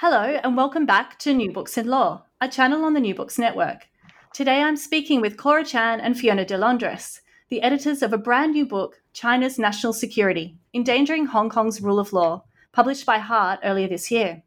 Hello, 0.00 0.38
and 0.44 0.56
welcome 0.56 0.86
back 0.86 1.18
to 1.18 1.34
New 1.34 1.50
Books 1.50 1.76
in 1.76 1.88
Law, 1.88 2.22
a 2.40 2.46
channel 2.46 2.84
on 2.84 2.94
the 2.94 3.00
New 3.00 3.16
Books 3.16 3.36
Network. 3.36 3.88
Today 4.32 4.62
I'm 4.62 4.76
speaking 4.76 5.20
with 5.20 5.36
Cora 5.36 5.64
Chan 5.64 5.98
and 5.98 6.16
Fiona 6.16 6.44
de 6.44 6.56
Londras, 6.56 7.18
the 7.48 7.62
editors 7.62 8.00
of 8.00 8.12
a 8.12 8.16
brand 8.16 8.52
new 8.52 8.64
book, 8.64 9.02
China's 9.12 9.58
National 9.58 9.92
Security 9.92 10.56
Endangering 10.72 11.26
Hong 11.26 11.50
Kong's 11.50 11.80
Rule 11.80 11.98
of 11.98 12.12
Law, 12.12 12.44
published 12.70 13.06
by 13.06 13.18
Hart 13.18 13.58
earlier 13.64 13.88
this 13.88 14.08
year. 14.08 14.44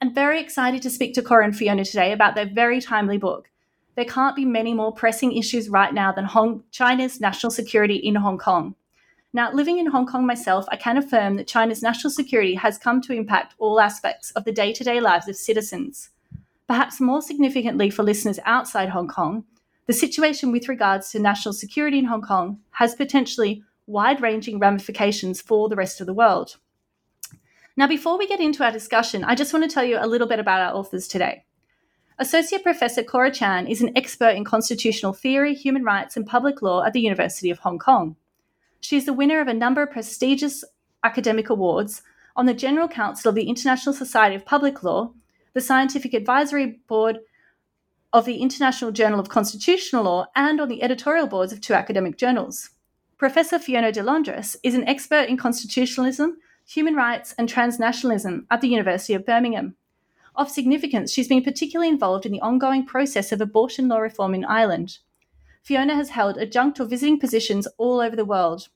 I'm 0.00 0.14
very 0.14 0.40
excited 0.40 0.80
to 0.80 0.88
speak 0.88 1.12
to 1.16 1.22
Cora 1.22 1.44
and 1.44 1.54
Fiona 1.54 1.84
today 1.84 2.10
about 2.10 2.34
their 2.34 2.48
very 2.48 2.80
timely 2.80 3.18
book. 3.18 3.50
There 3.94 4.06
can't 4.06 4.36
be 4.36 4.46
many 4.46 4.72
more 4.72 4.94
pressing 4.94 5.36
issues 5.36 5.68
right 5.68 5.92
now 5.92 6.12
than 6.12 6.24
Hong- 6.24 6.62
China's 6.70 7.20
national 7.20 7.50
security 7.50 7.96
in 7.96 8.14
Hong 8.14 8.38
Kong. 8.38 8.74
Now, 9.38 9.52
living 9.52 9.78
in 9.78 9.86
Hong 9.86 10.04
Kong 10.04 10.26
myself, 10.26 10.66
I 10.68 10.74
can 10.74 10.96
affirm 10.96 11.36
that 11.36 11.46
China's 11.46 11.80
national 11.80 12.10
security 12.10 12.56
has 12.56 12.76
come 12.76 13.00
to 13.02 13.12
impact 13.12 13.54
all 13.58 13.78
aspects 13.78 14.32
of 14.32 14.42
the 14.42 14.50
day 14.50 14.72
to 14.72 14.82
day 14.82 14.98
lives 14.98 15.28
of 15.28 15.36
citizens. 15.36 16.10
Perhaps 16.66 17.00
more 17.00 17.22
significantly 17.22 17.88
for 17.88 18.02
listeners 18.02 18.40
outside 18.44 18.88
Hong 18.88 19.06
Kong, 19.06 19.44
the 19.86 19.92
situation 19.92 20.50
with 20.50 20.68
regards 20.68 21.12
to 21.12 21.20
national 21.20 21.52
security 21.52 22.00
in 22.00 22.06
Hong 22.06 22.20
Kong 22.20 22.58
has 22.72 22.96
potentially 22.96 23.62
wide 23.86 24.20
ranging 24.20 24.58
ramifications 24.58 25.40
for 25.40 25.68
the 25.68 25.76
rest 25.76 26.00
of 26.00 26.08
the 26.08 26.12
world. 26.12 26.56
Now, 27.76 27.86
before 27.86 28.18
we 28.18 28.26
get 28.26 28.40
into 28.40 28.64
our 28.64 28.72
discussion, 28.72 29.22
I 29.22 29.36
just 29.36 29.52
want 29.52 29.64
to 29.64 29.72
tell 29.72 29.84
you 29.84 29.98
a 30.00 30.08
little 30.08 30.26
bit 30.26 30.40
about 30.40 30.62
our 30.62 30.74
authors 30.74 31.06
today. 31.06 31.44
Associate 32.18 32.64
Professor 32.64 33.04
Cora 33.04 33.30
Chan 33.30 33.68
is 33.68 33.82
an 33.82 33.96
expert 33.96 34.34
in 34.34 34.42
constitutional 34.42 35.12
theory, 35.12 35.54
human 35.54 35.84
rights, 35.84 36.16
and 36.16 36.26
public 36.26 36.60
law 36.60 36.82
at 36.82 36.92
the 36.92 37.00
University 37.00 37.50
of 37.50 37.60
Hong 37.60 37.78
Kong. 37.78 38.16
She 38.80 38.96
is 38.96 39.06
the 39.06 39.12
winner 39.12 39.40
of 39.40 39.48
a 39.48 39.54
number 39.54 39.82
of 39.82 39.90
prestigious 39.90 40.64
academic 41.04 41.50
awards 41.50 42.02
on 42.36 42.46
the 42.46 42.54
General 42.54 42.88
Council 42.88 43.28
of 43.28 43.34
the 43.34 43.48
International 43.48 43.94
Society 43.94 44.36
of 44.36 44.44
Public 44.44 44.82
Law, 44.82 45.12
the 45.54 45.60
Scientific 45.60 46.14
Advisory 46.14 46.80
Board 46.86 47.18
of 48.12 48.24
the 48.24 48.36
International 48.36 48.92
Journal 48.92 49.20
of 49.20 49.28
Constitutional 49.28 50.04
Law, 50.04 50.26
and 50.34 50.60
on 50.60 50.68
the 50.68 50.82
editorial 50.82 51.26
boards 51.26 51.52
of 51.52 51.60
two 51.60 51.74
academic 51.74 52.16
journals. 52.16 52.70
Professor 53.18 53.58
Fiona 53.58 53.90
de 53.90 54.00
Londras 54.00 54.56
is 54.62 54.74
an 54.74 54.86
expert 54.88 55.28
in 55.28 55.36
constitutionalism, 55.36 56.38
human 56.64 56.94
rights, 56.94 57.34
and 57.36 57.48
transnationalism 57.48 58.46
at 58.50 58.60
the 58.60 58.68
University 58.68 59.14
of 59.14 59.26
Birmingham. 59.26 59.74
Of 60.36 60.48
significance, 60.48 61.12
she's 61.12 61.26
been 61.26 61.42
particularly 61.42 61.88
involved 61.88 62.24
in 62.24 62.30
the 62.30 62.40
ongoing 62.40 62.86
process 62.86 63.32
of 63.32 63.40
abortion 63.40 63.88
law 63.88 63.98
reform 63.98 64.34
in 64.34 64.44
Ireland. 64.44 64.98
Fiona 65.68 65.94
has 65.96 66.08
held 66.08 66.38
adjunct 66.38 66.80
or 66.80 66.86
visiting 66.86 67.20
positions 67.20 67.68
all 67.76 68.00
over 68.00 68.16
the 68.16 68.24
world 68.24 68.68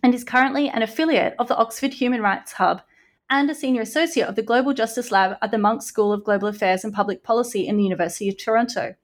and 0.00 0.14
is 0.14 0.22
currently 0.22 0.68
an 0.68 0.80
affiliate 0.80 1.34
of 1.40 1.48
the 1.48 1.56
Oxford 1.56 1.94
Human 1.94 2.22
Rights 2.22 2.52
Hub 2.52 2.82
and 3.28 3.50
a 3.50 3.54
senior 3.54 3.82
associate 3.82 4.28
of 4.28 4.36
the 4.36 4.42
Global 4.42 4.72
Justice 4.72 5.10
Lab 5.10 5.38
at 5.42 5.50
the 5.50 5.58
Munk 5.58 5.82
School 5.82 6.12
of 6.12 6.22
Global 6.22 6.46
Affairs 6.46 6.84
and 6.84 6.94
Public 6.94 7.24
Policy 7.24 7.66
in 7.66 7.76
the 7.76 7.82
University 7.82 8.28
of 8.28 8.38
Toronto. 8.38 8.94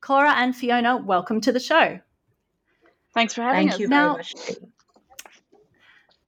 Cora 0.00 0.32
and 0.32 0.56
Fiona, 0.56 0.96
welcome 0.96 1.42
to 1.42 1.52
the 1.52 1.60
show. 1.60 2.00
Thanks 3.12 3.34
for 3.34 3.42
having 3.42 3.68
Thank 3.68 3.72
us. 3.72 3.78
you 3.80 3.88
Now- 3.88 4.14
very 4.14 4.16
much. 4.16 4.34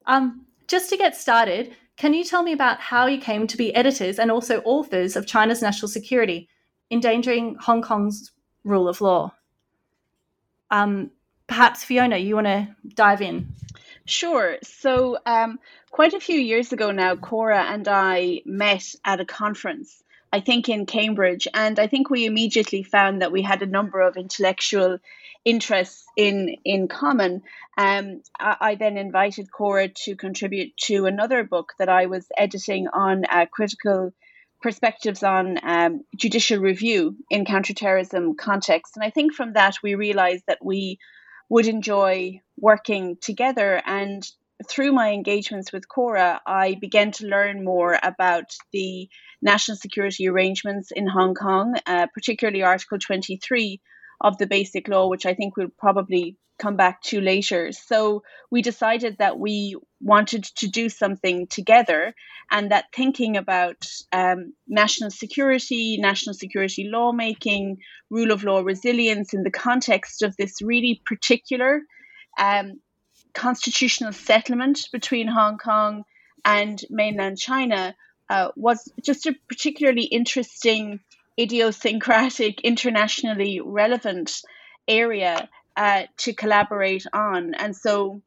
Um, 0.04 0.44
just 0.66 0.90
to 0.90 0.98
get 0.98 1.16
started, 1.16 1.74
can 1.96 2.12
you 2.12 2.22
tell 2.22 2.42
me 2.42 2.52
about 2.52 2.80
how 2.80 3.06
you 3.06 3.18
came 3.18 3.46
to 3.46 3.56
be 3.56 3.74
editors 3.74 4.18
and 4.18 4.30
also 4.30 4.60
authors 4.66 5.16
of 5.16 5.26
China's 5.26 5.62
National 5.62 5.88
Security, 5.88 6.50
Endangering 6.90 7.54
Hong 7.60 7.80
Kong's 7.80 8.32
Rule 8.62 8.88
of 8.88 9.00
Law? 9.00 9.32
Um, 10.70 11.10
perhaps, 11.46 11.84
Fiona, 11.84 12.16
you 12.16 12.34
want 12.34 12.46
to 12.46 12.68
dive 12.94 13.22
in? 13.22 13.48
Sure. 14.04 14.56
So, 14.62 15.18
um, 15.26 15.58
quite 15.90 16.14
a 16.14 16.20
few 16.20 16.38
years 16.38 16.72
ago 16.72 16.90
now, 16.90 17.16
Cora 17.16 17.62
and 17.62 17.86
I 17.88 18.42
met 18.46 18.94
at 19.04 19.20
a 19.20 19.24
conference, 19.24 20.02
I 20.32 20.40
think 20.40 20.68
in 20.68 20.86
Cambridge, 20.86 21.46
and 21.52 21.78
I 21.78 21.86
think 21.86 22.08
we 22.08 22.24
immediately 22.24 22.82
found 22.82 23.20
that 23.20 23.32
we 23.32 23.42
had 23.42 23.62
a 23.62 23.66
number 23.66 24.00
of 24.00 24.16
intellectual 24.16 24.98
interests 25.44 26.04
in 26.16 26.56
in 26.64 26.88
common. 26.88 27.42
Um, 27.76 28.22
I, 28.38 28.56
I 28.60 28.74
then 28.74 28.96
invited 28.96 29.52
Cora 29.52 29.88
to 30.04 30.16
contribute 30.16 30.76
to 30.88 31.06
another 31.06 31.44
book 31.44 31.72
that 31.78 31.88
I 31.88 32.06
was 32.06 32.26
editing 32.36 32.88
on 32.88 33.24
uh, 33.24 33.46
critical 33.50 34.12
perspectives 34.60 35.22
on 35.22 35.58
um, 35.62 36.02
judicial 36.16 36.58
review 36.58 37.16
in 37.30 37.44
counterterrorism 37.44 38.36
context, 38.36 38.96
and 38.96 39.04
I 39.04 39.10
think 39.10 39.34
from 39.34 39.52
that 39.54 39.76
we 39.82 39.94
realized 39.94 40.44
that 40.46 40.58
we 40.62 40.98
would 41.48 41.66
enjoy 41.66 42.40
working 42.58 43.16
together. 43.20 43.80
And 43.86 44.22
through 44.68 44.92
my 44.92 45.12
engagements 45.12 45.72
with 45.72 45.88
Cora, 45.88 46.40
I 46.46 46.76
began 46.80 47.12
to 47.12 47.26
learn 47.26 47.64
more 47.64 47.98
about 48.02 48.54
the 48.72 49.08
national 49.40 49.76
security 49.76 50.28
arrangements 50.28 50.90
in 50.90 51.06
Hong 51.06 51.34
Kong, 51.34 51.76
uh, 51.86 52.06
particularly 52.12 52.62
Article 52.62 52.98
23 52.98 53.80
of 54.20 54.38
the 54.38 54.46
Basic 54.46 54.88
Law, 54.88 55.08
which 55.08 55.26
I 55.26 55.34
think 55.34 55.56
we'll 55.56 55.68
probably 55.78 56.36
come 56.58 56.76
back 56.76 57.02
to 57.02 57.20
later. 57.20 57.70
So 57.72 58.22
we 58.50 58.62
decided 58.62 59.18
that 59.18 59.38
we 59.38 59.76
wanted 60.00 60.44
to 60.56 60.68
do 60.68 60.88
something 60.88 61.46
together 61.46 62.14
and 62.50 62.72
that 62.72 62.86
thinking 62.94 63.36
about 63.36 63.86
um, 64.12 64.54
national 64.66 65.10
security, 65.10 65.98
national 66.00 66.34
security 66.34 66.88
lawmaking, 66.90 67.78
rule 68.10 68.32
of 68.32 68.42
law 68.42 68.60
resilience 68.60 69.34
in 69.34 69.44
the 69.44 69.50
context 69.50 70.22
of 70.22 70.36
this 70.36 70.60
really 70.60 71.00
particular 71.06 71.82
um, 72.38 72.80
constitutional 73.34 74.12
settlement 74.12 74.88
between 74.92 75.28
Hong 75.28 75.58
Kong 75.58 76.04
and 76.44 76.80
mainland 76.90 77.38
China 77.38 77.94
uh, 78.30 78.48
was 78.56 78.90
just 79.04 79.26
a 79.26 79.34
particularly 79.48 80.04
interesting, 80.04 81.00
idiosyncratic, 81.38 82.60
internationally 82.62 83.60
relevant 83.64 84.42
area 84.86 85.48
uh, 85.76 86.02
to 86.16 86.32
collaborate 86.32 87.06
on. 87.12 87.54
And 87.54 87.76
so 87.76 88.22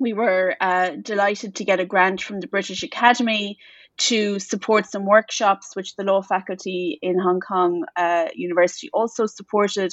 we 0.00 0.12
were 0.12 0.56
uh, 0.60 0.90
delighted 1.00 1.56
to 1.56 1.64
get 1.64 1.80
a 1.80 1.86
grant 1.86 2.20
from 2.22 2.40
the 2.40 2.46
British 2.46 2.82
Academy 2.82 3.58
to 3.98 4.38
support 4.38 4.86
some 4.86 5.04
workshops, 5.04 5.74
which 5.74 5.96
the 5.96 6.04
law 6.04 6.22
faculty 6.22 6.98
in 7.02 7.18
Hong 7.18 7.40
Kong 7.40 7.84
uh, 7.96 8.28
University 8.34 8.90
also 8.92 9.26
supported. 9.26 9.92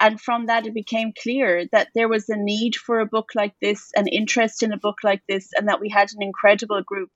And 0.00 0.18
from 0.20 0.46
that, 0.46 0.66
it 0.66 0.72
became 0.72 1.12
clear 1.22 1.66
that 1.72 1.88
there 1.94 2.08
was 2.08 2.28
a 2.28 2.36
need 2.36 2.76
for 2.76 3.00
a 3.00 3.06
book 3.06 3.30
like 3.34 3.54
this, 3.60 3.90
an 3.94 4.08
interest 4.08 4.62
in 4.62 4.72
a 4.72 4.78
book 4.78 4.98
like 5.04 5.22
this, 5.28 5.50
and 5.54 5.68
that 5.68 5.80
we 5.80 5.90
had 5.90 6.08
an 6.14 6.22
incredible 6.22 6.82
group 6.82 7.10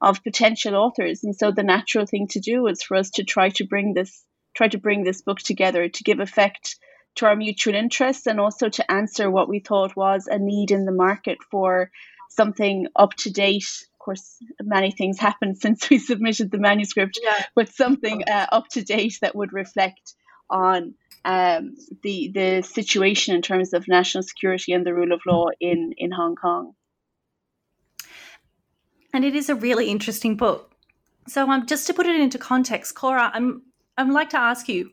of 0.00 0.22
potential 0.22 0.76
authors. 0.76 1.24
And 1.24 1.34
so 1.34 1.50
the 1.50 1.64
natural 1.64 2.06
thing 2.06 2.28
to 2.28 2.40
do 2.40 2.62
was 2.62 2.82
for 2.82 2.96
us 2.96 3.10
to 3.12 3.24
try 3.24 3.50
to 3.50 3.66
bring 3.66 3.92
this 3.92 4.24
try 4.54 4.68
to 4.68 4.78
bring 4.78 5.04
this 5.04 5.22
book 5.22 5.38
together 5.38 5.88
to 5.88 6.02
give 6.04 6.20
effect 6.20 6.76
to 7.16 7.26
our 7.26 7.36
mutual 7.36 7.74
interests 7.74 8.26
and 8.26 8.40
also 8.40 8.68
to 8.68 8.90
answer 8.90 9.30
what 9.30 9.48
we 9.48 9.58
thought 9.60 9.96
was 9.96 10.26
a 10.26 10.38
need 10.38 10.70
in 10.70 10.84
the 10.86 10.92
market 10.92 11.38
for 11.50 11.90
something 12.30 12.86
up 12.96 13.14
to 13.14 13.30
date. 13.30 13.86
Of 13.94 13.98
course, 13.98 14.38
many 14.62 14.90
things 14.90 15.18
happened 15.18 15.58
since 15.60 15.88
we 15.90 15.98
submitted 15.98 16.50
the 16.50 16.58
manuscript, 16.58 17.18
Yeah. 17.22 17.44
but 17.54 17.68
something 17.68 18.24
uh, 18.28 18.46
up 18.50 18.68
to 18.72 18.82
date 18.82 19.18
that 19.20 19.36
would 19.36 19.52
reflect 19.52 20.14
on 20.48 20.94
um, 21.24 21.76
the 22.02 22.32
the 22.34 22.62
situation 22.62 23.34
in 23.36 23.42
terms 23.42 23.72
of 23.72 23.86
national 23.86 24.22
security 24.24 24.72
and 24.72 24.84
the 24.84 24.92
rule 24.92 25.12
of 25.12 25.20
law 25.26 25.46
in 25.60 25.94
in 25.96 26.10
Hong 26.10 26.34
Kong. 26.34 26.74
And 29.14 29.24
it 29.24 29.36
is 29.36 29.48
a 29.48 29.54
really 29.54 29.88
interesting 29.88 30.36
book. 30.36 30.72
So, 31.28 31.48
um, 31.48 31.66
just 31.66 31.86
to 31.86 31.94
put 31.94 32.06
it 32.06 32.20
into 32.20 32.38
context, 32.38 32.94
Cora, 32.96 33.30
I'm 33.32 33.62
I'd 33.96 34.08
like 34.08 34.30
to 34.30 34.38
ask 34.38 34.68
you, 34.68 34.90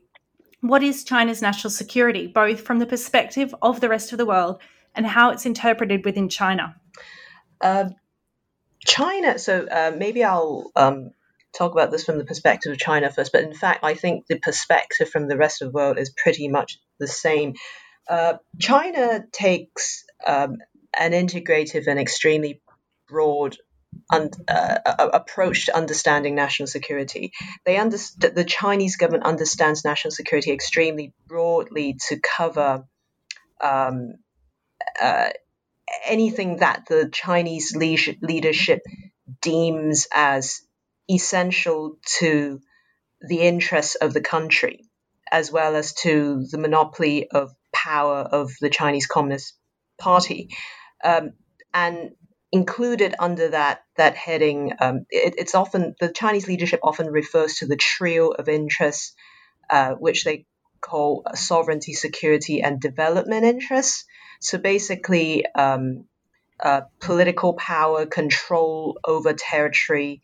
what 0.60 0.82
is 0.82 1.04
China's 1.04 1.40
national 1.40 1.70
security, 1.70 2.26
both 2.26 2.60
from 2.60 2.78
the 2.78 2.86
perspective 2.86 3.54
of 3.62 3.80
the 3.80 3.88
rest 3.88 4.12
of 4.12 4.18
the 4.18 4.26
world 4.26 4.60
and 4.94 5.06
how 5.06 5.30
it's 5.30 5.46
interpreted 5.46 6.04
within 6.04 6.28
China? 6.28 6.76
Um, 7.60 7.94
China. 8.84 9.38
So 9.38 9.66
uh, 9.66 9.92
maybe 9.96 10.22
I'll 10.22 10.70
um, 10.76 11.10
talk 11.56 11.72
about 11.72 11.90
this 11.90 12.04
from 12.04 12.18
the 12.18 12.24
perspective 12.24 12.72
of 12.72 12.78
China 12.78 13.10
first. 13.10 13.32
But 13.32 13.44
in 13.44 13.54
fact, 13.54 13.80
I 13.82 13.94
think 13.94 14.26
the 14.26 14.38
perspective 14.38 15.08
from 15.08 15.28
the 15.28 15.36
rest 15.36 15.62
of 15.62 15.68
the 15.68 15.76
world 15.76 15.98
is 15.98 16.10
pretty 16.10 16.48
much 16.48 16.78
the 16.98 17.08
same. 17.08 17.54
Uh, 18.08 18.34
China 18.58 19.24
takes 19.32 20.04
um, 20.26 20.56
an 20.98 21.12
integrative 21.12 21.86
and 21.86 21.98
extremely 21.98 22.60
broad 23.08 23.56
un- 24.12 24.30
uh, 24.48 24.78
approach 25.12 25.66
to 25.66 25.76
understanding 25.76 26.34
national 26.34 26.66
security. 26.66 27.32
They 27.64 27.76
underst- 27.76 28.34
the 28.34 28.44
Chinese 28.44 28.96
government 28.96 29.24
understands 29.24 29.84
national 29.84 30.12
security 30.12 30.52
extremely 30.52 31.12
broadly 31.26 31.98
to 32.08 32.20
cover 32.20 32.84
um, 33.60 34.14
uh, 35.00 35.30
anything 36.06 36.58
that 36.58 36.84
the 36.88 37.08
Chinese 37.12 37.74
le- 37.76 38.26
leadership 38.26 38.82
deems 39.40 40.06
as 40.14 40.60
essential 41.10 41.96
to 42.18 42.60
the 43.20 43.40
interests 43.40 43.96
of 43.96 44.12
the 44.12 44.20
country, 44.20 44.84
as 45.30 45.52
well 45.52 45.76
as 45.76 45.92
to 45.92 46.46
the 46.50 46.58
monopoly 46.58 47.28
of 47.30 47.52
power 47.72 48.18
of 48.18 48.52
the 48.60 48.70
Chinese 48.70 49.06
Communist 49.06 49.54
Party. 49.98 50.48
Um, 51.04 51.32
and 51.72 52.12
included 52.52 53.14
under 53.18 53.50
that 53.50 53.82
that 53.96 54.16
heading, 54.16 54.72
um, 54.80 55.06
it, 55.10 55.34
it's 55.38 55.54
often 55.54 55.94
the 56.00 56.12
Chinese 56.12 56.48
leadership 56.48 56.80
often 56.82 57.06
refers 57.06 57.56
to 57.56 57.66
the 57.66 57.76
trio 57.76 58.28
of 58.28 58.48
interests, 58.48 59.14
uh, 59.70 59.92
which 59.94 60.24
they 60.24 60.46
call 60.80 61.24
sovereignty, 61.34 61.92
security, 61.92 62.62
and 62.62 62.80
development 62.80 63.44
interests. 63.44 64.04
So 64.40 64.58
basically, 64.58 65.44
um, 65.54 66.06
uh, 66.58 66.82
political 67.00 67.54
power, 67.54 68.06
control 68.06 68.98
over 69.04 69.32
territory, 69.32 70.22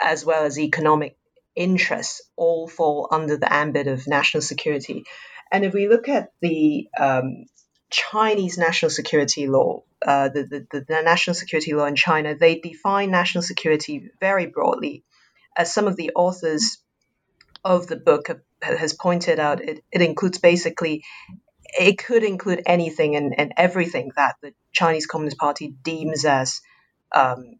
as 0.00 0.24
well 0.24 0.44
as 0.44 0.58
economic 0.58 1.16
interests, 1.54 2.22
all 2.36 2.68
fall 2.68 3.08
under 3.10 3.36
the 3.36 3.52
ambit 3.52 3.86
of 3.86 4.06
national 4.06 4.42
security. 4.42 5.04
And 5.50 5.64
if 5.64 5.74
we 5.74 5.88
look 5.88 6.08
at 6.08 6.30
the 6.40 6.88
um, 6.98 7.44
Chinese 7.92 8.58
national 8.58 8.90
security 8.90 9.46
law, 9.46 9.82
uh, 10.04 10.28
the, 10.28 10.66
the, 10.70 10.84
the, 10.88 11.02
national 11.02 11.34
security 11.34 11.74
law 11.74 11.84
in 11.84 11.94
China, 11.94 12.34
they 12.34 12.58
define 12.58 13.10
national 13.10 13.42
security 13.42 14.10
very 14.20 14.46
broadly. 14.46 15.04
As 15.56 15.72
some 15.72 15.86
of 15.86 15.96
the 15.96 16.10
authors 16.14 16.78
of 17.64 17.86
the 17.86 17.96
book 17.96 18.28
has 18.62 18.94
pointed 18.94 19.38
out, 19.38 19.60
it, 19.60 19.84
it 19.92 20.02
includes 20.02 20.38
basically, 20.38 21.04
it 21.78 21.98
could 21.98 22.24
include 22.24 22.62
anything 22.66 23.14
and, 23.14 23.34
and 23.38 23.52
everything 23.56 24.10
that 24.16 24.36
the 24.42 24.54
Chinese 24.72 25.06
Communist 25.06 25.38
Party 25.38 25.68
deems 25.68 26.24
as 26.24 26.62
um, 27.14 27.56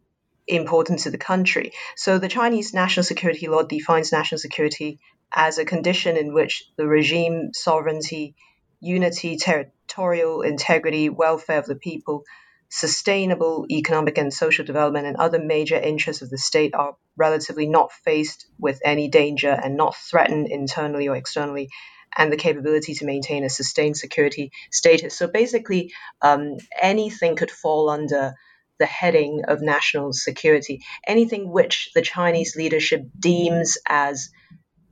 important 0.49 1.01
to 1.01 1.11
the 1.11 1.19
country. 1.19 1.73
So 1.95 2.19
the 2.19 2.29
Chinese 2.29 2.73
national 2.73 3.05
security 3.05 3.49
law 3.49 3.63
defines 3.63 4.13
national 4.13 4.39
security 4.39 4.99
as 5.35 5.59
a 5.59 5.65
condition 5.65 6.17
in 6.17 6.33
which 6.33 6.65
the 6.77 6.87
regime, 6.87 7.51
sovereignty, 7.53 8.35
unity, 8.83 9.37
territorial 9.37 10.43
integrity, 10.43 11.09
welfare 11.09 11.59
of 11.59 11.67
the 11.67 11.77
people, 11.77 12.25
sustainable 12.69 13.65
economic 13.71 14.19
and 14.19 14.33
social 14.33 14.65
development, 14.65 15.07
and 15.07 15.17
other 15.17 15.39
major 15.43 15.77
interests 15.77 16.23
of 16.23 16.31
the 16.31 16.39
state 16.39 16.75
are 16.75 16.97
relatively 17.17 17.69
not 17.69 17.93
faced 17.93 18.47
with 18.59 18.81
any 18.85 19.09
danger 19.09 19.51
and 19.51 19.77
not 19.77 19.95
threatened 19.95 20.49
internally 20.49 21.09
or 21.09 21.17
externally, 21.17 21.69
and 22.17 22.33
the 22.33 22.37
capability 22.37 22.95
to 22.95 23.07
maintain 23.07 23.45
a 23.45 23.49
sustained 23.49 23.97
security 23.97 24.51
status. 24.71 25.17
So 25.17 25.29
basically, 25.29 25.93
um, 26.21 26.57
anything 26.81 27.37
could 27.37 27.51
fall 27.51 27.89
under 27.89 28.35
the 28.79 28.87
heading 28.87 29.43
of 29.47 29.63
national 29.63 30.13
security, 30.13 30.83
anything 31.07 31.49
which 31.49 31.91
the 31.95 32.03
Chinese 32.03 32.57
leadership 32.57 33.03
deems 33.19 33.79
as 33.87 34.31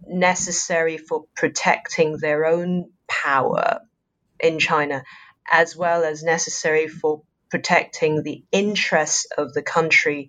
necessary 0.07 0.97
for 0.97 1.25
protecting 1.35 2.17
their 2.19 2.45
own 2.45 2.91
power 3.11 3.81
in 4.39 4.59
China, 4.59 5.05
as 5.51 5.77
well 5.77 6.05
as 6.05 6.23
necessary 6.23 6.89
for 6.89 7.23
protecting 7.51 8.23
the 8.23 8.45
interests 8.53 9.27
of 9.37 9.53
the 9.53 9.62
country 9.62 10.29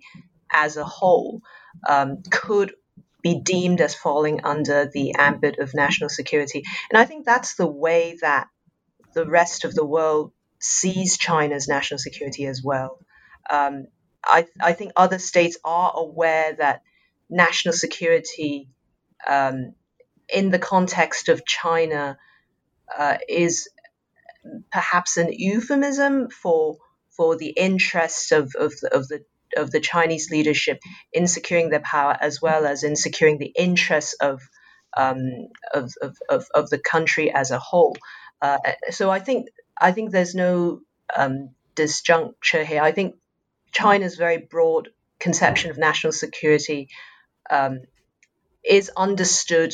as 0.52 0.76
a 0.76 0.84
whole, 0.84 1.40
um, 1.88 2.22
could 2.30 2.74
be 3.22 3.40
deemed 3.40 3.80
as 3.80 3.94
falling 3.94 4.44
under 4.44 4.90
the 4.92 5.14
ambit 5.14 5.58
of 5.58 5.74
national 5.74 6.10
security. 6.10 6.64
And 6.90 7.00
I 7.00 7.04
think 7.04 7.24
that's 7.24 7.54
the 7.54 7.70
way 7.70 8.18
that 8.20 8.48
the 9.14 9.26
rest 9.26 9.64
of 9.64 9.74
the 9.74 9.86
world 9.86 10.32
sees 10.58 11.16
China's 11.16 11.68
national 11.68 11.98
security 11.98 12.46
as 12.46 12.62
well. 12.62 12.98
Um, 13.48 13.86
I, 14.24 14.46
I, 14.60 14.72
think 14.72 14.92
other 14.96 15.18
states 15.18 15.58
are 15.64 15.92
aware 15.94 16.54
that 16.54 16.82
national 17.28 17.74
security 17.74 18.68
um, 19.28 19.74
in 20.28 20.50
the 20.50 20.60
context 20.60 21.28
of 21.28 21.44
China 21.44 22.16
uh, 22.98 23.18
is 23.28 23.68
perhaps 24.70 25.16
an 25.16 25.32
euphemism 25.32 26.28
for 26.30 26.78
for 27.16 27.36
the 27.36 27.50
interests 27.50 28.32
of, 28.32 28.54
of, 28.58 28.72
the, 28.80 28.90
of 28.94 29.08
the 29.08 29.24
of 29.56 29.70
the 29.70 29.80
Chinese 29.80 30.30
leadership 30.30 30.80
in 31.12 31.26
securing 31.26 31.68
their 31.68 31.80
power 31.80 32.16
as 32.18 32.40
well 32.40 32.64
as 32.66 32.84
in 32.84 32.96
securing 32.96 33.38
the 33.38 33.52
interests 33.54 34.14
of 34.14 34.40
um, 34.96 35.48
of, 35.72 35.92
of, 36.02 36.16
of, 36.28 36.46
of, 36.54 36.70
the 36.70 36.78
country 36.78 37.32
as 37.32 37.50
a 37.50 37.58
whole. 37.58 37.96
Uh, 38.42 38.58
so 38.90 39.10
I 39.10 39.20
think 39.20 39.48
I 39.80 39.92
think 39.92 40.10
there's 40.10 40.34
no 40.34 40.80
um, 41.16 41.50
disjuncture 41.74 42.64
here. 42.64 42.82
I 42.82 42.92
think 42.92 43.16
China's 43.72 44.16
very 44.16 44.38
broad 44.38 44.90
conception 45.18 45.70
of 45.70 45.78
national 45.78 46.12
security 46.12 46.88
um, 47.50 47.80
is 48.64 48.90
understood 48.96 49.72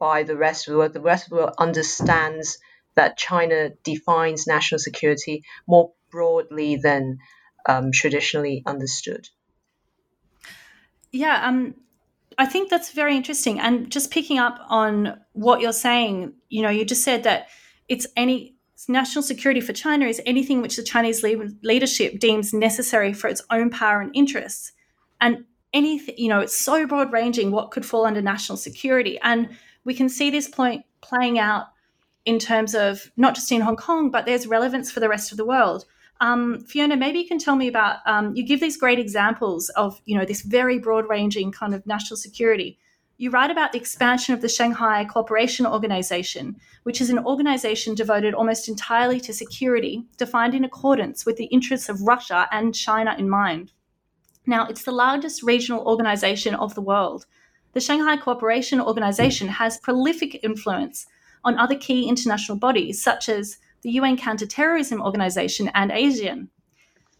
by 0.00 0.24
the 0.24 0.36
rest 0.36 0.66
of 0.66 0.72
the 0.72 0.78
world. 0.78 0.94
The 0.94 1.00
rest 1.00 1.26
of 1.26 1.30
the 1.30 1.36
world 1.36 1.54
understands 1.58 2.58
that 2.96 3.16
China 3.16 3.70
defines 3.84 4.46
national 4.48 4.80
security 4.80 5.44
more 5.68 5.92
broadly 6.10 6.76
than 6.76 7.18
um, 7.66 7.92
traditionally 7.92 8.64
understood. 8.66 9.28
Yeah, 11.12 11.46
um, 11.46 11.74
I 12.38 12.46
think 12.46 12.70
that's 12.70 12.90
very 12.92 13.16
interesting. 13.16 13.60
And 13.60 13.90
just 13.90 14.10
picking 14.10 14.38
up 14.38 14.58
on 14.68 15.20
what 15.32 15.60
you're 15.60 15.72
saying, 15.72 16.32
you 16.48 16.62
know, 16.62 16.70
you 16.70 16.84
just 16.84 17.04
said 17.04 17.22
that 17.24 17.48
it's 17.88 18.06
any 18.16 18.56
national 18.88 19.22
security 19.22 19.60
for 19.60 19.72
China 19.72 20.06
is 20.06 20.22
anything 20.24 20.62
which 20.62 20.76
the 20.76 20.82
Chinese 20.82 21.22
le- 21.22 21.50
leadership 21.62 22.18
deems 22.18 22.52
necessary 22.54 23.12
for 23.12 23.28
its 23.28 23.42
own 23.50 23.70
power 23.70 24.00
and 24.00 24.10
interests. 24.14 24.72
And 25.20 25.44
anything, 25.74 26.14
you 26.16 26.28
know, 26.28 26.40
it's 26.40 26.56
so 26.56 26.86
broad 26.86 27.12
ranging 27.12 27.50
what 27.50 27.70
could 27.70 27.84
fall 27.84 28.06
under 28.06 28.22
national 28.22 28.56
security. 28.56 29.18
And 29.22 29.50
we 29.84 29.94
can 29.94 30.08
see 30.08 30.30
this 30.30 30.48
point 30.48 30.84
playing 31.00 31.38
out 31.38 31.66
in 32.24 32.38
terms 32.38 32.74
of 32.74 33.10
not 33.16 33.34
just 33.34 33.50
in 33.50 33.60
Hong 33.60 33.76
Kong, 33.76 34.10
but 34.10 34.26
there's 34.26 34.46
relevance 34.46 34.90
for 34.90 35.00
the 35.00 35.08
rest 35.08 35.30
of 35.30 35.38
the 35.38 35.44
world. 35.44 35.84
Um, 36.20 36.60
Fiona, 36.60 36.96
maybe 36.96 37.18
you 37.18 37.26
can 37.26 37.38
tell 37.38 37.56
me 37.56 37.66
about. 37.66 37.98
Um, 38.06 38.34
you 38.36 38.44
give 38.44 38.60
these 38.60 38.76
great 38.76 38.98
examples 38.98 39.70
of 39.70 40.00
you 40.04 40.18
know 40.18 40.24
this 40.24 40.42
very 40.42 40.78
broad 40.78 41.08
ranging 41.08 41.50
kind 41.50 41.74
of 41.74 41.86
national 41.86 42.18
security. 42.18 42.78
You 43.16 43.30
write 43.30 43.50
about 43.50 43.72
the 43.72 43.78
expansion 43.78 44.32
of 44.32 44.40
the 44.40 44.48
Shanghai 44.48 45.04
Cooperation 45.04 45.66
Organization, 45.66 46.56
which 46.84 47.00
is 47.02 47.10
an 47.10 47.18
organization 47.18 47.94
devoted 47.94 48.32
almost 48.32 48.68
entirely 48.68 49.20
to 49.20 49.34
security, 49.34 50.06
defined 50.16 50.54
in 50.54 50.64
accordance 50.64 51.26
with 51.26 51.36
the 51.36 51.44
interests 51.46 51.90
of 51.90 52.00
Russia 52.00 52.48
and 52.50 52.74
China 52.74 53.14
in 53.18 53.28
mind. 53.28 53.72
Now, 54.46 54.66
it's 54.66 54.84
the 54.84 54.92
largest 54.92 55.42
regional 55.42 55.86
organization 55.86 56.54
of 56.54 56.74
the 56.74 56.80
world. 56.80 57.26
The 57.72 57.80
Shanghai 57.80 58.16
Cooperation 58.16 58.80
Organization 58.80 59.46
has 59.48 59.78
prolific 59.78 60.42
influence 60.42 61.06
on 61.44 61.56
other 61.56 61.76
key 61.76 62.08
international 62.08 62.58
bodies, 62.58 63.02
such 63.02 63.28
as 63.28 63.58
the 63.82 63.92
UN 63.92 64.16
Counterterrorism 64.16 65.00
Organization 65.00 65.70
and 65.74 65.92
ASEAN. 65.92 66.48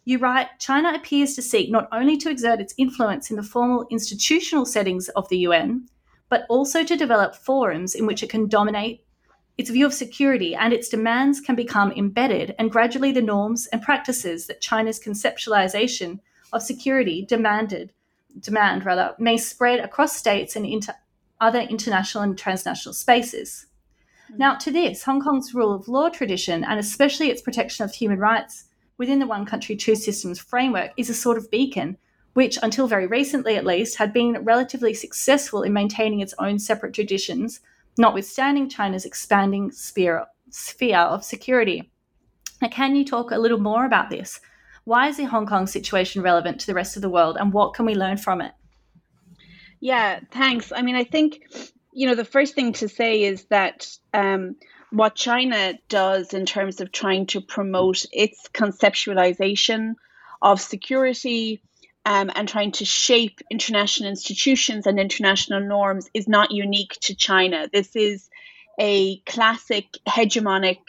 You 0.04 0.19
write 0.19 0.59
China 0.59 0.92
appears 0.92 1.35
to 1.37 1.42
seek 1.42 1.71
not 1.71 1.88
only 1.92 2.16
to 2.16 2.30
exert 2.30 2.61
its 2.61 2.75
influence 2.76 3.30
in 3.30 3.37
the 3.37 3.45
formal 3.45 3.87
institutional 3.90 4.66
settings 4.66 5.09
of 5.11 5.28
the 5.28 5.38
UN, 5.38 5.88
but 6.28 6.47
also 6.49 6.83
to 6.83 6.97
develop 6.97 7.37
forums 7.37 7.95
in 7.95 8.04
which 8.04 8.23
it 8.23 8.30
can 8.30 8.49
dominate 8.49 9.04
its 9.57 9.71
view 9.71 9.87
of 9.87 9.95
security 9.95 10.54
and 10.54 10.73
its 10.73 10.88
demands 10.88 11.40
can 11.40 11.54
become 11.54 11.92
embedded, 11.92 12.54
and 12.59 12.73
gradually 12.73 13.12
the 13.12 13.23
norms 13.23 13.66
and 13.69 13.83
practices 13.83 14.47
that 14.47 14.61
China's 14.61 14.99
conceptualization 14.99 16.19
of 16.52 16.62
security 16.62 17.25
demanded 17.25 17.92
demand 18.38 18.84
rather 18.84 19.14
may 19.18 19.37
spread 19.37 19.80
across 19.80 20.16
states 20.16 20.56
and 20.56 20.64
into 20.64 20.94
other 21.40 21.60
international 21.60 22.22
and 22.22 22.38
transnational 22.38 22.94
spaces. 22.94 23.66
Mm. 24.32 24.38
Now, 24.38 24.54
to 24.56 24.70
this, 24.70 25.02
Hong 25.02 25.20
Kong's 25.20 25.54
rule 25.54 25.72
of 25.72 25.88
law 25.88 26.08
tradition, 26.08 26.64
and 26.64 26.78
especially 26.78 27.30
its 27.30 27.42
protection 27.42 27.84
of 27.84 27.92
human 27.92 28.18
rights 28.18 28.64
within 28.99 29.18
the 29.18 29.26
one 29.26 29.46
country, 29.46 29.76
two 29.76 29.94
systems 29.94 30.38
framework, 30.38 30.92
is 30.96 31.08
a 31.08 31.14
sort 31.14 31.38
of 31.38 31.50
beacon, 31.50 31.96
which, 32.34 32.58
until 32.62 32.87
very 32.87 33.06
recently 33.06 33.56
at 33.56 33.66
least, 33.66 33.96
had 33.96 34.12
been 34.12 34.44
relatively 34.44 34.94
successful 34.94 35.62
in 35.62 35.72
maintaining 35.72 36.20
its 36.20 36.34
own 36.38 36.58
separate 36.58 36.94
traditions, 36.94 37.60
notwithstanding 37.99 38.68
China's 38.68 39.04
expanding 39.04 39.70
sphere, 39.70 40.26
sphere 40.50 40.99
of 40.99 41.25
security. 41.25 41.90
Now, 42.60 42.68
can 42.68 42.94
you 42.94 43.04
talk 43.04 43.30
a 43.30 43.38
little 43.38 43.58
more 43.58 43.87
about 43.87 44.10
this? 44.10 44.40
Why 44.90 45.06
is 45.06 45.18
the 45.18 45.25
Hong 45.26 45.47
Kong 45.47 45.68
situation 45.68 46.20
relevant 46.20 46.59
to 46.61 46.66
the 46.66 46.75
rest 46.75 46.97
of 46.97 47.02
the 47.02 47.09
world, 47.09 47.37
and 47.38 47.52
what 47.52 47.75
can 47.75 47.87
we 47.87 47.94
learn 47.94 48.16
from 48.16 48.40
it? 48.40 48.50
Yeah, 49.78 50.18
thanks. 50.32 50.73
I 50.75 50.82
mean, 50.82 50.97
I 50.97 51.04
think 51.04 51.47
you 51.92 52.09
know, 52.09 52.16
the 52.16 52.25
first 52.25 52.56
thing 52.56 52.73
to 52.73 52.88
say 52.88 53.23
is 53.23 53.44
that 53.50 53.87
um, 54.12 54.56
what 54.90 55.14
China 55.14 55.75
does 55.88 56.35
in 56.35 56.44
terms 56.44 56.80
of 56.80 56.90
trying 56.90 57.26
to 57.26 57.40
promote 57.40 58.04
its 58.11 58.49
conceptualization 58.52 59.94
of 60.42 60.61
security 60.61 61.62
um, 62.04 62.28
and 62.35 62.49
trying 62.49 62.73
to 62.73 62.85
shape 62.85 63.38
international 63.49 64.11
institutions 64.11 64.88
and 64.88 64.99
international 64.99 65.61
norms 65.61 66.11
is 66.14 66.26
not 66.26 66.50
unique 66.50 66.97
to 67.02 67.14
China. 67.14 67.68
This 67.73 67.94
is 67.94 68.28
a 68.80 69.18
classic 69.20 69.87
hegemonic 70.09 70.80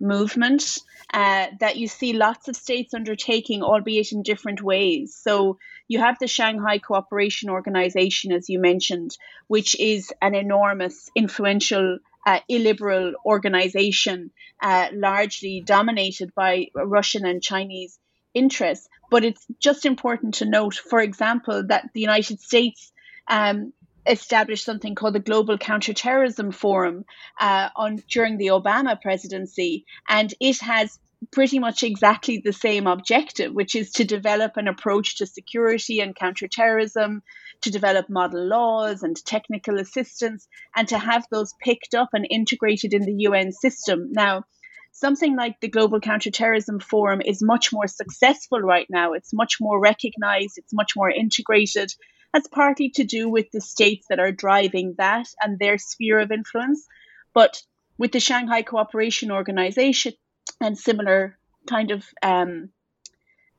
movement 0.00 0.78
uh, 1.12 1.46
that 1.60 1.76
you 1.76 1.88
see 1.88 2.12
lots 2.12 2.48
of 2.48 2.56
states 2.56 2.94
undertaking, 2.94 3.62
albeit 3.62 4.12
in 4.12 4.22
different 4.22 4.62
ways. 4.62 5.14
So 5.14 5.58
you 5.88 5.98
have 5.98 6.18
the 6.18 6.26
Shanghai 6.26 6.78
Cooperation 6.78 7.50
Organization, 7.50 8.32
as 8.32 8.48
you 8.48 8.58
mentioned, 8.58 9.16
which 9.46 9.78
is 9.78 10.12
an 10.22 10.34
enormous, 10.34 11.10
influential, 11.14 11.98
uh, 12.26 12.40
illiberal 12.48 13.12
organization, 13.26 14.30
uh, 14.62 14.88
largely 14.94 15.60
dominated 15.60 16.34
by 16.34 16.68
Russian 16.74 17.26
and 17.26 17.42
Chinese 17.42 17.98
interests. 18.32 18.88
But 19.10 19.24
it's 19.24 19.46
just 19.58 19.84
important 19.84 20.34
to 20.34 20.46
note, 20.46 20.74
for 20.74 21.00
example, 21.00 21.64
that 21.66 21.90
the 21.92 22.00
United 22.00 22.40
States 22.40 22.90
um, 23.28 23.74
established 24.06 24.64
something 24.64 24.94
called 24.94 25.14
the 25.14 25.20
Global 25.20 25.58
Counterterrorism 25.58 26.52
Forum 26.52 27.04
uh, 27.40 27.68
on 27.76 28.02
during 28.08 28.38
the 28.38 28.48
Obama 28.48 29.00
presidency, 29.00 29.84
and 30.08 30.32
it 30.40 30.60
has 30.60 30.98
pretty 31.30 31.58
much 31.58 31.82
exactly 31.82 32.38
the 32.38 32.52
same 32.52 32.86
objective, 32.86 33.52
which 33.52 33.74
is 33.74 33.92
to 33.92 34.04
develop 34.04 34.56
an 34.56 34.68
approach 34.68 35.16
to 35.18 35.26
security 35.26 36.00
and 36.00 36.16
counterterrorism, 36.16 37.22
to 37.60 37.70
develop 37.70 38.08
model 38.08 38.44
laws 38.44 39.02
and 39.02 39.24
technical 39.24 39.78
assistance, 39.78 40.48
and 40.74 40.88
to 40.88 40.98
have 40.98 41.24
those 41.30 41.54
picked 41.60 41.94
up 41.94 42.08
and 42.12 42.26
integrated 42.28 42.92
in 42.92 43.02
the 43.02 43.14
UN 43.28 43.52
system. 43.52 44.08
Now, 44.10 44.44
something 44.92 45.36
like 45.36 45.60
the 45.60 45.68
Global 45.68 46.00
Counterterrorism 46.00 46.80
Forum 46.80 47.20
is 47.24 47.42
much 47.42 47.72
more 47.72 47.86
successful 47.86 48.60
right 48.60 48.86
now. 48.90 49.12
It's 49.12 49.32
much 49.32 49.58
more 49.60 49.80
recognized, 49.80 50.54
it's 50.56 50.74
much 50.74 50.92
more 50.96 51.10
integrated. 51.10 51.92
That's 52.32 52.48
partly 52.48 52.90
to 52.90 53.04
do 53.04 53.28
with 53.28 53.50
the 53.52 53.60
states 53.60 54.06
that 54.08 54.18
are 54.18 54.32
driving 54.32 54.94
that 54.98 55.28
and 55.40 55.58
their 55.58 55.78
sphere 55.78 56.18
of 56.18 56.32
influence. 56.32 56.86
But 57.34 57.62
with 57.98 58.12
the 58.12 58.20
Shanghai 58.20 58.62
Cooperation 58.62 59.30
Organization 59.30 60.14
and 60.60 60.78
similar 60.78 61.38
kind 61.68 61.90
of, 61.90 62.04
um, 62.22 62.70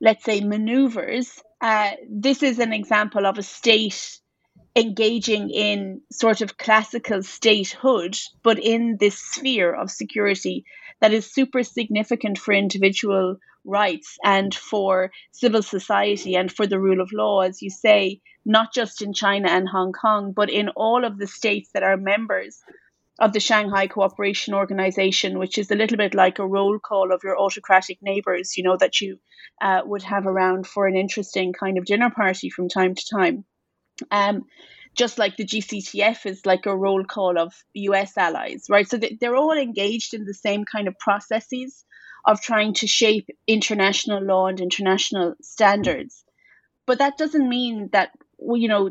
let's 0.00 0.24
say, 0.24 0.40
maneuvers, 0.40 1.40
uh, 1.60 1.92
this 2.10 2.42
is 2.42 2.58
an 2.58 2.72
example 2.72 3.26
of 3.26 3.38
a 3.38 3.42
state 3.42 4.18
engaging 4.76 5.50
in 5.50 6.00
sort 6.10 6.40
of 6.40 6.56
classical 6.58 7.22
statehood, 7.22 8.18
but 8.42 8.58
in 8.58 8.96
this 8.98 9.18
sphere 9.18 9.72
of 9.72 9.90
security 9.90 10.64
that 11.00 11.12
is 11.12 11.32
super 11.32 11.62
significant 11.62 12.38
for 12.38 12.52
individual 12.52 13.36
rights 13.64 14.18
and 14.24 14.54
for 14.54 15.10
civil 15.32 15.62
society 15.62 16.34
and 16.34 16.52
for 16.52 16.66
the 16.66 16.78
rule 16.78 17.00
of 17.00 17.12
law, 17.12 17.40
as 17.40 17.62
you 17.62 17.70
say, 17.70 18.20
not 18.44 18.74
just 18.74 19.00
in 19.00 19.12
China 19.12 19.48
and 19.48 19.68
Hong 19.68 19.92
Kong, 19.92 20.32
but 20.32 20.50
in 20.50 20.68
all 20.70 21.04
of 21.04 21.18
the 21.18 21.26
states 21.26 21.70
that 21.72 21.82
are 21.82 21.96
members 21.96 22.60
of 23.18 23.32
the 23.32 23.40
Shanghai 23.40 23.86
Cooperation 23.86 24.54
Organization, 24.54 25.38
which 25.38 25.56
is 25.56 25.70
a 25.70 25.76
little 25.76 25.96
bit 25.96 26.14
like 26.14 26.38
a 26.38 26.46
roll 26.46 26.78
call 26.78 27.12
of 27.12 27.22
your 27.22 27.38
autocratic 27.38 27.98
neighbors, 28.02 28.56
you 28.56 28.64
know, 28.64 28.76
that 28.76 29.00
you 29.00 29.18
uh, 29.62 29.82
would 29.84 30.02
have 30.02 30.26
around 30.26 30.66
for 30.66 30.86
an 30.86 30.96
interesting 30.96 31.52
kind 31.52 31.78
of 31.78 31.84
dinner 31.84 32.10
party 32.10 32.50
from 32.50 32.68
time 32.68 32.94
to 32.94 33.04
time. 33.08 33.44
Um, 34.10 34.42
just 34.96 35.18
like 35.18 35.36
the 35.36 35.44
GCTF 35.44 36.26
is 36.26 36.46
like 36.46 36.66
a 36.66 36.76
roll 36.76 37.04
call 37.04 37.38
of 37.38 37.52
US 37.74 38.16
allies, 38.16 38.66
right? 38.68 38.88
So 38.88 38.98
they're 38.98 39.36
all 39.36 39.56
engaged 39.56 40.14
in 40.14 40.24
the 40.24 40.34
same 40.34 40.64
kind 40.64 40.88
of 40.88 40.98
processes 40.98 41.84
of 42.24 42.40
trying 42.40 42.74
to 42.74 42.86
shape 42.86 43.28
international 43.46 44.22
law 44.22 44.46
and 44.46 44.60
international 44.60 45.34
standards. 45.42 46.24
But 46.86 46.98
that 46.98 47.18
doesn't 47.18 47.48
mean 47.48 47.90
that, 47.92 48.10
you 48.38 48.68
know, 48.68 48.90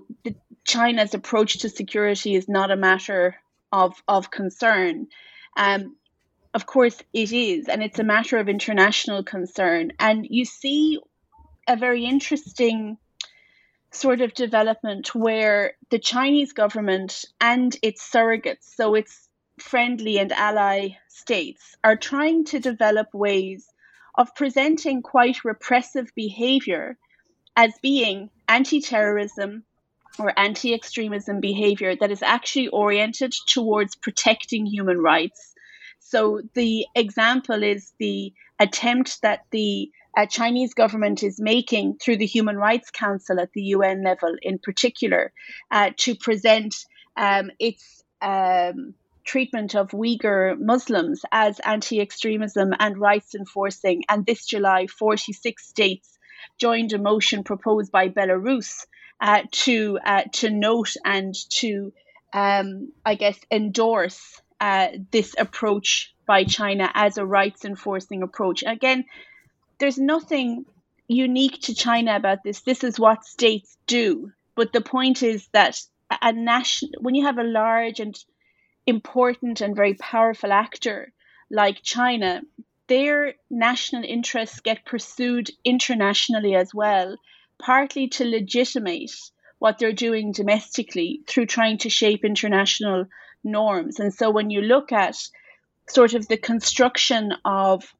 China's 0.65 1.13
approach 1.13 1.59
to 1.59 1.69
security 1.69 2.35
is 2.35 2.47
not 2.47 2.71
a 2.71 2.75
matter 2.75 3.35
of, 3.73 4.01
of 4.07 4.31
concern. 4.31 5.07
Um, 5.57 5.97
of 6.53 6.67
course, 6.67 7.01
it 7.11 7.33
is, 7.33 7.67
and 7.67 7.81
it's 7.83 7.99
a 7.99 8.03
matter 8.03 8.37
of 8.37 8.47
international 8.47 9.23
concern. 9.23 9.91
And 9.99 10.25
you 10.29 10.45
see 10.45 10.99
a 11.67 11.75
very 11.75 12.05
interesting 12.05 12.97
sort 13.91 14.21
of 14.21 14.33
development 14.35 15.15
where 15.15 15.73
the 15.89 15.97
Chinese 15.97 16.53
government 16.53 17.25
and 17.41 17.75
its 17.81 18.07
surrogates, 18.07 18.75
so 18.75 18.93
its 18.93 19.27
friendly 19.59 20.19
and 20.19 20.31
ally 20.31 20.89
states, 21.07 21.75
are 21.83 21.95
trying 21.95 22.45
to 22.45 22.59
develop 22.59 23.07
ways 23.13 23.67
of 24.15 24.35
presenting 24.35 25.01
quite 25.01 25.43
repressive 25.43 26.11
behavior 26.15 26.97
as 27.55 27.73
being 27.81 28.29
anti 28.47 28.81
terrorism 28.81 29.63
or 30.19 30.37
anti 30.37 30.73
extremism 30.73 31.39
behavior 31.39 31.95
that 31.95 32.11
is 32.11 32.21
actually 32.21 32.67
oriented 32.67 33.33
towards 33.47 33.95
protecting 33.95 34.65
human 34.65 34.99
rights. 34.99 35.53
So 35.99 36.41
the 36.53 36.85
example 36.95 37.63
is 37.63 37.93
the 37.99 38.33
attempt 38.59 39.21
that 39.21 39.45
the 39.51 39.89
uh, 40.15 40.25
Chinese 40.27 40.73
government 40.73 41.23
is 41.23 41.39
making 41.39 41.97
through 41.97 42.17
the 42.17 42.25
Human 42.25 42.55
Rights 42.55 42.91
Council 42.91 43.39
at 43.39 43.51
the 43.53 43.63
UN 43.63 44.03
level, 44.03 44.35
in 44.41 44.59
particular, 44.59 45.33
uh, 45.71 45.89
to 45.97 46.15
present 46.15 46.75
um, 47.17 47.49
its 47.59 48.03
um, 48.21 48.93
treatment 49.23 49.75
of 49.75 49.89
Uyghur 49.89 50.59
Muslims 50.59 51.21
as 51.31 51.59
anti 51.59 51.99
extremism 51.99 52.73
and 52.77 52.97
rights 52.97 53.33
enforcing. 53.33 54.03
And 54.07 54.25
this 54.25 54.45
July, 54.45 54.87
46 54.87 55.67
states 55.67 56.19
joined 56.59 56.93
a 56.93 56.99
motion 56.99 57.43
proposed 57.43 57.91
by 57.91 58.09
Belarus 58.09 58.85
uh, 59.23 59.43
to, 59.51 59.97
uh, 60.05 60.23
to 60.33 60.49
note 60.49 60.95
and 61.05 61.33
to, 61.49 61.93
um, 62.33 62.91
I 63.05 63.15
guess, 63.15 63.39
endorse 63.49 64.41
uh, 64.59 64.89
this 65.11 65.33
approach 65.39 66.13
by 66.27 66.43
China 66.43 66.91
as 66.93 67.17
a 67.17 67.25
rights 67.25 67.63
enforcing 67.63 68.21
approach. 68.21 68.65
Again, 68.67 69.05
there's 69.79 69.97
nothing 69.97 70.65
unique 71.07 71.61
to 71.61 71.73
China 71.73 72.17
about 72.17 72.43
this. 72.43 72.61
This 72.61 72.83
is 72.83 72.99
what 72.99 73.23
states 73.23 73.77
do. 73.87 74.33
But 74.55 74.73
the 74.73 74.81
point 74.81 75.23
is 75.23 75.47
that 75.53 75.81
a 76.21 76.33
national, 76.33 76.91
when 76.99 77.15
you 77.15 77.25
have 77.25 77.37
a 77.37 77.43
large 77.43 78.01
and 78.01 78.15
important 78.85 79.61
and 79.61 79.73
very 79.73 79.93
powerful 79.93 80.51
actor 80.51 81.13
like 81.49 81.81
China, 81.81 82.41
their 82.87 83.35
national 83.49 84.03
interests 84.03 84.59
get 84.59 84.85
pursued 84.85 85.49
internationally 85.63 86.55
as 86.55 86.73
well, 86.73 87.15
partly 87.59 88.07
to 88.09 88.25
legitimate 88.25 89.11
what 89.59 89.79
they're 89.79 89.93
doing 89.93 90.31
domestically 90.31 91.21
through 91.27 91.45
trying 91.45 91.77
to 91.79 91.89
shape 91.89 92.25
international 92.25 93.05
norms. 93.43 93.99
And 93.99 94.13
so 94.13 94.29
when 94.29 94.49
you 94.49 94.61
look 94.61 94.91
at 94.91 95.15
sort 95.89 96.13
of 96.13 96.27
the 96.27 96.37
construction 96.37 97.33
of 97.45 97.93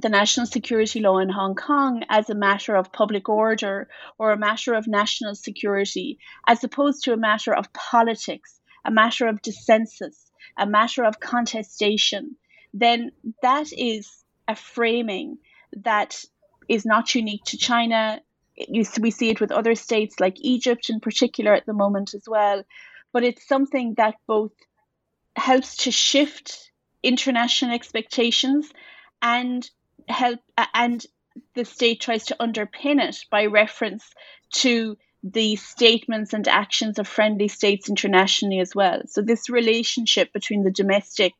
the 0.00 0.08
national 0.08 0.46
security 0.46 1.00
law 1.00 1.18
in 1.18 1.28
Hong 1.28 1.56
Kong 1.56 2.04
as 2.08 2.30
a 2.30 2.34
matter 2.34 2.76
of 2.76 2.92
public 2.92 3.28
order 3.28 3.88
or 4.18 4.30
a 4.30 4.38
matter 4.38 4.74
of 4.74 4.86
national 4.86 5.34
security, 5.34 6.18
as 6.46 6.62
opposed 6.62 7.04
to 7.04 7.12
a 7.12 7.16
matter 7.16 7.52
of 7.54 7.72
politics, 7.72 8.60
a 8.84 8.90
matter 8.90 9.26
of 9.26 9.42
dissensus, 9.42 10.30
a 10.56 10.66
matter 10.66 11.04
of 11.04 11.18
contestation, 11.18 12.36
then 12.72 13.10
that 13.42 13.72
is 13.72 14.24
a 14.46 14.54
framing 14.54 15.38
that 15.84 16.24
is 16.68 16.86
not 16.86 17.14
unique 17.14 17.44
to 17.44 17.56
China. 17.56 18.20
You, 18.68 18.84
we 19.00 19.10
see 19.10 19.30
it 19.30 19.40
with 19.40 19.52
other 19.52 19.74
states 19.74 20.18
like 20.18 20.40
Egypt 20.40 20.90
in 20.90 21.00
particular 21.00 21.54
at 21.54 21.66
the 21.66 21.72
moment 21.72 22.14
as 22.14 22.24
well. 22.26 22.64
But 23.12 23.24
it's 23.24 23.46
something 23.46 23.94
that 23.96 24.16
both 24.26 24.52
helps 25.36 25.76
to 25.78 25.90
shift 25.90 26.70
international 27.02 27.74
expectations 27.74 28.70
and 29.22 29.68
help 30.08 30.40
and 30.74 31.04
the 31.54 31.64
state 31.64 32.00
tries 32.00 32.26
to 32.26 32.36
underpin 32.40 33.00
it 33.00 33.16
by 33.30 33.46
reference 33.46 34.04
to 34.50 34.96
the 35.22 35.56
statements 35.56 36.32
and 36.32 36.46
actions 36.46 36.98
of 36.98 37.06
friendly 37.06 37.48
states 37.48 37.88
internationally 37.88 38.60
as 38.60 38.74
well. 38.74 39.02
So 39.06 39.22
this 39.22 39.50
relationship 39.50 40.32
between 40.32 40.62
the 40.62 40.70
domestic 40.70 41.32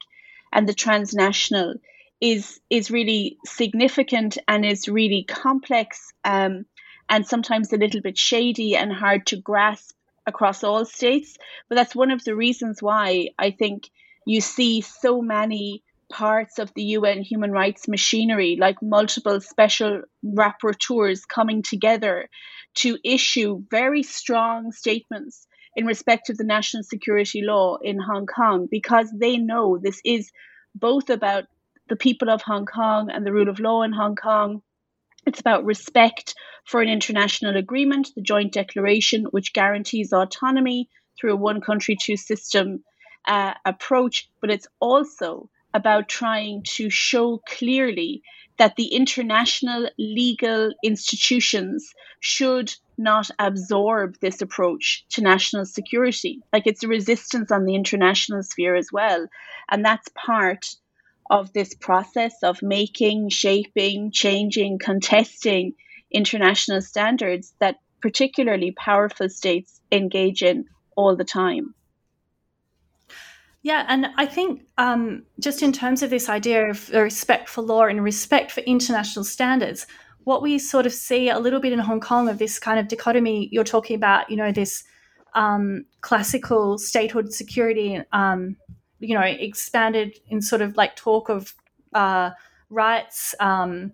and 0.53 0.69
the 0.69 0.75
transnational 0.75 1.75
is 2.21 2.61
is 2.69 2.91
really 2.91 3.39
significant 3.45 4.39
and 4.49 4.65
is 4.65 4.89
really 4.89 5.25
complex 5.25 6.13
um, 6.25 6.65
and 7.09 7.27
sometimes 7.27 7.73
a 7.73 7.77
little 7.77 8.01
bit 8.01 8.19
shady 8.19 8.77
and 8.77 8.93
hard 8.93 9.27
to 9.27 9.37
grasp 9.37 9.95
across 10.27 10.63
all 10.63 10.85
states. 10.85 11.37
But 11.69 11.77
that's 11.77 11.95
one 11.95 12.11
of 12.11 12.25
the 12.25 12.37
reasons 12.37 12.83
why 12.83 13.29
I 13.39 13.51
think 13.51 13.89
you 14.27 14.41
see 14.41 14.83
so 14.83 15.23
many 15.23 15.83
parts 16.11 16.59
of 16.59 16.73
the 16.75 16.83
UN 16.83 17.23
human 17.23 17.53
rights 17.53 17.89
machinery, 17.89 18.57
like 18.59 18.77
multiple 18.83 19.41
special 19.41 20.03
rapporteurs 20.25 21.27
coming 21.27 21.63
together 21.63 22.29
to 22.77 22.99
issue 23.05 23.63
very 23.71 24.03
strong 24.03 24.73
statements 24.73 25.47
in 25.77 25.87
respect 25.87 26.31
of 26.31 26.37
the 26.37 26.45
national 26.45 26.83
security 26.83 27.43
law 27.43 27.77
in 27.83 27.99
Hong 27.99 28.27
Kong 28.27 28.69
because 28.71 29.11
they 29.15 29.37
know 29.37 29.79
this 29.79 30.01
is 30.05 30.31
both 30.75 31.11
about 31.11 31.45
the 31.89 31.97
people 31.97 32.31
of 32.31 32.43
Hong 32.43 32.67
Kong 32.67 33.11
and 33.11 33.25
the 33.25 33.33
rule 33.33 33.49
of 33.49 33.61
law 33.61 33.83
in 33.83 33.93
Hong 33.93 34.17
Kong. 34.17 34.63
It's 35.29 35.41
about 35.41 35.67
respect 35.67 36.35
for 36.65 36.81
an 36.81 36.89
international 36.89 37.59
agreement, 37.59 38.09
the 38.15 38.23
Joint 38.23 38.51
Declaration, 38.51 39.27
which 39.27 39.53
guarantees 39.53 40.11
autonomy 40.11 40.89
through 41.21 41.35
a 41.35 41.37
one 41.37 41.61
country, 41.61 41.99
two 42.03 42.17
system 42.17 42.83
uh, 43.27 43.53
approach, 43.67 44.31
but 44.41 44.51
it's 44.51 44.67
also 44.81 45.51
about 45.75 46.09
trying 46.09 46.63
to 46.77 46.89
show 46.89 47.43
clearly 47.47 48.23
that 48.57 48.77
the 48.77 48.87
international 48.87 49.91
legal 49.99 50.73
institutions 50.83 51.93
should 52.21 52.75
not 52.97 53.31
absorb 53.39 54.17
this 54.21 54.41
approach 54.41 55.05
to 55.11 55.21
national 55.21 55.67
security. 55.67 56.41
Like 56.55 56.67
it's 56.67 56.85
a 56.85 56.89
resistance 56.89 57.53
on 57.53 57.67
the 57.67 57.75
international 57.75 58.43
sphere 58.43 58.77
as 58.77 58.89
well. 58.91 59.29
And 59.69 59.85
that's 59.85 60.09
part 60.15 60.75
of 61.31 61.53
this 61.53 61.75
process 61.75 62.43
of 62.43 62.63
making, 62.63 63.29
shaping, 63.29 64.11
changing, 64.11 64.79
contesting 64.79 65.75
international 66.11 66.81
standards 66.81 67.55
that 67.59 67.77
particularly 68.01 68.73
powerful 68.73 69.29
states 69.29 69.81
engage 69.93 70.43
in 70.43 70.65
all 70.97 71.17
the 71.17 71.25
time. 71.25 71.75
Yeah, 73.63 73.85
and 73.89 74.07
I 74.17 74.27
think 74.27 74.63
um, 74.79 75.25
just 75.41 75.63
in 75.63 75.73
terms 75.73 76.03
of 76.03 76.11
this 76.11 76.29
idea 76.29 76.71
of 76.71 76.89
respect 76.91 77.49
for 77.49 77.63
law 77.63 77.85
and 77.85 78.03
respect 78.03 78.53
for 78.53 78.61
international 78.61 79.25
standards, 79.25 79.87
what 80.25 80.43
we 80.43 80.59
sort 80.59 80.87
of 80.87 80.93
see 80.93 81.29
a 81.29 81.39
little 81.39 81.61
bit 81.61 81.73
in 81.73 81.79
Hong 81.79 82.01
Kong 82.01 82.29
of 82.29 82.39
this 82.39 82.59
kind 82.59 82.79
of 82.79 82.89
dichotomy 82.89 83.49
you're 83.51 83.65
talking 83.65 83.97
about, 83.97 84.31
you 84.31 84.37
know, 84.37 84.53
this 84.53 84.85
um, 85.35 85.85
classical 86.01 86.79
statehood 86.79 87.33
security, 87.33 88.01
um, 88.13 88.57
you 89.01 89.15
know, 89.15 89.23
expanded 89.23 90.19
in 90.29 90.43
sort 90.43 90.63
of 90.63 90.77
like 90.77 90.97
talk 90.97 91.29
of 91.29 91.55
uh, 91.95 92.31
rights 92.71 93.35
um, 93.41 93.93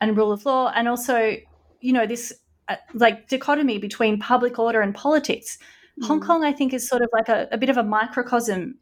and 0.00 0.16
rule 0.16 0.32
of 0.32 0.44
law, 0.46 0.72
and 0.74 0.88
also, 0.88 1.36
you 1.80 1.92
know, 1.92 2.06
this 2.06 2.32
uh, 2.68 2.76
like 2.94 3.28
dichotomy 3.28 3.78
between 3.78 4.18
public 4.18 4.58
order 4.58 4.80
and 4.80 4.94
politics. 4.94 5.58
Mm. 6.00 6.06
Hong 6.06 6.20
Kong, 6.20 6.44
I 6.44 6.52
think, 6.52 6.72
is 6.72 6.88
sort 6.88 7.02
of 7.02 7.08
like 7.12 7.28
a, 7.28 7.48
a, 7.52 7.58
bit 7.58 7.68
of 7.68 7.76
a 7.76 7.82
microcosm, 7.82 8.76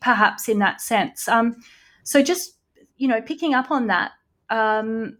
perhaps 0.00 0.48
in 0.48 0.58
that 0.60 0.80
sense. 0.80 1.28
Um, 1.28 1.56
so 2.04 2.22
just 2.22 2.54
you 2.96 3.08
know, 3.08 3.20
picking 3.20 3.54
up 3.54 3.70
on 3.70 3.88
that, 3.88 4.12
um, 4.50 5.18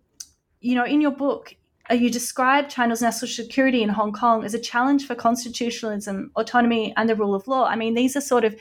you 0.60 0.74
know, 0.74 0.84
in 0.84 1.00
your 1.00 1.10
book, 1.10 1.54
uh, 1.90 1.94
you 1.94 2.10
describe 2.10 2.68
China's 2.68 3.02
national 3.02 3.28
security 3.28 3.82
in 3.82 3.90
Hong 3.90 4.12
Kong 4.12 4.44
as 4.44 4.54
a 4.54 4.58
challenge 4.58 5.06
for 5.06 5.14
constitutionalism, 5.14 6.30
autonomy, 6.36 6.94
and 6.96 7.08
the 7.08 7.16
rule 7.16 7.34
of 7.34 7.46
law. 7.46 7.66
I 7.66 7.76
mean, 7.76 7.94
these 7.94 8.16
are 8.16 8.20
sort 8.20 8.44
of 8.44 8.56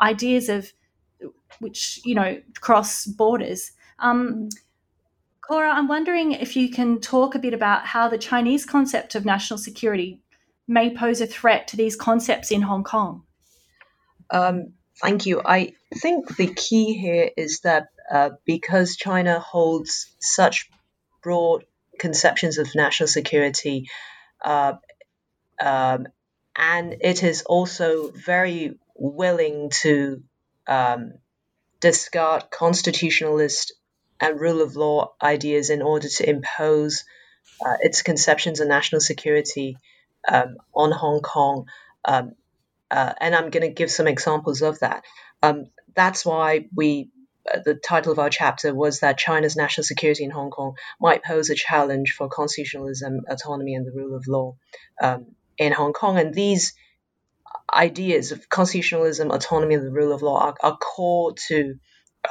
ideas 0.00 0.48
of 0.48 0.72
which 1.60 2.00
you 2.04 2.14
know 2.14 2.40
cross 2.60 3.04
borders. 3.06 3.72
Um, 3.98 4.48
Cora, 5.40 5.70
I'm 5.70 5.88
wondering 5.88 6.32
if 6.32 6.56
you 6.56 6.70
can 6.70 7.00
talk 7.00 7.34
a 7.34 7.38
bit 7.38 7.54
about 7.54 7.86
how 7.86 8.08
the 8.08 8.18
Chinese 8.18 8.66
concept 8.66 9.14
of 9.14 9.24
national 9.24 9.58
security 9.58 10.20
may 10.66 10.94
pose 10.94 11.22
a 11.22 11.26
threat 11.26 11.68
to 11.68 11.76
these 11.76 11.96
concepts 11.96 12.50
in 12.50 12.60
Hong 12.60 12.84
Kong. 12.84 13.22
Um, 14.30 14.74
thank 15.00 15.24
you. 15.24 15.40
I 15.42 15.72
think 15.94 16.36
the 16.36 16.52
key 16.52 16.92
here 16.92 17.30
is 17.34 17.60
that 17.60 17.88
uh, 18.10 18.30
because 18.44 18.96
China 18.96 19.40
holds 19.40 20.14
such 20.20 20.68
broad 21.22 21.64
conceptions 21.98 22.58
of 22.58 22.74
national 22.74 23.08
security, 23.08 23.88
uh, 24.44 24.74
um, 25.60 26.08
and 26.54 26.96
it 27.00 27.22
is 27.22 27.42
also 27.42 28.10
very 28.10 28.78
willing 28.94 29.70
to 29.70 30.22
um, 30.66 31.14
discard 31.80 32.50
constitutionalist 32.50 33.72
and 34.20 34.40
rule 34.40 34.62
of 34.62 34.76
law 34.76 35.12
ideas 35.22 35.70
in 35.70 35.82
order 35.82 36.08
to 36.08 36.28
impose 36.28 37.04
uh, 37.64 37.76
its 37.80 38.02
conceptions 38.02 38.60
of 38.60 38.68
national 38.68 39.00
security 39.00 39.76
um, 40.30 40.56
on 40.74 40.90
Hong 40.90 41.20
Kong. 41.20 41.66
Um, 42.04 42.32
uh, 42.90 43.12
and 43.20 43.34
I'm 43.34 43.50
going 43.50 43.68
to 43.68 43.74
give 43.74 43.90
some 43.90 44.06
examples 44.06 44.62
of 44.62 44.80
that. 44.80 45.04
Um, 45.42 45.66
that's 45.94 46.24
why 46.24 46.66
we 46.74 47.10
uh, 47.52 47.60
the 47.64 47.74
title 47.74 48.12
of 48.12 48.18
our 48.18 48.30
chapter 48.30 48.74
was 48.74 49.00
that 49.00 49.18
China's 49.18 49.56
national 49.56 49.84
security 49.84 50.24
in 50.24 50.30
Hong 50.30 50.50
Kong 50.50 50.74
might 51.00 51.24
pose 51.24 51.50
a 51.50 51.54
challenge 51.54 52.14
for 52.16 52.28
constitutionalism, 52.28 53.20
autonomy, 53.28 53.74
and 53.74 53.86
the 53.86 53.92
rule 53.92 54.16
of 54.16 54.26
law 54.26 54.56
um, 55.02 55.26
in 55.56 55.72
Hong 55.72 55.92
Kong. 55.92 56.18
And 56.18 56.34
these 56.34 56.74
ideas 57.72 58.32
of 58.32 58.48
constitutionalism, 58.48 59.30
autonomy, 59.30 59.74
and 59.74 59.86
the 59.86 59.92
rule 59.92 60.12
of 60.12 60.22
law 60.22 60.40
are, 60.40 60.54
are 60.62 60.76
core 60.76 61.34
to 61.48 61.74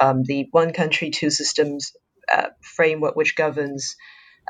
um, 0.00 0.22
the 0.24 0.48
one 0.50 0.72
country, 0.72 1.10
two 1.10 1.30
systems 1.30 1.92
uh, 2.32 2.48
framework, 2.60 3.16
which 3.16 3.36
governs 3.36 3.96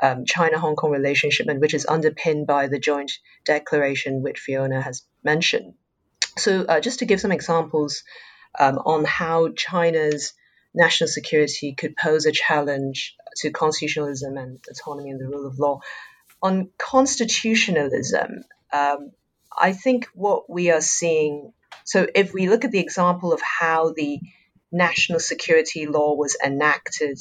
um, 0.01 0.25
China 0.25 0.59
Hong 0.59 0.75
Kong 0.75 0.91
relationship 0.91 1.47
and 1.47 1.59
which 1.59 1.73
is 1.73 1.85
underpinned 1.85 2.47
by 2.47 2.67
the 2.67 2.79
joint 2.79 3.11
declaration, 3.45 4.21
which 4.21 4.39
Fiona 4.39 4.81
has 4.81 5.03
mentioned. 5.23 5.73
So, 6.37 6.63
uh, 6.63 6.79
just 6.79 6.99
to 6.99 7.05
give 7.05 7.19
some 7.19 7.31
examples 7.31 8.03
um, 8.57 8.77
on 8.77 9.05
how 9.05 9.49
China's 9.49 10.33
national 10.73 11.07
security 11.07 11.73
could 11.73 11.95
pose 11.95 12.25
a 12.25 12.31
challenge 12.31 13.15
to 13.37 13.51
constitutionalism 13.51 14.37
and 14.37 14.59
autonomy 14.69 15.11
and 15.11 15.19
the 15.19 15.27
rule 15.27 15.47
of 15.47 15.59
law. 15.59 15.79
On 16.41 16.69
constitutionalism, 16.77 18.43
um, 18.71 19.11
I 19.57 19.73
think 19.73 20.07
what 20.13 20.49
we 20.49 20.71
are 20.71 20.81
seeing. 20.81 21.53
So, 21.85 22.07
if 22.13 22.33
we 22.33 22.49
look 22.49 22.65
at 22.65 22.71
the 22.71 22.79
example 22.79 23.33
of 23.33 23.41
how 23.41 23.93
the 23.95 24.19
national 24.71 25.19
security 25.19 25.87
law 25.87 26.15
was 26.15 26.37
enacted 26.43 27.17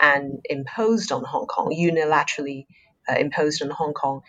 and 0.00 0.40
imposed 0.44 1.12
on 1.12 1.24
Hong 1.24 1.46
Kong, 1.46 1.74
unilaterally 1.76 2.66
uh, 3.08 3.14
imposed 3.14 3.62
on 3.62 3.70
Hong 3.70 3.94
Kong, 3.94 4.22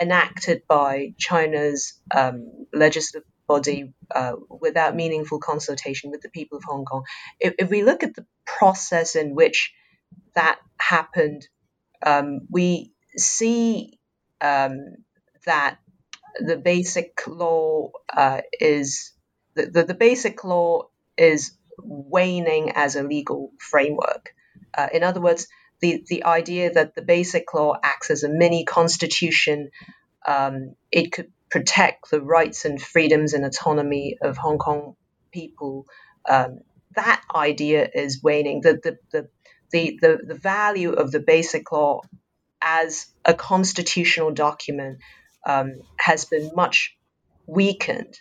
enacted 0.00 0.62
by 0.68 1.14
China's 1.18 2.00
um, 2.14 2.66
legislative 2.72 3.28
body 3.46 3.94
uh, 4.14 4.34
without 4.60 4.94
meaningful 4.94 5.40
consultation 5.40 6.10
with 6.10 6.20
the 6.20 6.28
people 6.28 6.58
of 6.58 6.64
Hong 6.64 6.84
Kong. 6.84 7.04
If, 7.40 7.54
if 7.58 7.70
we 7.70 7.82
look 7.82 8.02
at 8.02 8.14
the 8.14 8.26
process 8.46 9.16
in 9.16 9.34
which 9.34 9.72
that 10.34 10.58
happened, 10.78 11.48
um, 12.04 12.40
we 12.50 12.92
see 13.16 13.98
um, 14.40 14.78
that 15.46 15.78
the 16.38 16.56
basic 16.56 17.20
law 17.26 17.90
uh, 18.14 18.40
is 18.60 19.12
the, 19.54 19.66
the, 19.66 19.84
the, 19.84 19.94
basic 19.94 20.44
law 20.44 20.88
is 21.16 21.52
waning 21.78 22.72
as 22.74 22.96
a 22.96 23.02
legal 23.02 23.52
framework. 23.58 24.30
Uh, 24.76 24.88
in 24.92 25.02
other 25.02 25.20
words, 25.20 25.48
the, 25.80 26.04
the 26.08 26.24
idea 26.24 26.72
that 26.72 26.94
the 26.94 27.02
basic 27.02 27.52
law 27.54 27.74
acts 27.82 28.10
as 28.10 28.22
a 28.22 28.28
mini 28.28 28.64
constitution, 28.64 29.70
um, 30.26 30.74
it 30.90 31.12
could 31.12 31.32
protect 31.50 32.10
the 32.10 32.20
rights 32.20 32.64
and 32.64 32.80
freedoms 32.80 33.32
and 33.32 33.44
autonomy 33.44 34.16
of 34.20 34.36
Hong 34.36 34.58
Kong 34.58 34.96
people. 35.32 35.86
Um, 36.28 36.60
that 36.94 37.22
idea 37.34 37.88
is 37.92 38.22
waning. 38.22 38.60
The, 38.60 38.74
the, 38.82 38.98
the, 39.12 39.28
the, 39.72 39.98
the, 40.00 40.18
the 40.28 40.34
value 40.34 40.92
of 40.92 41.10
the 41.10 41.20
Basic 41.20 41.70
Law 41.70 42.02
as 42.60 43.06
a 43.24 43.34
constitutional 43.34 44.32
document 44.32 44.98
um, 45.46 45.82
has 45.98 46.24
been 46.24 46.52
much 46.54 46.96
weakened 47.46 48.20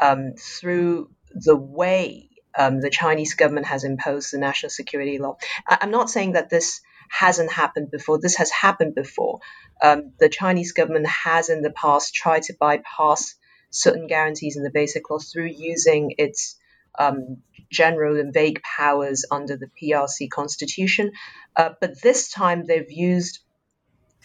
um, 0.00 0.34
through 0.38 1.10
the 1.32 1.56
way 1.56 2.30
um, 2.58 2.80
the 2.80 2.90
Chinese 2.90 3.34
government 3.34 3.66
has 3.66 3.84
imposed 3.84 4.32
the 4.32 4.38
national 4.38 4.70
security 4.70 5.18
law. 5.18 5.36
I- 5.66 5.78
I'm 5.82 5.90
not 5.90 6.10
saying 6.10 6.32
that 6.32 6.50
this 6.50 6.80
hasn't 7.10 7.52
happened 7.52 7.90
before. 7.90 8.18
This 8.20 8.36
has 8.36 8.50
happened 8.50 8.94
before. 8.94 9.40
Um, 9.82 10.12
the 10.18 10.28
Chinese 10.28 10.72
government 10.72 11.06
has 11.08 11.48
in 11.50 11.62
the 11.62 11.70
past 11.72 12.14
tried 12.14 12.44
to 12.44 12.54
bypass 12.58 13.34
certain 13.70 14.06
guarantees 14.06 14.56
in 14.56 14.62
the 14.62 14.70
basic 14.70 15.10
law 15.10 15.18
through 15.18 15.46
using 15.56 16.14
its 16.18 16.56
um, 16.98 17.38
general 17.70 18.20
and 18.20 18.32
vague 18.32 18.62
powers 18.62 19.24
under 19.30 19.56
the 19.56 19.68
PRC 19.82 20.30
constitution. 20.30 21.12
Uh, 21.56 21.70
but 21.80 22.00
this 22.02 22.30
time 22.30 22.64
they've 22.66 22.90
used 22.90 23.40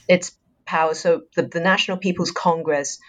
its 0.08 0.32
power. 0.70 0.94
So 0.94 1.24
the, 1.36 1.44
the 1.44 1.60
National 1.60 1.98
People's 1.98 2.32
Congress 2.32 3.00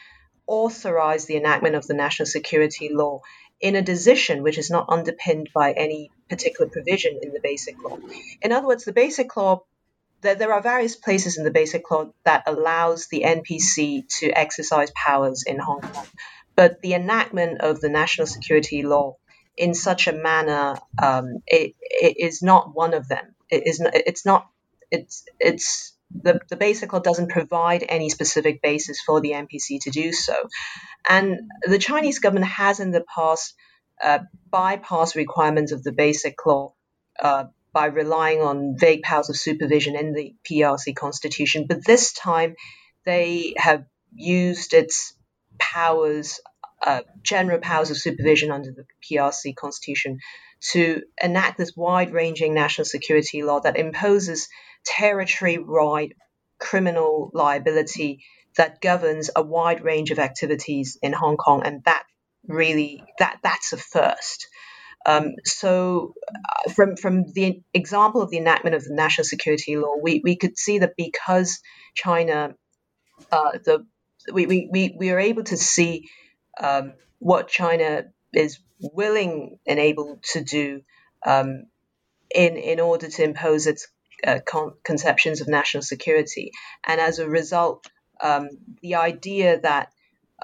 authorized 0.46 1.28
the 1.28 1.36
enactment 1.36 1.76
of 1.76 1.86
the 1.86 1.94
national 1.94 2.26
security 2.26 2.90
law 2.92 3.20
in 3.60 3.76
a 3.76 3.82
decision 3.82 4.42
which 4.42 4.58
is 4.58 4.70
not 4.70 4.86
underpinned 4.88 5.50
by 5.54 5.72
any 5.72 6.10
particular 6.28 6.70
provision 6.70 7.20
in 7.22 7.32
the 7.32 7.40
Basic 7.40 7.76
Law. 7.82 7.98
In 8.40 8.52
other 8.52 8.66
words, 8.66 8.84
the 8.84 8.92
Basic 8.92 9.36
Law, 9.36 9.64
there, 10.22 10.34
there 10.34 10.52
are 10.52 10.62
various 10.62 10.96
places 10.96 11.36
in 11.36 11.44
the 11.44 11.50
Basic 11.50 11.88
Law 11.90 12.12
that 12.24 12.44
allows 12.46 13.08
the 13.08 13.22
NPC 13.26 14.08
to 14.20 14.30
exercise 14.30 14.90
powers 14.92 15.44
in 15.46 15.58
Hong 15.58 15.82
Kong, 15.82 16.06
but 16.56 16.80
the 16.80 16.94
enactment 16.94 17.60
of 17.60 17.80
the 17.80 17.90
national 17.90 18.26
security 18.26 18.82
law 18.82 19.16
in 19.56 19.74
such 19.74 20.08
a 20.08 20.12
manner 20.12 20.76
um, 21.02 21.42
it, 21.46 21.74
it 21.80 22.16
is 22.18 22.42
not 22.42 22.74
one 22.74 22.94
of 22.94 23.08
them. 23.08 23.34
It 23.50 23.66
is 23.66 23.78
not, 23.78 23.92
it's 23.94 24.24
not 24.24 24.48
it's 24.90 25.24
it's 25.38 25.92
the, 26.10 26.40
the 26.48 26.56
basic 26.56 26.92
law 26.92 27.00
doesn't 27.00 27.30
provide 27.30 27.84
any 27.88 28.10
specific 28.10 28.62
basis 28.62 29.00
for 29.00 29.20
the 29.20 29.30
NPC 29.30 29.80
to 29.82 29.90
do 29.90 30.12
so. 30.12 30.34
And 31.08 31.40
the 31.62 31.78
Chinese 31.78 32.18
government 32.18 32.46
has 32.46 32.80
in 32.80 32.90
the 32.90 33.04
past 33.14 33.54
uh, 34.02 34.20
bypassed 34.52 35.14
requirements 35.14 35.72
of 35.72 35.82
the 35.82 35.92
basic 35.92 36.34
law 36.44 36.74
uh, 37.20 37.44
by 37.72 37.86
relying 37.86 38.40
on 38.40 38.76
vague 38.78 39.02
powers 39.02 39.30
of 39.30 39.36
supervision 39.36 39.96
in 39.96 40.12
the 40.12 40.34
PRC 40.50 40.94
constitution. 40.94 41.66
But 41.68 41.84
this 41.84 42.12
time, 42.12 42.56
they 43.04 43.54
have 43.56 43.84
used 44.12 44.74
its 44.74 45.14
powers, 45.58 46.40
uh, 46.84 47.02
general 47.22 47.60
powers 47.60 47.90
of 47.90 47.96
supervision 47.96 48.50
under 48.50 48.72
the 48.72 48.84
PRC 49.08 49.54
constitution, 49.54 50.18
to 50.72 51.02
enact 51.22 51.58
this 51.58 51.76
wide 51.76 52.12
ranging 52.12 52.54
national 52.54 52.84
security 52.84 53.42
law 53.42 53.60
that 53.60 53.78
imposes 53.78 54.48
territory 54.84 55.58
wide 55.58 56.14
criminal 56.58 57.30
liability 57.32 58.22
that 58.56 58.80
governs 58.80 59.30
a 59.34 59.42
wide 59.42 59.82
range 59.82 60.10
of 60.10 60.18
activities 60.18 60.98
in 61.02 61.12
Hong 61.12 61.36
Kong. 61.36 61.62
And 61.64 61.82
that 61.84 62.04
really, 62.46 63.04
that 63.18 63.38
that's 63.42 63.72
a 63.72 63.76
first. 63.76 64.48
Um, 65.06 65.32
so, 65.44 66.14
uh, 66.28 66.70
from 66.72 66.96
from 66.96 67.24
the 67.32 67.62
example 67.72 68.20
of 68.20 68.30
the 68.30 68.36
enactment 68.36 68.76
of 68.76 68.84
the 68.84 68.94
national 68.94 69.24
security 69.24 69.76
law, 69.76 69.94
we, 70.02 70.20
we 70.22 70.36
could 70.36 70.58
see 70.58 70.80
that 70.80 70.92
because 70.96 71.60
China, 71.94 72.54
uh, 73.32 73.52
the 73.64 73.86
we, 74.32 74.46
we, 74.46 74.68
we, 74.70 74.96
we 74.98 75.10
are 75.10 75.18
able 75.18 75.44
to 75.44 75.56
see 75.56 76.10
um, 76.60 76.92
what 77.18 77.48
China 77.48 78.04
is 78.34 78.58
willing 78.78 79.58
and 79.66 79.78
able 79.78 80.20
to 80.32 80.44
do 80.44 80.82
um, 81.24 81.64
in 82.34 82.56
in 82.56 82.80
order 82.80 83.08
to 83.08 83.24
impose 83.24 83.66
its 83.66 83.88
uh, 84.26 84.38
con- 84.44 84.74
conceptions 84.84 85.40
of 85.40 85.48
national 85.48 85.82
security, 85.82 86.52
and 86.86 87.00
as 87.00 87.18
a 87.18 87.28
result, 87.28 87.86
um, 88.22 88.48
the 88.82 88.96
idea 88.96 89.60
that 89.60 89.92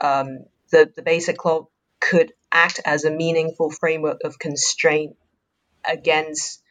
um, 0.01 0.45
the 0.71 0.91
the 0.95 1.03
basic 1.03 1.45
law 1.45 1.69
could 2.01 2.33
act 2.53 2.81
as 2.85 3.05
a 3.05 3.11
meaningful 3.11 3.71
framework 3.71 4.21
of 4.25 4.39
constraint 4.39 5.17
against 5.89 6.62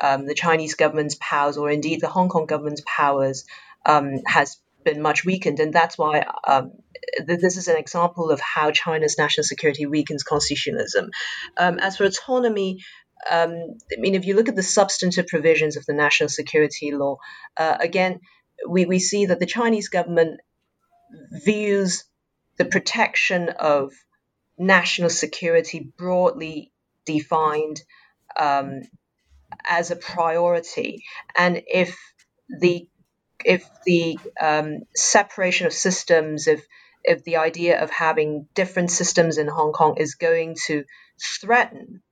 um, 0.00 0.26
the 0.26 0.34
Chinese 0.34 0.74
government's 0.74 1.16
powers, 1.20 1.56
or 1.56 1.70
indeed 1.70 2.00
the 2.00 2.08
Hong 2.08 2.28
Kong 2.28 2.46
government's 2.46 2.82
powers, 2.86 3.44
um, 3.86 4.20
has 4.26 4.58
been 4.84 5.00
much 5.02 5.24
weakened, 5.24 5.60
and 5.60 5.72
that's 5.72 5.96
why 5.96 6.26
um, 6.46 6.72
th- 7.26 7.40
this 7.40 7.56
is 7.56 7.68
an 7.68 7.76
example 7.76 8.30
of 8.30 8.40
how 8.40 8.70
China's 8.70 9.18
national 9.18 9.44
security 9.44 9.86
weakens 9.86 10.22
constitutionalism. 10.22 11.10
Um, 11.56 11.78
as 11.78 11.96
for 11.96 12.04
autonomy, 12.04 12.80
um, 13.30 13.50
I 13.92 14.00
mean, 14.00 14.14
if 14.14 14.26
you 14.26 14.34
look 14.34 14.48
at 14.48 14.56
the 14.56 14.62
substantive 14.62 15.26
provisions 15.26 15.76
of 15.76 15.86
the 15.86 15.94
national 15.94 16.28
security 16.28 16.92
law, 16.92 17.18
uh, 17.56 17.76
again, 17.80 18.20
we, 18.68 18.84
we 18.84 18.98
see 18.98 19.26
that 19.26 19.40
the 19.40 19.46
Chinese 19.46 19.88
government 19.88 20.40
views 21.44 22.04
the 22.56 22.64
protection 22.64 23.48
of 23.48 23.92
national 24.58 25.10
security 25.10 25.92
broadly 25.96 26.72
defined 27.04 27.82
um, 28.38 28.82
as 29.64 29.90
a 29.90 29.96
priority. 29.96 31.04
And 31.36 31.62
if 31.66 31.98
the 32.60 32.88
if 33.44 33.68
the 33.84 34.18
um, 34.40 34.80
separation 34.94 35.66
of 35.66 35.72
systems, 35.72 36.46
if 36.46 36.64
if 37.02 37.24
the 37.24 37.36
idea 37.36 37.82
of 37.82 37.90
having 37.90 38.48
different 38.54 38.90
systems 38.90 39.38
in 39.38 39.46
Hong 39.48 39.72
Kong 39.72 39.96
is 39.98 40.14
going 40.14 40.56
to 40.66 40.84
threaten 41.40 42.02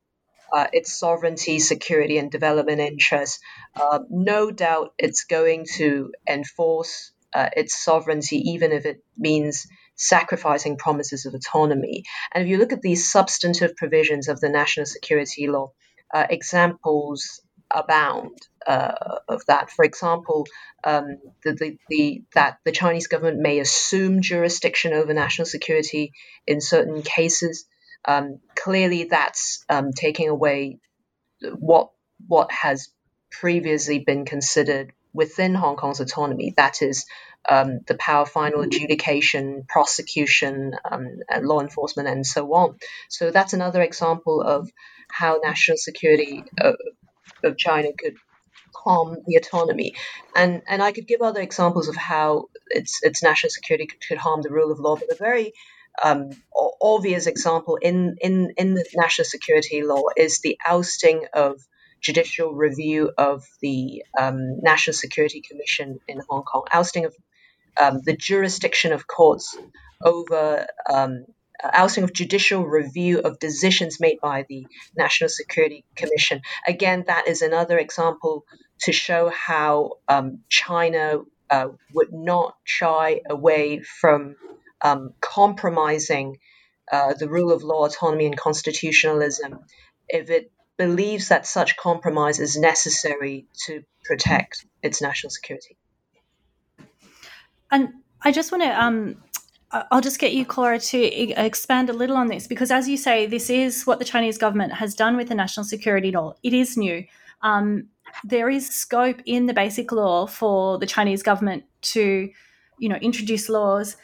uh, 0.52 0.66
its 0.72 0.98
sovereignty, 0.98 1.58
security, 1.58 2.18
and 2.18 2.30
development 2.30 2.80
interests, 2.80 3.40
uh, 3.74 4.00
no 4.10 4.50
doubt 4.50 4.92
it's 4.98 5.24
going 5.24 5.66
to 5.76 6.12
enforce 6.28 7.12
uh, 7.34 7.48
its 7.56 7.82
sovereignty, 7.82 8.36
even 8.50 8.72
if 8.72 8.84
it 8.84 9.02
means 9.16 9.66
sacrificing 9.96 10.76
promises 10.76 11.26
of 11.26 11.34
autonomy. 11.34 12.04
And 12.32 12.44
if 12.44 12.50
you 12.50 12.58
look 12.58 12.72
at 12.72 12.82
these 12.82 13.10
substantive 13.10 13.76
provisions 13.76 14.28
of 14.28 14.40
the 14.40 14.48
national 14.48 14.86
security 14.86 15.46
law, 15.48 15.72
uh, 16.12 16.26
examples 16.28 17.40
abound 17.74 18.36
uh, 18.66 18.92
of 19.28 19.44
that. 19.46 19.70
For 19.70 19.84
example, 19.84 20.46
um, 20.84 21.18
the, 21.42 21.54
the, 21.54 21.78
the, 21.88 22.22
that 22.34 22.58
the 22.64 22.72
Chinese 22.72 23.06
government 23.06 23.40
may 23.40 23.60
assume 23.60 24.20
jurisdiction 24.20 24.92
over 24.92 25.14
national 25.14 25.46
security 25.46 26.12
in 26.46 26.60
certain 26.60 27.02
cases. 27.02 27.64
Um, 28.04 28.40
clearly, 28.56 29.04
that's 29.04 29.64
um, 29.68 29.92
taking 29.92 30.28
away 30.28 30.78
what 31.40 31.90
what 32.26 32.52
has 32.52 32.88
previously 33.30 33.98
been 33.98 34.24
considered 34.24 34.92
within 35.12 35.54
Hong 35.54 35.76
Kong's 35.76 36.00
autonomy. 36.00 36.54
That 36.56 36.82
is, 36.82 37.04
um, 37.48 37.80
the 37.86 37.96
power 37.96 38.22
of 38.22 38.30
final 38.30 38.60
adjudication, 38.60 39.64
prosecution, 39.68 40.72
um, 40.90 41.18
law 41.40 41.60
enforcement, 41.60 42.08
and 42.08 42.26
so 42.26 42.52
on. 42.54 42.76
So 43.08 43.30
that's 43.30 43.52
another 43.52 43.82
example 43.82 44.42
of 44.42 44.70
how 45.10 45.40
national 45.42 45.76
security 45.76 46.44
uh, 46.60 46.72
of 47.44 47.58
China 47.58 47.88
could 47.98 48.16
harm 48.74 49.16
the 49.26 49.36
autonomy. 49.36 49.94
And 50.34 50.62
and 50.68 50.82
I 50.82 50.92
could 50.92 51.06
give 51.06 51.22
other 51.22 51.40
examples 51.40 51.88
of 51.88 51.96
how 51.96 52.46
its 52.68 53.00
its 53.02 53.22
national 53.22 53.50
security 53.50 53.86
could, 53.86 54.00
could 54.06 54.18
harm 54.18 54.42
the 54.42 54.50
rule 54.50 54.72
of 54.72 54.78
law. 54.78 54.96
But 54.96 55.10
a 55.10 55.16
very 55.16 55.52
um, 56.02 56.30
obvious 56.80 57.26
example 57.26 57.76
in, 57.76 58.16
in, 58.20 58.52
in 58.56 58.74
the 58.74 58.84
national 58.94 59.24
security 59.24 59.82
law 59.82 60.02
is 60.16 60.40
the 60.40 60.58
ousting 60.66 61.26
of 61.32 61.60
judicial 62.00 62.52
review 62.52 63.10
of 63.16 63.44
the 63.60 64.02
um, 64.18 64.60
National 64.60 64.94
Security 64.94 65.40
Commission 65.40 66.00
in 66.08 66.20
Hong 66.28 66.42
Kong, 66.42 66.64
ousting 66.72 67.04
of 67.04 67.14
um, 67.80 68.00
the 68.04 68.16
jurisdiction 68.16 68.92
of 68.92 69.06
courts 69.06 69.56
over 70.02 70.66
um, 70.92 71.24
uh, 71.62 71.70
ousting 71.72 72.04
of 72.04 72.12
judicial 72.12 72.66
review 72.66 73.20
of 73.20 73.38
decisions 73.38 74.00
made 74.00 74.18
by 74.20 74.44
the 74.48 74.66
National 74.96 75.30
Security 75.30 75.84
Commission. 75.94 76.42
Again, 76.66 77.04
that 77.06 77.28
is 77.28 77.40
another 77.40 77.78
example 77.78 78.44
to 78.80 78.92
show 78.92 79.30
how 79.30 79.92
um, 80.08 80.40
China 80.48 81.20
uh, 81.50 81.68
would 81.94 82.12
not 82.12 82.56
shy 82.64 83.20
away 83.28 83.80
from 83.80 84.34
um, 84.82 85.14
compromising 85.20 86.38
uh, 86.90 87.14
the 87.14 87.28
rule 87.28 87.52
of 87.52 87.62
law, 87.62 87.86
autonomy, 87.86 88.26
and 88.26 88.36
constitutionalism 88.36 89.60
if 90.08 90.30
it 90.30 90.52
believes 90.76 91.28
that 91.28 91.46
such 91.46 91.76
compromise 91.76 92.40
is 92.40 92.56
necessary 92.56 93.46
to 93.66 93.82
protect 94.04 94.66
its 94.82 95.00
national 95.00 95.30
security. 95.30 95.76
And 97.70 97.88
I 98.20 98.32
just 98.32 98.52
want 98.52 98.64
to 98.64 98.82
um, 98.82 99.16
I'll 99.72 100.02
just 100.02 100.18
get 100.18 100.34
you, 100.34 100.44
Cora, 100.44 100.78
to 100.78 100.98
expand 100.98 101.88
a 101.88 101.94
little 101.94 102.16
on 102.16 102.26
this 102.26 102.46
because, 102.46 102.70
as 102.70 102.88
you 102.88 102.98
say, 102.98 103.26
this 103.26 103.48
is 103.48 103.84
what 103.86 103.98
the 103.98 104.04
Chinese 104.04 104.36
government 104.36 104.74
has 104.74 104.94
done 104.94 105.16
with 105.16 105.28
the 105.28 105.34
national 105.34 105.64
security 105.64 106.10
law. 106.10 106.34
It 106.42 106.52
is 106.52 106.76
new. 106.76 107.04
Um, 107.40 107.88
there 108.22 108.50
is 108.50 108.68
scope 108.68 109.20
in 109.24 109.46
the 109.46 109.54
basic 109.54 109.90
law 109.90 110.26
for 110.26 110.78
the 110.78 110.86
Chinese 110.86 111.22
government 111.22 111.64
to, 111.82 112.30
you 112.78 112.88
know, 112.88 112.96
introduce 112.96 113.48
laws, 113.48 113.96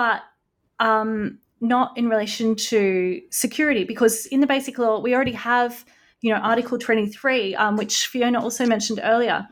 but 0.00 0.22
um, 0.78 1.38
not 1.60 1.92
in 1.98 2.08
relation 2.08 2.56
to 2.56 3.20
security 3.28 3.84
because 3.84 4.24
in 4.24 4.40
the 4.40 4.46
basic 4.46 4.78
law 4.78 4.98
we 4.98 5.14
already 5.14 5.32
have, 5.32 5.84
you 6.22 6.32
know, 6.32 6.40
Article 6.40 6.78
23, 6.78 7.54
um, 7.56 7.76
which 7.76 8.06
Fiona 8.06 8.40
also 8.40 8.64
mentioned 8.64 8.98
earlier. 9.04 9.46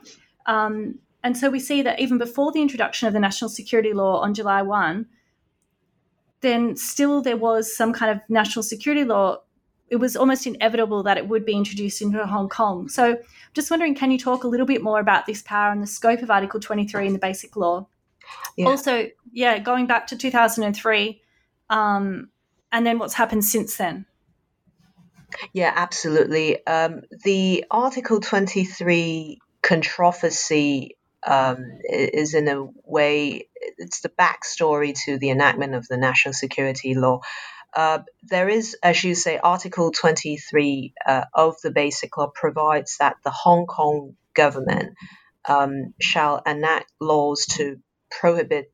Um, 0.46 1.00
and 1.22 1.36
so 1.36 1.50
we 1.50 1.60
see 1.60 1.82
that 1.82 2.00
even 2.00 2.16
before 2.16 2.50
the 2.50 2.62
introduction 2.62 3.06
of 3.06 3.12
the 3.12 3.20
national 3.20 3.50
security 3.50 3.92
law 3.92 4.22
on 4.22 4.32
July 4.32 4.62
1, 4.62 5.04
then 6.40 6.76
still 6.76 7.20
there 7.20 7.36
was 7.36 7.76
some 7.76 7.92
kind 7.92 8.10
of 8.10 8.22
national 8.30 8.62
security 8.62 9.04
law. 9.04 9.42
It 9.90 9.96
was 9.96 10.16
almost 10.16 10.46
inevitable 10.46 11.02
that 11.02 11.18
it 11.18 11.28
would 11.28 11.44
be 11.44 11.52
introduced 11.52 12.00
into 12.00 12.24
Hong 12.24 12.48
Kong. 12.48 12.88
So, 12.88 13.18
just 13.52 13.70
wondering, 13.70 13.94
can 13.94 14.10
you 14.10 14.18
talk 14.18 14.44
a 14.44 14.48
little 14.48 14.66
bit 14.66 14.82
more 14.82 14.98
about 14.98 15.26
this 15.26 15.42
power 15.42 15.70
and 15.72 15.82
the 15.82 15.86
scope 15.86 16.22
of 16.22 16.30
Article 16.30 16.58
23 16.58 17.06
in 17.06 17.12
the 17.12 17.18
Basic 17.18 17.54
Law? 17.54 17.86
Yeah. 18.56 18.66
Also, 18.66 19.08
yeah, 19.32 19.58
going 19.58 19.86
back 19.86 20.08
to 20.08 20.16
2003, 20.16 21.22
um, 21.70 22.28
and 22.72 22.86
then 22.86 22.98
what's 22.98 23.14
happened 23.14 23.44
since 23.44 23.76
then? 23.76 24.06
Yeah, 25.52 25.72
absolutely. 25.74 26.66
Um, 26.66 27.02
the 27.24 27.64
Article 27.70 28.20
23 28.20 29.38
controversy 29.62 30.96
um, 31.26 31.78
is 31.88 32.34
in 32.34 32.48
a 32.48 32.68
way 32.84 33.48
it's 33.76 34.00
the 34.00 34.08
backstory 34.08 34.94
to 35.04 35.18
the 35.18 35.30
enactment 35.30 35.74
of 35.74 35.86
the 35.88 35.96
national 35.96 36.32
security 36.32 36.94
law. 36.94 37.20
Uh, 37.74 38.00
there 38.22 38.48
is, 38.48 38.76
as 38.82 39.02
you 39.04 39.14
say, 39.14 39.38
Article 39.38 39.90
23 39.90 40.94
uh, 41.06 41.24
of 41.34 41.56
the 41.62 41.70
Basic 41.70 42.16
Law 42.16 42.30
provides 42.34 42.96
that 42.98 43.16
the 43.24 43.30
Hong 43.30 43.66
Kong 43.66 44.16
government 44.34 44.94
um, 45.46 45.92
shall 46.00 46.42
enact 46.46 46.90
laws 47.00 47.46
to 47.56 47.78
prohibit 48.10 48.72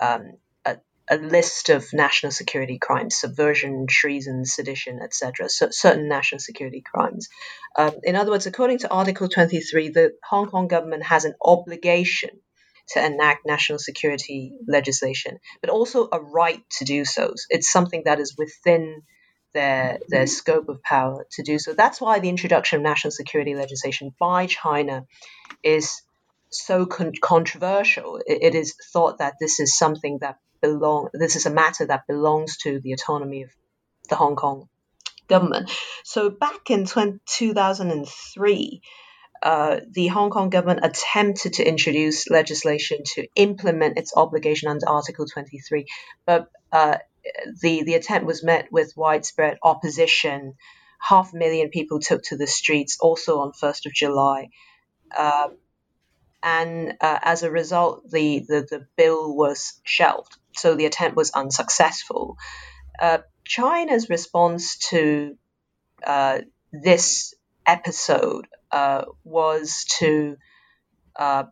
um, 0.00 0.32
a, 0.64 0.76
a, 1.10 1.16
list 1.16 1.68
of 1.68 1.86
national 1.92 2.32
security 2.32 2.78
crimes, 2.78 3.16
subversion, 3.18 3.86
treason, 3.88 4.44
sedition, 4.44 5.00
etc., 5.02 5.48
so 5.48 5.68
certain 5.70 6.08
national 6.08 6.40
security 6.40 6.82
crimes. 6.82 7.28
Um, 7.76 7.92
in 8.02 8.16
other 8.16 8.30
words, 8.30 8.46
according 8.46 8.78
to 8.78 8.90
Article 8.90 9.28
23, 9.28 9.90
the 9.90 10.12
Hong 10.24 10.48
Kong 10.48 10.68
government 10.68 11.04
has 11.04 11.24
an 11.24 11.34
obligation 11.42 12.30
to 12.88 13.04
enact 13.04 13.46
national 13.46 13.78
security 13.78 14.52
legislation, 14.66 15.38
but 15.60 15.70
also 15.70 16.08
a 16.12 16.20
right 16.20 16.62
to 16.78 16.84
do 16.84 17.04
so. 17.04 17.34
It's 17.48 17.70
something 17.70 18.02
that 18.04 18.20
is 18.20 18.36
within 18.36 19.02
their 19.54 19.98
their 20.08 20.26
scope 20.26 20.68
of 20.68 20.82
power 20.82 21.26
to 21.32 21.42
do 21.42 21.58
so. 21.58 21.74
That's 21.74 22.00
why 22.00 22.18
the 22.18 22.28
introduction 22.28 22.78
of 22.78 22.82
national 22.82 23.12
security 23.12 23.54
legislation 23.54 24.14
by 24.18 24.46
China 24.46 25.06
is 25.62 26.02
so 26.52 26.86
con- 26.86 27.12
controversial. 27.20 28.20
It, 28.26 28.38
it 28.42 28.54
is 28.54 28.74
thought 28.92 29.18
that 29.18 29.34
this 29.40 29.60
is 29.60 29.76
something 29.76 30.18
that 30.20 30.36
belong. 30.60 31.08
This 31.12 31.36
is 31.36 31.46
a 31.46 31.50
matter 31.50 31.86
that 31.86 32.06
belongs 32.06 32.56
to 32.58 32.80
the 32.80 32.92
autonomy 32.92 33.42
of 33.42 33.50
the 34.08 34.16
Hong 34.16 34.36
Kong 34.36 34.68
government. 35.28 35.70
So 36.04 36.30
back 36.30 36.70
in 36.70 36.86
20, 36.86 37.18
2003. 37.26 38.82
Uh, 39.42 39.80
the 39.90 40.06
Hong 40.06 40.30
Kong 40.30 40.50
government 40.50 40.80
attempted 40.84 41.54
to 41.54 41.66
introduce 41.66 42.30
legislation 42.30 42.98
to 43.04 43.26
implement 43.34 43.98
its 43.98 44.12
obligation 44.16 44.68
under 44.68 44.88
Article 44.88 45.26
23, 45.26 45.84
but 46.24 46.48
uh, 46.70 46.98
the, 47.60 47.82
the 47.82 47.94
attempt 47.94 48.24
was 48.26 48.44
met 48.44 48.70
with 48.70 48.92
widespread 48.96 49.58
opposition. 49.62 50.54
Half 51.00 51.34
a 51.34 51.36
million 51.36 51.70
people 51.70 51.98
took 51.98 52.22
to 52.24 52.36
the 52.36 52.46
streets 52.46 52.98
also 53.00 53.40
on 53.40 53.50
1st 53.50 53.86
of 53.86 53.92
July. 53.92 54.50
Uh, 55.16 55.48
and 56.42 56.94
uh, 57.00 57.18
as 57.22 57.42
a 57.42 57.50
result, 57.50 58.10
the, 58.10 58.44
the, 58.46 58.66
the, 58.68 58.86
bill 58.96 59.34
was 59.34 59.80
shelved. 59.84 60.36
So 60.56 60.74
the 60.74 60.86
attempt 60.86 61.16
was 61.16 61.30
unsuccessful. 61.30 62.36
Uh, 63.00 63.18
China's 63.44 64.10
response 64.10 64.78
to 64.90 65.36
uh, 66.04 66.40
this 66.72 67.34
episode 67.66 68.46
uh, 68.70 69.04
was 69.24 69.84
to 69.98 70.36
uh, 71.16 71.44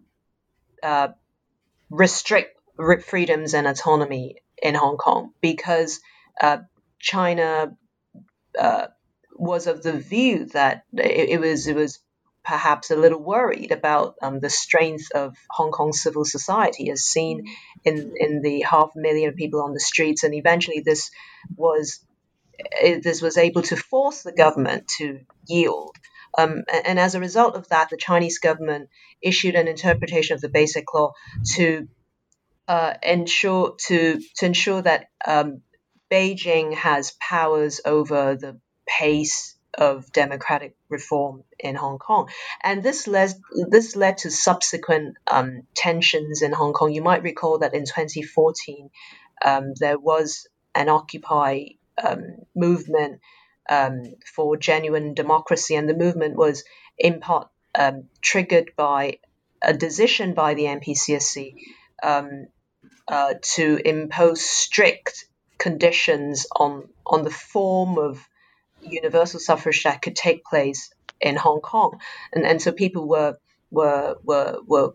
restrict 1.90 2.56
freedoms 3.04 3.54
and 3.54 3.66
autonomy 3.66 4.36
in 4.62 4.74
Hong 4.74 4.96
Kong 4.96 5.32
because 5.40 6.00
uh, 6.40 6.58
China 6.98 7.76
uh, 8.58 8.86
was 9.34 9.66
of 9.66 9.82
the 9.82 9.92
view 9.92 10.46
that 10.46 10.84
it, 10.92 11.30
it, 11.30 11.40
was 11.40 11.66
it 11.66 11.76
was 11.76 11.98
perhaps 12.44 12.90
a 12.90 12.96
little 12.96 13.22
worried 13.22 13.72
about 13.72 14.14
um, 14.22 14.40
the 14.40 14.50
strength 14.50 15.10
of 15.14 15.36
Hong 15.50 15.70
Kong 15.70 15.92
civil 15.92 16.24
society, 16.24 16.90
as 16.90 17.02
seen 17.02 17.44
in 17.84 18.14
in 18.16 18.42
the 18.42 18.62
half 18.62 18.90
million 18.94 19.34
people 19.34 19.62
on 19.62 19.72
the 19.72 19.80
streets, 19.80 20.24
and 20.24 20.34
eventually 20.34 20.80
this 20.80 21.10
was 21.56 22.04
this 22.82 23.22
was 23.22 23.36
able 23.36 23.62
to 23.62 23.76
force 23.76 24.22
the 24.22 24.32
government 24.32 24.88
to 24.98 25.20
yield. 25.46 25.96
Um, 26.36 26.62
and, 26.72 26.86
and 26.86 26.98
as 26.98 27.14
a 27.14 27.20
result 27.20 27.56
of 27.56 27.68
that, 27.68 27.88
the 27.90 27.96
Chinese 27.96 28.38
government 28.38 28.88
issued 29.20 29.54
an 29.54 29.68
interpretation 29.68 30.34
of 30.34 30.40
the 30.40 30.48
Basic 30.48 30.92
Law 30.94 31.12
to 31.54 31.88
uh, 32.68 32.94
ensure 33.02 33.74
to 33.86 34.20
to 34.36 34.46
ensure 34.46 34.82
that 34.82 35.06
um, 35.26 35.62
Beijing 36.10 36.74
has 36.74 37.12
powers 37.20 37.80
over 37.84 38.36
the 38.36 38.60
pace 38.86 39.56
of 39.76 40.12
democratic 40.12 40.74
reform 40.88 41.44
in 41.58 41.74
Hong 41.74 41.98
Kong, 41.98 42.28
and 42.62 42.82
this 42.82 43.06
led 43.06 43.32
this 43.68 43.96
led 43.96 44.18
to 44.18 44.30
subsequent 44.30 45.16
um, 45.30 45.62
tensions 45.74 46.42
in 46.42 46.52
Hong 46.52 46.72
Kong. 46.72 46.92
You 46.92 47.02
might 47.02 47.22
recall 47.22 47.58
that 47.58 47.74
in 47.74 47.84
2014 47.84 48.90
um, 49.44 49.74
there 49.78 49.98
was 49.98 50.46
an 50.74 50.88
Occupy 50.88 51.64
um, 52.02 52.36
movement 52.54 53.20
um, 53.68 54.02
for 54.34 54.56
genuine 54.56 55.14
democracy, 55.14 55.74
and 55.76 55.88
the 55.88 55.94
movement 55.94 56.36
was 56.36 56.64
in 56.98 57.20
part 57.20 57.48
um, 57.74 58.04
triggered 58.22 58.72
by 58.76 59.18
a 59.62 59.72
decision 59.72 60.34
by 60.34 60.54
the 60.54 60.64
NPCSC 60.64 61.54
um, 62.02 62.46
uh, 63.08 63.34
to 63.42 63.80
impose 63.84 64.42
strict 64.42 65.26
conditions 65.58 66.46
on 66.56 66.88
on 67.06 67.22
the 67.22 67.30
form 67.30 67.98
of 67.98 68.26
universal 68.82 69.40
suffrage 69.40 69.84
that 69.84 70.02
could 70.02 70.16
take 70.16 70.44
place 70.44 70.92
in 71.20 71.36
Hong 71.36 71.60
Kong, 71.60 72.00
and 72.32 72.46
and 72.46 72.60
so 72.60 72.72
people 72.72 73.06
were 73.06 73.36
were 73.70 74.16
were 74.22 74.58
were 74.66 74.92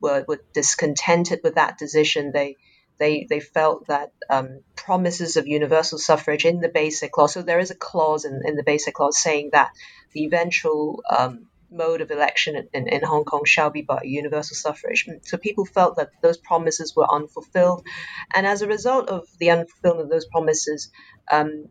were, 0.00 0.24
were, 0.26 0.40
discontented 0.52 1.40
with 1.42 1.54
that 1.56 1.78
decision. 1.78 2.32
They 2.32 2.56
they 2.98 3.26
they 3.28 3.40
felt 3.40 3.88
that 3.88 4.12
um, 4.30 4.60
promises 4.74 5.36
of 5.36 5.46
universal 5.46 5.98
suffrage 5.98 6.44
in 6.44 6.60
the 6.60 6.68
basic 6.68 7.16
law. 7.16 7.26
So 7.26 7.42
there 7.42 7.58
is 7.58 7.70
a 7.70 7.76
clause 7.76 8.24
in, 8.24 8.42
in 8.44 8.56
the 8.56 8.62
basic 8.62 8.98
law 8.98 9.10
saying 9.10 9.50
that 9.52 9.70
the 10.12 10.24
eventual 10.24 11.02
um, 11.10 11.46
mode 11.70 12.00
of 12.00 12.10
election 12.10 12.68
in, 12.72 12.88
in, 12.88 13.02
Hong 13.02 13.24
Kong 13.24 13.42
shall 13.44 13.70
be 13.70 13.82
by 13.82 14.02
universal 14.04 14.56
suffrage. 14.56 15.08
So 15.22 15.36
people 15.36 15.66
felt 15.66 15.96
that 15.96 16.10
those 16.22 16.38
promises 16.38 16.94
were 16.94 17.06
unfulfilled. 17.10 17.86
And 18.34 18.46
as 18.46 18.62
a 18.62 18.68
result 18.68 19.08
of 19.08 19.26
the 19.38 19.48
unfulfillment 19.48 20.02
of 20.02 20.08
those 20.08 20.26
promises, 20.26 20.90
um, 21.30 21.68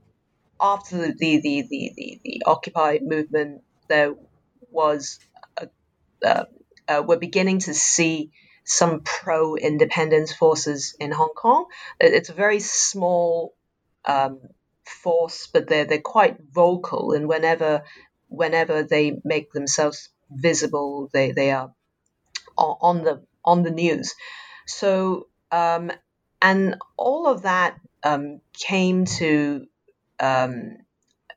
after 0.59 0.97
the, 0.97 1.13
the, 1.13 1.39
the, 1.41 1.67
the, 1.69 2.19
the, 2.23 2.43
Occupy 2.45 2.99
movement, 3.01 3.61
there 3.87 4.15
was, 4.71 5.19
a, 5.57 5.67
uh, 6.23 6.45
uh, 6.87 7.03
we're 7.05 7.17
beginning 7.17 7.59
to 7.59 7.73
see 7.73 8.31
some 8.63 9.01
pro 9.01 9.55
independence 9.55 10.33
forces 10.33 10.95
in 10.99 11.11
Hong 11.11 11.33
Kong. 11.35 11.65
It's 11.99 12.29
a 12.29 12.33
very 12.33 12.59
small 12.59 13.55
um, 14.05 14.39
force, 14.83 15.47
but 15.51 15.67
they're, 15.67 15.85
they're 15.85 16.01
quite 16.01 16.37
vocal. 16.51 17.13
And 17.13 17.27
whenever 17.27 17.83
whenever 18.27 18.83
they 18.83 19.19
make 19.23 19.51
themselves 19.51 20.09
visible, 20.29 21.09
they, 21.13 21.31
they 21.31 21.51
are 21.51 21.73
on 22.57 23.03
the 23.03 23.23
on 23.43 23.63
the 23.63 23.71
news. 23.71 24.15
So 24.65 25.27
um, 25.51 25.91
and 26.41 26.75
all 26.97 27.27
of 27.27 27.43
that 27.43 27.77
um, 28.03 28.41
came 28.53 29.05
to 29.05 29.67
um, 30.19 30.77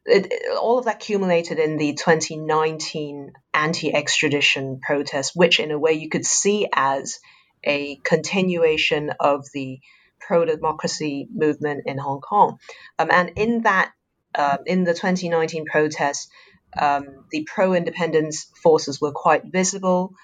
it, 0.05 0.57
all 0.61 0.79
of 0.79 0.87
that 0.87 0.97
accumulated 0.97 1.59
in 1.59 1.77
the 1.77 1.93
2019 1.95 3.33
anti-extradition 3.53 4.81
protest, 4.81 5.33
which 5.35 5.61
in 5.61 5.71
a 5.71 5.79
way 5.79 5.93
you 5.93 6.09
could 6.09 6.25
see 6.25 6.69
as 6.73 7.19
a 7.65 7.97
continuation 8.05 9.11
of 9.21 9.47
the 9.53 9.81
pro-democracy 10.21 11.29
movement 11.33 11.85
in 11.87 11.99
Hong 11.99 12.21
Kong. 12.21 12.59
Um, 12.99 13.11
and 13.11 13.33
in 13.37 13.63
that, 13.63 13.93
uh, 14.35 14.59
in 14.67 14.85
the 14.85 14.95
2019 14.95 15.67
protests, 15.67 16.29
um, 16.79 17.25
the 17.31 17.45
pro 17.45 17.75
independence 17.75 18.47
forces 18.63 19.01
were 19.01 19.13
quite 19.13 19.45
visible. 19.47 20.15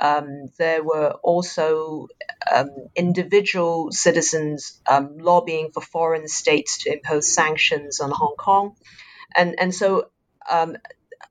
Um, 0.00 0.46
there 0.58 0.82
were 0.82 1.10
also 1.22 2.08
um, 2.54 2.70
individual 2.96 3.92
citizens 3.92 4.80
um, 4.88 5.18
lobbying 5.18 5.70
for 5.72 5.82
foreign 5.82 6.26
states 6.26 6.84
to 6.84 6.92
impose 6.92 7.28
sanctions 7.28 8.00
on 8.00 8.10
Hong 8.10 8.34
Kong. 8.38 8.76
And, 9.36 9.56
and 9.58 9.74
so, 9.74 10.08
um, 10.50 10.76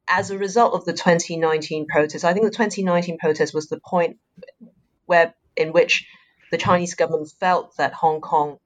as 0.07 0.31
a 0.31 0.37
result 0.37 0.73
of 0.73 0.85
the 0.85 0.93
2019 0.93 1.87
protests, 1.87 2.23
I 2.23 2.33
think 2.33 2.45
the 2.45 2.51
2019 2.51 3.17
protest 3.17 3.53
was 3.53 3.69
the 3.69 3.79
point 3.79 4.17
where 5.05 5.33
in 5.55 5.73
which 5.73 6.07
the 6.51 6.57
Chinese 6.57 6.95
government 6.95 7.31
felt 7.39 7.77
that 7.77 7.93
Hong 7.93 8.21
Kong 8.21 8.57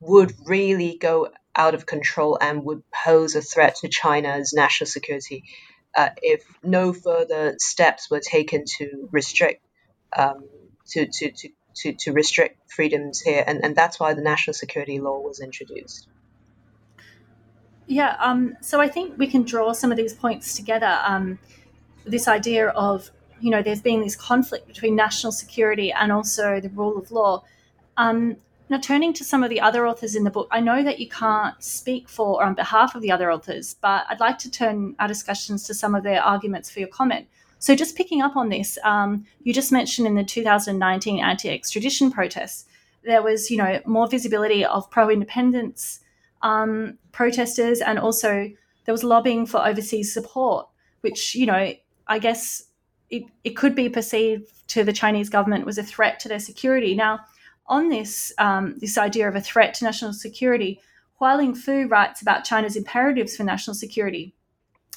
would 0.00 0.32
really 0.46 0.96
go 0.98 1.28
out 1.54 1.74
of 1.74 1.86
control 1.86 2.38
and 2.40 2.64
would 2.64 2.82
pose 2.90 3.34
a 3.34 3.42
threat 3.42 3.76
to 3.76 3.88
China's 3.88 4.52
national 4.54 4.86
security 4.86 5.44
uh, 5.96 6.10
if 6.22 6.44
no 6.62 6.92
further 6.92 7.54
steps 7.58 8.10
were 8.10 8.20
taken 8.20 8.64
to 8.78 9.08
restrict 9.10 9.64
um, 10.16 10.44
to, 10.88 11.06
to, 11.06 11.30
to, 11.30 11.48
to, 11.76 11.92
to 11.92 12.12
restrict 12.12 12.72
freedoms 12.72 13.20
here. 13.20 13.44
And, 13.46 13.64
and 13.64 13.76
that's 13.76 13.98
why 13.98 14.14
the 14.14 14.22
national 14.22 14.54
security 14.54 15.00
law 15.00 15.18
was 15.20 15.40
introduced. 15.40 16.08
Yeah, 17.86 18.16
um, 18.20 18.56
so 18.60 18.80
I 18.80 18.88
think 18.88 19.18
we 19.18 19.26
can 19.26 19.42
draw 19.42 19.72
some 19.72 19.90
of 19.90 19.96
these 19.96 20.14
points 20.14 20.54
together. 20.54 20.98
Um, 21.04 21.38
this 22.04 22.28
idea 22.28 22.68
of, 22.68 23.10
you 23.40 23.50
know, 23.50 23.62
there's 23.62 23.82
been 23.82 24.00
this 24.00 24.14
conflict 24.14 24.68
between 24.68 24.94
national 24.94 25.32
security 25.32 25.92
and 25.92 26.12
also 26.12 26.60
the 26.60 26.68
rule 26.68 26.98
of 26.98 27.10
law. 27.10 27.42
Um, 27.96 28.36
now, 28.70 28.78
turning 28.78 29.12
to 29.14 29.24
some 29.24 29.42
of 29.42 29.50
the 29.50 29.60
other 29.60 29.84
authors 29.84 30.14
in 30.14 30.22
the 30.22 30.30
book, 30.30 30.46
I 30.52 30.60
know 30.60 30.84
that 30.84 31.00
you 31.00 31.08
can't 31.08 31.60
speak 31.60 32.08
for 32.08 32.40
or 32.40 32.44
on 32.44 32.54
behalf 32.54 32.94
of 32.94 33.02
the 33.02 33.10
other 33.10 33.32
authors, 33.32 33.74
but 33.74 34.06
I'd 34.08 34.20
like 34.20 34.38
to 34.38 34.50
turn 34.50 34.94
our 35.00 35.08
discussions 35.08 35.64
to 35.66 35.74
some 35.74 35.96
of 35.96 36.04
their 36.04 36.22
arguments 36.22 36.70
for 36.70 36.78
your 36.78 36.88
comment. 36.88 37.26
So, 37.58 37.74
just 37.74 37.96
picking 37.96 38.22
up 38.22 38.36
on 38.36 38.48
this, 38.48 38.78
um, 38.84 39.26
you 39.42 39.52
just 39.52 39.72
mentioned 39.72 40.06
in 40.06 40.14
the 40.14 40.22
2019 40.22 41.18
anti-extradition 41.18 42.12
protests, 42.12 42.66
there 43.02 43.24
was, 43.24 43.50
you 43.50 43.56
know, 43.56 43.80
more 43.86 44.06
visibility 44.06 44.64
of 44.64 44.88
pro-independence 44.88 45.98
um, 46.42 46.96
protesters, 47.10 47.80
and 47.80 47.98
also 47.98 48.52
there 48.84 48.92
was 48.92 49.02
lobbying 49.02 49.46
for 49.46 49.66
overseas 49.66 50.14
support, 50.14 50.68
which, 51.00 51.34
you 51.34 51.46
know, 51.46 51.74
I 52.06 52.18
guess 52.20 52.66
it, 53.10 53.24
it 53.42 53.56
could 53.56 53.74
be 53.74 53.88
perceived 53.88 54.68
to 54.68 54.84
the 54.84 54.92
Chinese 54.92 55.28
government 55.28 55.66
was 55.66 55.76
a 55.76 55.82
threat 55.82 56.20
to 56.20 56.28
their 56.28 56.38
security. 56.38 56.94
Now, 56.94 57.18
on 57.70 57.88
this 57.88 58.32
um, 58.36 58.74
this 58.78 58.98
idea 58.98 59.26
of 59.28 59.36
a 59.36 59.40
threat 59.40 59.72
to 59.74 59.84
national 59.84 60.12
security, 60.12 60.80
Hualing 61.20 61.56
Fu 61.56 61.86
writes 61.86 62.20
about 62.20 62.44
China's 62.44 62.76
imperatives 62.76 63.36
for 63.36 63.44
national 63.44 63.74
security. 63.74 64.34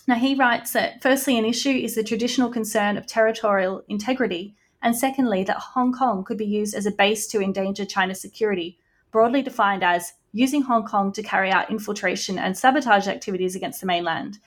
Now, 0.07 0.15
he 0.15 0.35
writes 0.35 0.73
that 0.73 1.01
firstly, 1.01 1.37
an 1.37 1.45
issue 1.45 1.69
is 1.69 1.95
the 1.95 2.03
traditional 2.03 2.49
concern 2.49 2.97
of 2.97 3.07
territorial 3.07 3.83
integrity, 3.87 4.55
and 4.81 4.97
secondly, 4.97 5.45
that 5.45 5.57
Hong 5.57 5.93
Kong 5.93 6.25
could 6.25 6.37
be 6.37 6.45
used 6.45 6.75
as 6.75 6.85
a 6.85 6.91
base 6.91 7.27
to 7.27 7.41
endanger 7.41 7.85
China's 7.85 8.19
security, 8.19 8.77
broadly 9.11 9.41
defined 9.41 9.83
as 9.83 10.13
using 10.33 10.63
Hong 10.63 10.85
Kong 10.85 11.13
to 11.13 11.23
carry 11.23 11.51
out 11.51 11.69
infiltration 11.69 12.37
and 12.37 12.57
sabotage 12.57 13.07
activities 13.07 13.55
against 13.55 13.79
the 13.79 13.87
mainland. 13.87 14.39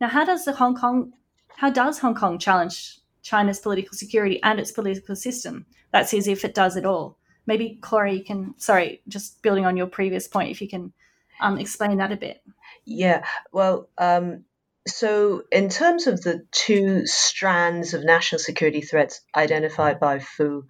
Now, 0.00 0.08
how 0.08 0.24
does 0.24 0.44
the 0.44 0.54
Hong 0.54 0.74
Kong 0.74 1.12
how 1.56 1.70
does 1.70 1.98
Hong 1.98 2.14
Kong 2.14 2.38
challenge 2.38 2.98
China's 3.22 3.58
political 3.58 3.96
security 3.96 4.42
and 4.42 4.58
its 4.58 4.72
political 4.72 5.14
system? 5.14 5.66
That's 5.90 6.14
as 6.14 6.26
if 6.26 6.44
it 6.44 6.54
does 6.54 6.76
at 6.76 6.86
all. 6.86 7.18
Maybe 7.46 7.78
you 7.90 8.24
can 8.24 8.54
sorry, 8.56 9.02
just 9.08 9.42
building 9.42 9.66
on 9.66 9.76
your 9.76 9.86
previous 9.86 10.28
point, 10.28 10.50
if 10.50 10.60
you 10.60 10.68
can 10.68 10.92
um, 11.40 11.58
explain 11.58 11.98
that 11.98 12.12
a 12.12 12.16
bit. 12.16 12.42
Yeah, 12.84 13.24
well, 13.52 13.88
um, 13.98 14.44
so 14.86 15.42
in 15.52 15.68
terms 15.68 16.06
of 16.06 16.22
the 16.22 16.46
two 16.50 17.06
strands 17.06 17.94
of 17.94 18.04
national 18.04 18.40
security 18.40 18.80
threats 18.80 19.20
identified 19.36 20.00
by 20.00 20.18
Fu, 20.18 20.64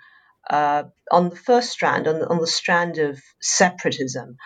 uh, 0.48 0.84
on 1.10 1.30
the 1.30 1.36
first 1.36 1.70
strand, 1.70 2.08
on 2.08 2.18
the, 2.18 2.28
on 2.28 2.38
the 2.38 2.46
strand 2.46 2.98
of 2.98 3.20
separatism, 3.40 4.36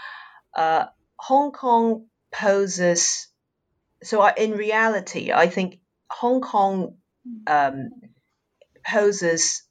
uh, 0.54 0.86
Hong 1.16 1.52
Kong 1.52 2.06
poses. 2.32 3.28
So, 4.02 4.20
I, 4.20 4.34
in 4.36 4.52
reality, 4.52 5.32
I 5.32 5.48
think 5.48 5.80
Hong 6.10 6.40
Kong 6.40 6.96
um, 7.46 7.90
poses 8.86 9.62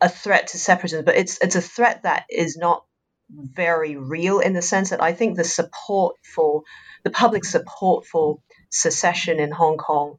a 0.00 0.08
threat 0.08 0.48
to 0.48 0.58
separatism, 0.58 1.04
but 1.04 1.16
it's 1.16 1.38
it's 1.42 1.56
a 1.56 1.60
threat 1.60 2.02
that 2.02 2.24
is 2.28 2.56
not 2.56 2.84
very 3.30 3.96
real 3.96 4.40
in 4.40 4.52
the 4.52 4.62
sense 4.62 4.90
that 4.90 5.02
I 5.02 5.12
think 5.12 5.36
the 5.36 5.44
support 5.44 6.16
for 6.34 6.62
the 7.04 7.10
public 7.10 7.44
support 7.44 8.06
for 8.06 8.40
secession 8.70 9.40
in 9.40 9.50
Hong 9.50 9.78
Kong 9.78 10.16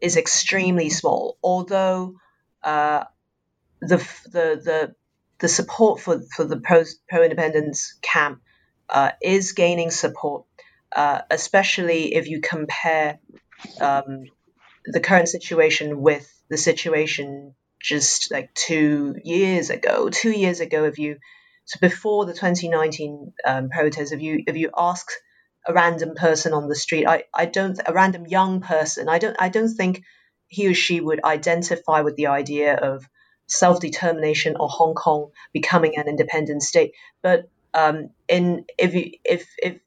is 0.00 0.16
extremely 0.16 0.90
small. 0.90 1.38
Although 1.42 2.16
uh, 2.62 3.04
the 3.80 3.96
the 4.26 4.60
the 4.62 4.94
the 5.38 5.48
support 5.48 6.00
for, 6.00 6.20
for 6.34 6.44
the 6.44 6.58
pro 6.58 6.84
pro 7.08 7.22
independence 7.22 7.98
camp 8.02 8.40
uh, 8.88 9.12
is 9.22 9.52
gaining 9.52 9.90
support, 9.90 10.44
uh, 10.94 11.22
especially 11.30 12.14
if 12.14 12.28
you 12.28 12.40
compare 12.40 13.18
um, 13.80 14.24
the 14.84 15.00
current 15.00 15.28
situation 15.28 16.00
with 16.00 16.30
the 16.48 16.56
situation 16.58 17.54
just 17.84 18.32
like 18.32 18.52
two 18.54 19.16
years 19.24 19.70
ago. 19.70 20.08
Two 20.10 20.32
years 20.32 20.60
ago, 20.60 20.84
if 20.86 20.98
you 20.98 21.18
so 21.66 21.78
before 21.80 22.26
the 22.26 22.32
2019 22.32 23.32
um, 23.46 23.68
protests, 23.70 24.12
if 24.12 24.22
you 24.22 24.42
if 24.46 24.56
you 24.56 24.70
ask 24.76 25.06
a 25.66 25.72
random 25.74 26.14
person 26.14 26.52
on 26.54 26.68
the 26.68 26.74
street, 26.74 27.06
I, 27.06 27.24
I 27.34 27.46
don't 27.46 27.78
a 27.86 27.92
random 27.92 28.26
young 28.26 28.60
person, 28.62 29.08
I 29.08 29.18
don't 29.18 29.36
I 29.38 29.50
don't 29.50 29.74
think 29.74 30.02
he 30.48 30.68
or 30.68 30.74
she 30.74 31.00
would 31.00 31.24
identify 31.24 32.00
with 32.00 32.16
the 32.16 32.28
idea 32.28 32.74
of 32.74 33.06
self 33.48 33.80
determination 33.80 34.56
or 34.58 34.68
Hong 34.68 34.94
Kong 34.94 35.30
becoming 35.52 35.98
an 35.98 36.08
independent 36.08 36.62
state. 36.62 36.92
But 37.22 37.50
um, 37.74 38.10
in 38.28 38.64
if 38.78 38.94
you 38.94 39.12
if 39.24 39.46
if 39.58 39.78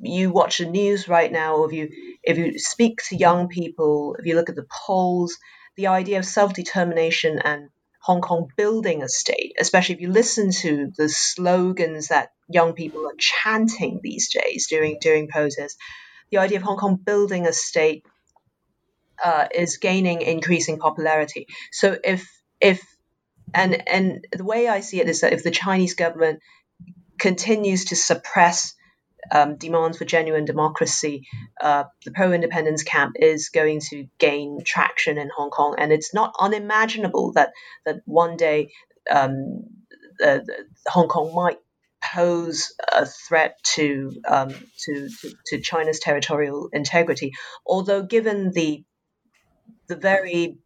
you 0.00 0.30
watch 0.30 0.58
the 0.58 0.66
news 0.66 1.08
right 1.08 1.30
now, 1.30 1.56
or 1.56 1.68
if 1.68 1.72
you 1.72 1.88
if 2.24 2.36
you 2.38 2.58
speak 2.58 3.00
to 3.08 3.16
young 3.16 3.48
people, 3.48 4.16
if 4.18 4.26
you 4.26 4.34
look 4.34 4.48
at 4.48 4.56
the 4.56 4.66
polls, 4.86 5.38
the 5.76 5.88
idea 5.88 6.18
of 6.18 6.24
self 6.24 6.54
determination 6.54 7.38
and 7.38 7.70
Hong 8.00 8.20
Kong 8.20 8.48
building 8.56 9.02
a 9.02 9.08
state, 9.08 9.54
especially 9.58 9.94
if 9.94 10.00
you 10.00 10.10
listen 10.10 10.50
to 10.50 10.92
the 10.96 11.08
slogans 11.08 12.08
that 12.08 12.32
young 12.48 12.74
people 12.74 13.06
are 13.06 13.16
chanting 13.18 14.00
these 14.02 14.32
days 14.32 14.66
during 14.68 14.98
during 15.00 15.28
protests, 15.28 15.76
the 16.30 16.38
idea 16.38 16.58
of 16.58 16.64
Hong 16.64 16.76
Kong 16.76 16.96
building 16.96 17.46
a 17.46 17.52
state 17.52 18.04
uh, 19.22 19.46
is 19.54 19.78
gaining 19.78 20.20
increasing 20.22 20.78
popularity. 20.78 21.46
So 21.72 21.98
if 22.04 22.28
if 22.60 22.84
and 23.54 23.88
and 23.88 24.26
the 24.32 24.44
way 24.44 24.68
I 24.68 24.80
see 24.80 25.00
it 25.00 25.08
is 25.08 25.22
that 25.22 25.32
if 25.32 25.42
the 25.42 25.50
Chinese 25.50 25.94
government 25.94 26.40
continues 27.18 27.86
to 27.86 27.96
suppress 27.96 28.74
um, 29.30 29.56
demands 29.56 29.98
for 29.98 30.04
genuine 30.04 30.44
democracy, 30.44 31.26
uh, 31.60 31.84
the 32.04 32.10
pro 32.10 32.32
independence 32.32 32.82
camp 32.82 33.16
is 33.18 33.48
going 33.48 33.80
to 33.90 34.06
gain 34.18 34.60
traction 34.64 35.18
in 35.18 35.30
Hong 35.36 35.50
Kong. 35.50 35.76
And 35.78 35.92
it's 35.92 36.14
not 36.14 36.34
unimaginable 36.38 37.32
that, 37.32 37.52
that 37.84 38.00
one 38.04 38.36
day 38.36 38.70
um, 39.10 39.64
the 40.18 40.64
Hong 40.86 41.08
Kong 41.08 41.34
might 41.34 41.58
pose 42.02 42.74
a 42.92 43.06
threat 43.06 43.58
to, 43.62 44.12
um, 44.26 44.50
to, 44.84 45.08
to, 45.08 45.34
to 45.46 45.60
China's 45.60 46.00
territorial 46.00 46.68
integrity. 46.72 47.32
Although, 47.66 48.02
given 48.02 48.50
the 48.52 48.84
the 49.86 49.96
very 49.96 50.58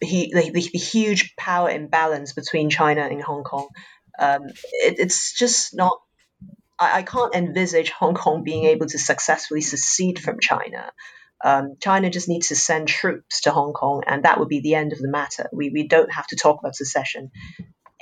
he, 0.00 0.32
the, 0.32 0.50
the, 0.50 0.78
huge 0.78 1.34
power 1.36 1.70
imbalance 1.70 2.32
between 2.32 2.70
China 2.70 3.02
and 3.02 3.22
Hong 3.22 3.44
Kong, 3.44 3.68
um, 4.18 4.46
it, 4.46 4.96
it's 4.98 5.36
just 5.36 5.74
not 5.74 5.98
I, 6.78 6.98
I 6.98 7.02
can't 7.02 7.34
envisage 7.34 7.90
Hong 7.90 8.14
Kong 8.14 8.44
being 8.44 8.64
able 8.64 8.86
to 8.86 8.98
successfully 8.98 9.60
secede 9.60 10.18
from 10.18 10.40
China. 10.40 10.90
Um, 11.44 11.76
China 11.80 12.08
just 12.10 12.28
needs 12.28 12.48
to 12.48 12.56
send 12.56 12.88
troops 12.88 13.42
to 13.42 13.50
Hong 13.50 13.72
Kong, 13.72 14.02
and 14.06 14.24
that 14.24 14.38
would 14.38 14.48
be 14.48 14.60
the 14.60 14.74
end 14.74 14.92
of 14.92 14.98
the 14.98 15.10
matter. 15.10 15.48
We, 15.52 15.70
we 15.70 15.88
don't 15.88 16.12
have 16.12 16.26
to 16.28 16.36
talk 16.36 16.58
about 16.60 16.74
secession 16.74 17.30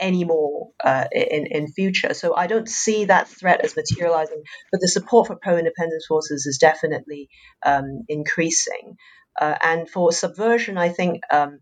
anymore 0.00 0.70
uh, 0.85 1.04
in 1.12 1.46
in 1.46 1.68
future. 1.68 2.14
So 2.14 2.35
I 2.35 2.46
don't 2.46 2.68
see 2.68 3.06
that 3.06 3.28
threat 3.28 3.64
as 3.64 3.76
materializing. 3.76 4.42
But 4.70 4.80
the 4.80 4.88
support 4.88 5.28
for 5.28 5.37
pro-independence 5.37 6.06
forces 6.06 6.46
is 6.46 6.58
definitely 6.58 7.28
um, 7.64 8.02
increasing. 8.08 8.96
Uh, 9.40 9.56
and 9.62 9.88
for 9.88 10.12
subversion, 10.12 10.76
I 10.78 10.88
think 10.90 11.22
um, 11.30 11.61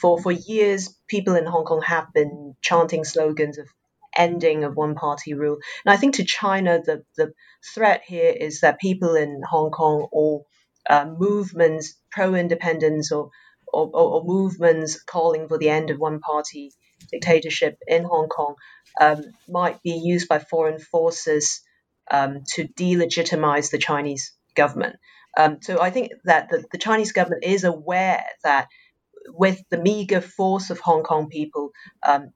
for 0.00 0.20
for 0.20 0.32
years 0.32 0.96
people 1.08 1.36
in 1.36 1.46
Hong 1.46 1.64
Kong 1.64 1.82
have 1.82 2.12
been 2.12 2.54
chanting 2.62 3.04
slogans 3.04 3.58
of 3.58 3.68
ending 4.16 4.64
of 4.64 4.76
one 4.76 4.94
party 4.94 5.34
rule. 5.34 5.58
And 5.84 5.92
I 5.92 5.96
think 5.96 6.16
to 6.16 6.24
China, 6.24 6.80
the, 6.84 7.02
the 7.16 7.32
threat 7.74 8.02
here 8.06 8.30
is 8.30 8.60
that 8.60 8.80
people 8.80 9.14
in 9.14 9.42
Hong 9.48 9.70
Kong 9.70 10.08
or 10.12 10.44
uh, 10.88 11.06
movements 11.06 11.94
pro 12.10 12.34
independence 12.34 13.12
or, 13.12 13.30
or, 13.72 13.90
or, 13.92 14.24
movements 14.24 15.02
calling 15.02 15.48
for 15.48 15.58
the 15.58 15.68
end 15.68 15.90
of 15.90 15.98
one 15.98 16.20
party 16.20 16.70
dictatorship 17.10 17.76
in 17.86 18.04
Hong 18.04 18.28
Kong 18.28 18.54
um, 19.00 19.22
might 19.48 19.82
be 19.82 19.90
used 19.92 20.28
by 20.28 20.38
foreign 20.38 20.78
forces 20.78 21.60
um, 22.10 22.42
to 22.54 22.68
delegitimize 22.68 23.70
the 23.70 23.78
Chinese 23.78 24.32
government. 24.54 24.96
Um, 25.36 25.58
so 25.60 25.80
I 25.80 25.90
think 25.90 26.12
that 26.24 26.48
the, 26.48 26.64
the 26.72 26.78
Chinese 26.78 27.12
government 27.12 27.44
is 27.44 27.64
aware 27.64 28.24
that 28.42 28.68
with 29.28 29.60
the 29.70 29.78
meager 29.78 30.20
force 30.20 30.70
of 30.70 30.80
Hong 30.80 31.02
Kong 31.02 31.28
people, 31.28 31.70
um, 32.06 32.30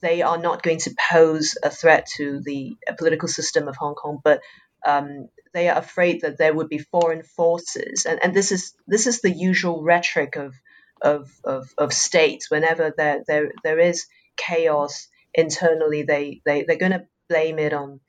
they 0.00 0.22
are 0.22 0.38
not 0.38 0.62
going 0.62 0.78
to 0.78 0.94
pose 1.10 1.56
a 1.62 1.70
threat 1.70 2.06
to 2.16 2.40
the 2.40 2.76
political 2.98 3.28
system 3.28 3.68
of 3.68 3.76
Hong 3.76 3.94
Kong, 3.94 4.20
but 4.22 4.40
um, 4.86 5.28
they 5.54 5.68
are 5.68 5.78
afraid 5.78 6.22
that 6.22 6.38
there 6.38 6.54
would 6.54 6.68
be 6.68 6.78
foreign 6.78 7.22
forces, 7.22 8.06
and, 8.06 8.22
and 8.22 8.34
this 8.34 8.52
is 8.52 8.74
this 8.86 9.06
is 9.06 9.20
the 9.20 9.30
usual 9.30 9.82
rhetoric 9.82 10.36
of 10.36 10.54
of, 11.00 11.30
of, 11.44 11.68
of 11.78 11.92
states. 11.92 12.50
Whenever 12.50 12.92
there, 12.96 13.22
there 13.26 13.52
there 13.64 13.78
is 13.78 14.06
chaos 14.36 15.08
internally, 15.34 16.02
they 16.02 16.40
they 16.44 16.64
they're 16.64 16.76
going 16.76 16.92
to 16.92 17.06
blame 17.28 17.58
it 17.58 17.72
on 17.72 18.00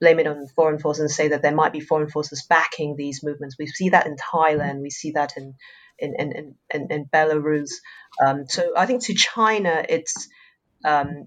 blame 0.00 0.18
it 0.18 0.26
on 0.26 0.48
foreign 0.48 0.80
forces 0.80 1.00
and 1.00 1.10
say 1.10 1.28
that 1.28 1.42
there 1.42 1.54
might 1.54 1.72
be 1.72 1.80
foreign 1.80 2.10
forces 2.10 2.44
backing 2.48 2.96
these 2.96 3.22
movements. 3.22 3.56
We 3.58 3.66
see 3.66 3.90
that 3.90 4.06
in 4.06 4.16
Thailand, 4.16 4.80
we 4.80 4.90
see 4.90 5.12
that 5.12 5.36
in 5.36 5.54
in 5.98 6.14
in, 6.18 6.54
in, 6.72 6.88
in 6.90 7.04
Belarus. 7.06 7.70
Um, 8.24 8.44
so 8.48 8.72
I 8.76 8.86
think 8.86 9.04
to 9.04 9.14
China, 9.14 9.84
it's 9.88 10.28
um, 10.84 11.26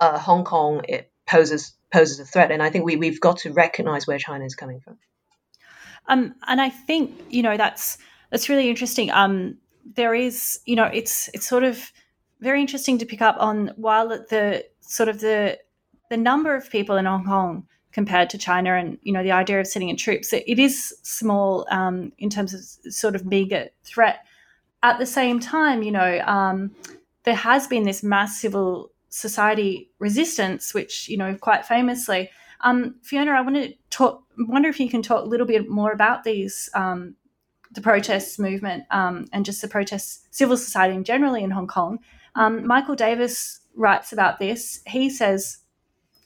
uh, 0.00 0.18
Hong 0.18 0.44
Kong 0.44 0.82
it 0.88 1.10
poses 1.26 1.74
poses 1.92 2.20
a 2.20 2.24
threat, 2.24 2.50
and 2.50 2.62
I 2.62 2.70
think 2.70 2.84
we 2.84 2.96
we've 2.96 3.20
got 3.20 3.38
to 3.38 3.52
recognise 3.52 4.06
where 4.06 4.18
China 4.18 4.44
is 4.44 4.54
coming 4.54 4.80
from. 4.80 4.98
Um, 6.08 6.34
and 6.46 6.60
I 6.60 6.70
think 6.70 7.12
you 7.30 7.42
know 7.42 7.56
that's 7.56 7.98
that's 8.30 8.48
really 8.48 8.68
interesting. 8.68 9.10
Um, 9.10 9.58
there 9.94 10.14
is 10.14 10.60
you 10.66 10.76
know 10.76 10.84
it's 10.84 11.28
it's 11.34 11.46
sort 11.46 11.64
of 11.64 11.92
very 12.40 12.60
interesting 12.60 12.98
to 12.98 13.06
pick 13.06 13.22
up 13.22 13.36
on 13.38 13.72
while 13.76 14.08
the 14.08 14.64
sort 14.80 15.08
of 15.08 15.20
the 15.20 15.58
the 16.10 16.16
number 16.16 16.54
of 16.54 16.70
people 16.70 16.96
in 16.96 17.04
Hong 17.04 17.24
Kong 17.24 17.66
compared 17.92 18.28
to 18.30 18.38
China 18.38 18.74
and 18.74 18.98
you 19.02 19.12
know 19.12 19.22
the 19.22 19.32
idea 19.32 19.58
of 19.58 19.66
sending 19.66 19.88
in 19.88 19.96
troops 19.96 20.32
it, 20.32 20.44
it 20.46 20.58
is 20.58 20.94
small 21.02 21.66
um, 21.70 22.12
in 22.18 22.28
terms 22.28 22.52
of 22.54 22.92
sort 22.92 23.14
of 23.14 23.24
meager 23.24 23.68
threat. 23.84 24.24
At 24.82 24.98
the 24.98 25.06
same 25.06 25.40
time, 25.40 25.82
you 25.82 25.90
know, 25.90 26.20
um, 26.20 26.70
there 27.26 27.34
has 27.34 27.66
been 27.66 27.82
this 27.82 28.02
mass 28.02 28.40
civil 28.40 28.92
society 29.10 29.90
resistance, 29.98 30.72
which 30.72 31.08
you 31.08 31.18
know 31.18 31.34
quite 31.34 31.66
famously. 31.66 32.30
Um, 32.62 32.94
Fiona, 33.02 33.32
I 33.32 33.42
want 33.42 33.56
to 33.56 33.74
talk. 33.90 34.22
Wonder 34.38 34.70
if 34.70 34.80
you 34.80 34.88
can 34.88 35.02
talk 35.02 35.24
a 35.24 35.28
little 35.28 35.46
bit 35.46 35.68
more 35.68 35.92
about 35.92 36.24
these 36.24 36.70
um, 36.74 37.16
the 37.72 37.80
protests 37.82 38.38
movement 38.38 38.84
um, 38.90 39.26
and 39.32 39.44
just 39.44 39.60
the 39.60 39.68
protests, 39.68 40.26
civil 40.30 40.56
society 40.56 40.94
in 40.94 41.04
generally 41.04 41.42
in 41.42 41.50
Hong 41.50 41.66
Kong. 41.66 41.98
Um, 42.36 42.66
Michael 42.66 42.94
Davis 42.94 43.60
writes 43.74 44.12
about 44.14 44.38
this. 44.38 44.80
He 44.86 45.10
says. 45.10 45.58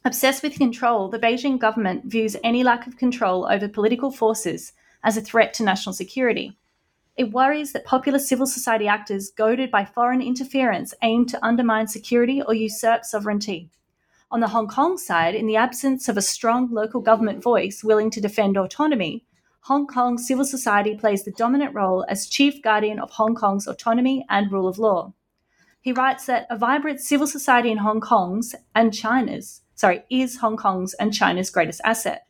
Obsessed 0.03 0.43
with 0.43 0.57
control, 0.57 1.11
the 1.11 1.19
Beijing 1.19 1.59
government 1.59 2.07
views 2.07 2.35
any 2.43 2.65
lack 2.65 2.87
of 2.87 2.97
control 2.97 3.47
over 3.53 3.69
political 3.69 4.11
forces 4.11 4.73
as 5.05 5.19
a 5.19 5.21
threat 5.21 5.53
to 5.53 5.63
national 5.63 5.93
security. 5.93 6.57
It 7.21 7.33
worries 7.33 7.73
that 7.73 7.85
popular 7.85 8.19
civil 8.19 8.47
society 8.47 8.89
actors, 8.89 9.29
goaded 9.29 9.71
by 9.71 9.85
foreign 9.85 10.23
interference, 10.23 10.95
aim 11.03 11.27
to 11.27 11.45
undermine 11.45 11.87
security 11.87 12.41
or 12.41 12.55
usurp 12.55 13.05
sovereignty. 13.05 13.69
On 14.31 14.41
the 14.41 14.49
Hong 14.49 14.67
Kong 14.67 14.97
side, 14.97 15.35
in 15.35 15.47
the 15.47 15.57
absence 15.57 16.09
of 16.09 16.17
a 16.17 16.23
strong 16.23 16.71
local 16.73 17.03
government 17.03 17.43
voice 17.43 17.85
willing 17.85 18.09
to 18.13 18.23
defend 18.23 18.57
autonomy, 18.57 19.27
Hong 19.65 19.87
Kong 19.87 20.17
civil 20.17 20.47
society 20.47 20.95
plays 20.95 21.23
the 21.23 21.31
dominant 21.33 21.75
role 21.75 22.07
as 22.09 22.27
chief 22.27 22.63
guardian 22.63 22.99
of 22.99 23.11
Hong 23.11 23.35
Kong's 23.35 23.69
autonomy 23.69 24.25
and 24.31 24.51
rule 24.51 24.67
of 24.67 24.79
law. 24.79 25.13
He 25.83 25.93
writes 25.93 26.25
that 26.25 26.47
a 26.49 26.57
vibrant 26.57 27.03
civil 27.03 27.27
society 27.27 27.71
in 27.71 27.77
Hong 27.77 28.01
Kong's 28.01 28.55
and 28.75 28.95
China's, 28.95 29.61
sorry, 29.75 30.05
is 30.09 30.39
Hong 30.39 30.57
Kong's 30.57 30.95
and 30.95 31.13
China's 31.13 31.51
greatest 31.51 31.83
asset. 31.85 32.27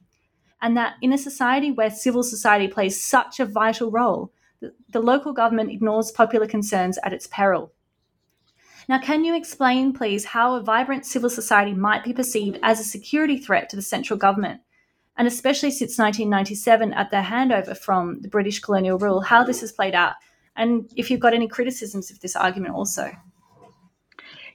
And 0.60 0.76
that 0.76 0.94
in 1.00 1.12
a 1.12 1.16
society 1.16 1.70
where 1.70 1.90
civil 1.90 2.24
society 2.24 2.66
plays 2.66 3.00
such 3.00 3.38
a 3.38 3.46
vital 3.46 3.92
role, 3.92 4.32
the, 4.60 5.00
local 5.00 5.32
government 5.32 5.70
ignores 5.70 6.12
popular 6.12 6.46
concerns 6.46 6.98
at 7.02 7.12
its 7.12 7.26
peril. 7.26 7.72
Now, 8.88 8.98
can 8.98 9.24
you 9.24 9.36
explain, 9.36 9.92
please, 9.92 10.24
how 10.24 10.54
a 10.54 10.62
vibrant 10.62 11.06
civil 11.06 11.30
society 11.30 11.74
might 11.74 12.04
be 12.04 12.12
perceived 12.12 12.58
as 12.62 12.80
a 12.80 12.84
security 12.84 13.38
threat 13.38 13.68
to 13.70 13.76
the 13.76 13.82
central 13.82 14.18
government? 14.18 14.60
and 15.20 15.28
especially 15.28 15.70
since 15.70 15.98
1997 15.98 16.94
at 16.94 17.10
the 17.10 17.18
handover 17.18 17.76
from 17.76 18.22
the 18.22 18.28
British 18.28 18.58
colonial 18.60 18.96
rule, 18.96 19.20
how 19.20 19.44
this 19.44 19.60
has 19.60 19.70
played 19.70 19.94
out, 19.94 20.14
and 20.56 20.90
if 20.96 21.10
you've 21.10 21.20
got 21.20 21.34
any 21.34 21.46
criticisms 21.46 22.10
of 22.10 22.18
this 22.20 22.34
argument 22.34 22.74
also. 22.74 23.10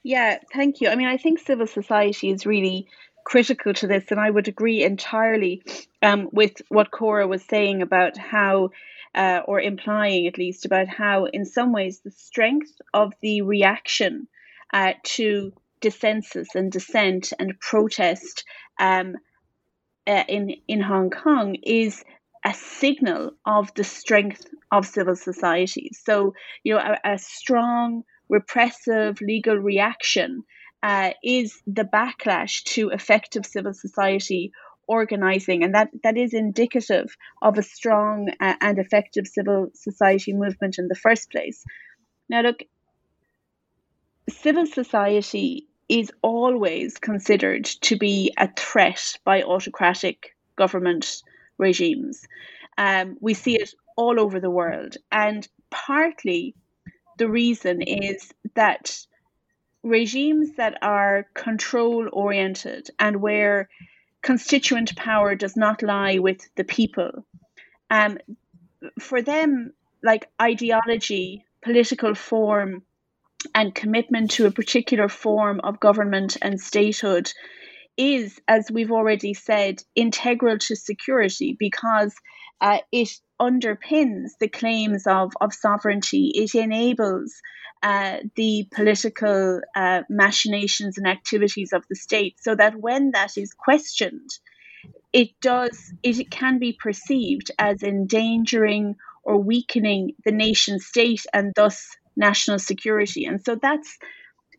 Yeah, 0.02 0.40
thank 0.52 0.82
you. 0.82 0.90
I 0.90 0.96
mean, 0.96 1.08
I 1.08 1.18
think 1.18 1.38
civil 1.38 1.68
society 1.68 2.32
is 2.32 2.48
really 2.48 2.88
critical 3.26 3.76
to 3.76 3.86
this, 3.86 4.06
and 4.10 4.20
I 4.20 4.32
would 4.32 4.48
agree 4.48 4.84
entirely 4.84 5.62
um, 6.02 6.30
with 6.32 6.64
what 6.70 6.90
Cora 6.90 7.28
was 7.28 7.44
saying 7.44 7.84
about 7.84 8.18
how, 8.18 8.72
uh, 9.16 9.42
or 9.48 9.60
implying 9.62 10.28
at 10.28 10.38
least, 10.38 10.66
about 10.66 10.88
how, 10.88 11.26
in 11.26 11.46
some 11.46 11.72
ways, 11.72 12.02
the 12.02 12.12
strength 12.12 12.72
of 12.94 13.14
the 13.22 13.42
reaction 13.42 14.28
uh, 14.74 14.94
to 15.04 15.54
dissensus 15.82 16.56
and 16.56 16.72
dissent 16.72 17.32
and 17.40 17.60
protest 17.60 18.44
um, 18.80 19.16
uh, 20.08 20.24
in 20.28 20.56
in 20.68 20.82
Hong 20.82 21.10
Kong 21.10 21.56
is 21.64 22.04
a 22.44 22.54
signal 22.54 23.32
of 23.46 23.74
the 23.74 23.84
strength 23.84 24.46
of 24.72 24.86
civil 24.86 25.16
society. 25.16 25.92
So 25.94 26.34
you 26.64 26.76
know, 26.76 26.80
a, 26.80 27.14
a 27.14 27.18
strong 27.18 28.04
repressive 28.30 29.22
legal 29.22 29.58
reaction 29.58 30.44
uh, 30.84 31.12
is 31.24 31.62
the 31.66 31.84
backlash 31.84 32.64
to 32.64 32.90
effective 32.90 33.46
civil 33.46 33.74
society 33.74 34.52
organizing, 34.88 35.64
and 35.64 35.74
that 35.76 35.90
that 36.04 36.18
is 36.18 36.34
indicative 36.34 37.16
of 37.42 37.58
a 37.58 37.64
strong 37.64 38.30
uh, 38.40 38.56
and 38.62 38.80
effective 38.80 39.28
civil 39.28 39.70
society 39.74 40.34
movement 40.34 40.78
in 40.78 40.88
the 40.88 40.96
first 40.96 41.32
place. 41.32 41.64
Now, 42.30 42.42
look, 42.42 42.64
civil 44.30 44.66
society 44.66 45.68
is 45.88 46.12
always 46.22 46.98
considered 46.98 47.66
to 47.66 47.98
be 47.98 48.34
a 48.38 48.50
threat 48.58 49.18
by 49.24 49.44
autocratic 49.44 50.36
government 50.56 51.22
regimes. 51.58 52.26
Um, 52.78 53.18
we 53.22 53.34
see 53.34 53.56
it 53.56 53.74
all 53.96 54.20
over 54.20 54.40
the 54.40 54.50
world. 54.50 54.98
And 55.12 55.48
partly 55.70 56.56
the 57.18 57.30
reason 57.30 57.82
is 57.82 58.32
that 58.56 58.98
regimes 59.84 60.56
that 60.58 60.78
are 60.82 61.28
control 61.34 62.10
oriented 62.12 62.90
and 63.00 63.22
where 63.22 63.70
constituent 64.26 64.96
power 64.96 65.36
does 65.36 65.56
not 65.56 65.84
lie 65.84 66.18
with 66.18 66.42
the 66.56 66.64
people, 66.64 67.24
um, 67.92 68.18
for 69.00 69.22
them, 69.22 69.72
like 70.02 70.28
ideology, 70.42 71.46
political 71.64 72.16
form, 72.16 72.82
and 73.54 73.76
commitment 73.76 74.32
to 74.32 74.48
a 74.48 74.52
particular 74.52 75.08
form 75.08 75.60
of 75.64 75.80
government 75.80 76.38
and 76.42 76.60
statehood 76.60 77.32
is, 77.98 78.42
as 78.48 78.72
we've 78.72 78.92
already 78.92 79.36
said, 79.36 79.84
integral 79.94 80.58
to 80.58 80.76
security 80.76 81.56
because 81.60 82.16
uh, 82.62 82.80
it 82.92 83.10
underpins 83.40 84.32
the 84.40 84.48
claims 84.48 85.08
of, 85.08 85.34
of 85.42 85.54
sovereignty. 85.54 86.32
It 86.36 86.56
enables 86.56 87.34
uh, 87.84 88.18
the 88.36 88.68
political 88.74 89.62
uh, 89.76 90.02
machinations 90.10 90.98
and 90.98 91.08
activities 91.08 91.74
of 91.74 91.84
the 91.90 91.96
state 91.96 92.36
so 92.40 92.56
that 92.56 92.80
when 92.80 93.12
that 93.12 93.38
is 93.38 93.54
questioned, 93.54 94.30
it 95.14 95.30
does 95.42 95.94
it 96.04 96.30
can 96.30 96.60
be 96.60 96.74
perceived 96.74 97.52
as 97.58 97.84
endangering 97.84 98.96
or 99.24 99.38
weakening 99.38 100.12
the 100.24 100.32
nation 100.32 100.80
state 100.80 101.26
and 101.34 101.54
thus 101.56 101.98
national 102.16 102.60
security. 102.60 103.26
And 103.26 103.44
so 103.44 103.56
that's 103.56 103.98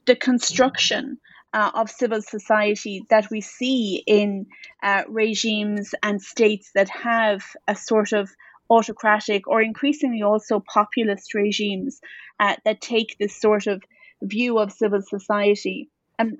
the 0.07 0.16
construction 0.16 1.18
uh, 1.53 1.70
of 1.74 1.91
civil 1.91 2.20
society 2.22 3.05
that 3.11 3.29
we 3.31 3.41
see 3.41 4.03
in 4.07 4.47
uh, 4.83 5.03
regimes 5.09 5.95
and 6.03 6.20
states 6.20 6.70
that 6.74 6.89
have 6.91 7.43
a 7.66 7.74
sort 7.74 8.12
of 8.12 8.31
autocratic 8.70 9.46
or 9.48 9.62
increasingly 9.62 10.22
also 10.22 10.60
populist 10.60 11.34
regimes 11.34 12.00
uh, 12.40 12.56
that 12.64 12.80
take 12.80 13.16
this 13.18 13.40
sort 13.40 13.66
of 13.66 13.82
view 14.22 14.58
of 14.58 14.72
civil 14.72 15.02
society. 15.02 15.90
And 16.18 16.38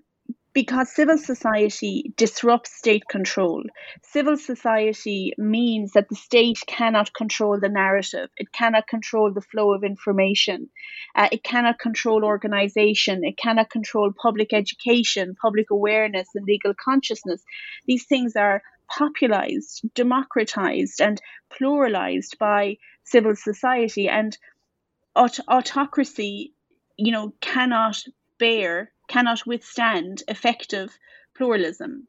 because 0.57 0.91
civil 0.91 1.19
society 1.19 2.15
disrupts 2.17 2.75
state 2.75 3.03
control. 3.11 3.63
Civil 4.03 4.39
society 4.39 5.35
means 5.37 5.93
that 5.93 6.09
the 6.09 6.15
state 6.15 6.59
cannot 6.67 7.13
control 7.13 7.61
the 7.61 7.69
narrative, 7.69 8.31
it 8.39 8.51
cannot 8.53 8.89
control 8.89 9.31
the 9.35 9.43
flow 9.43 9.75
of 9.75 9.85
information, 9.85 10.71
uh, 11.15 11.29
it 11.31 11.45
cannot 11.45 11.79
control 11.79 12.25
organization, 12.25 13.23
it 13.23 13.37
cannot 13.37 13.69
control 13.69 14.15
public 14.17 14.55
education, 14.55 15.37
public 15.39 15.67
awareness, 15.71 16.29
and 16.35 16.47
legal 16.47 16.73
consciousness. 16.83 17.43
These 17.85 18.07
things 18.07 18.35
are 18.35 18.63
popularized, 18.89 19.83
democratized, 19.95 21.01
and 21.01 21.21
pluralized 21.51 22.39
by 22.39 22.79
civil 23.05 23.37
society, 23.37 24.09
and 24.09 24.37
aut- 25.15 25.41
autocracy, 25.49 26.53
you 26.97 27.13
know, 27.13 27.33
cannot 27.41 28.03
bear 28.39 28.93
cannot 29.09 29.47
withstand 29.47 30.23
effective 30.29 30.99
pluralism. 31.37 32.07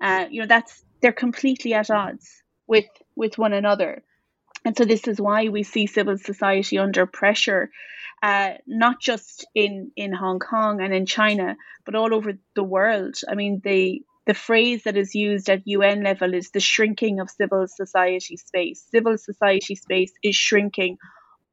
Uh, 0.00 0.26
you 0.30 0.40
know, 0.40 0.46
that's 0.46 0.84
they're 1.00 1.12
completely 1.12 1.74
at 1.74 1.90
odds 1.90 2.42
with 2.66 2.86
with 3.16 3.38
one 3.38 3.52
another. 3.52 4.02
And 4.64 4.76
so 4.76 4.84
this 4.84 5.08
is 5.08 5.20
why 5.20 5.48
we 5.48 5.62
see 5.62 5.86
civil 5.86 6.18
society 6.18 6.78
under 6.78 7.06
pressure, 7.06 7.70
uh, 8.22 8.54
not 8.66 9.00
just 9.00 9.46
in, 9.54 9.90
in 9.96 10.12
Hong 10.12 10.38
Kong 10.38 10.82
and 10.82 10.92
in 10.92 11.06
China, 11.06 11.56
but 11.86 11.94
all 11.94 12.12
over 12.14 12.34
the 12.54 12.62
world. 12.62 13.16
I 13.26 13.36
mean, 13.36 13.62
the 13.64 14.02
the 14.26 14.34
phrase 14.34 14.84
that 14.84 14.96
is 14.96 15.14
used 15.14 15.48
at 15.48 15.66
UN 15.66 16.02
level 16.02 16.34
is 16.34 16.50
the 16.50 16.60
shrinking 16.60 17.20
of 17.20 17.30
civil 17.30 17.66
society 17.66 18.36
space. 18.36 18.86
Civil 18.90 19.16
society 19.18 19.74
space 19.74 20.12
is 20.22 20.36
shrinking 20.36 20.98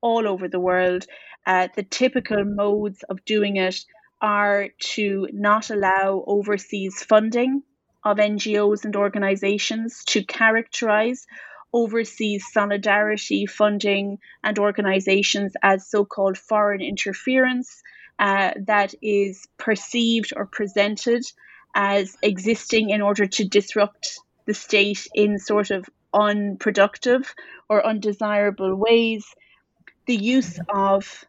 all 0.02 0.28
over 0.28 0.48
the 0.48 0.60
world. 0.60 1.06
Uh, 1.46 1.70
the 1.76 1.84
typical 1.84 2.44
modes 2.44 3.04
of 3.10 3.24
doing 3.26 3.58
it 3.58 3.80
are 4.22 4.70
to 4.80 5.28
not 5.32 5.70
allow 5.70 6.24
overseas 6.28 7.02
funding 7.04 7.64
of 8.04 8.18
NGOs 8.18 8.86
and 8.86 8.96
organizations, 8.96 10.04
to 10.06 10.24
characterize 10.24 11.26
overseas 11.74 12.46
solidarity 12.52 13.46
funding 13.46 14.18
and 14.44 14.58
organizations 14.58 15.54
as 15.62 15.90
so 15.90 16.06
called 16.06 16.38
foreign 16.38 16.82
interference 16.82 17.82
uh, 18.20 18.52
that 18.66 18.94
is 19.02 19.48
perceived 19.58 20.34
or 20.36 20.46
presented 20.46 21.24
as 21.78 22.18
existing 22.24 22.90
in 22.90 23.02
order 23.02 23.28
to 23.28 23.48
disrupt 23.48 24.20
the 24.46 24.54
state 24.56 25.08
in 25.14 25.38
sort 25.38 25.70
of 25.70 25.88
unproductive 26.12 27.36
or 27.70 27.86
undesirable 27.86 28.76
ways. 28.76 29.24
The 30.08 30.16
use 30.16 30.60
of 30.70 31.24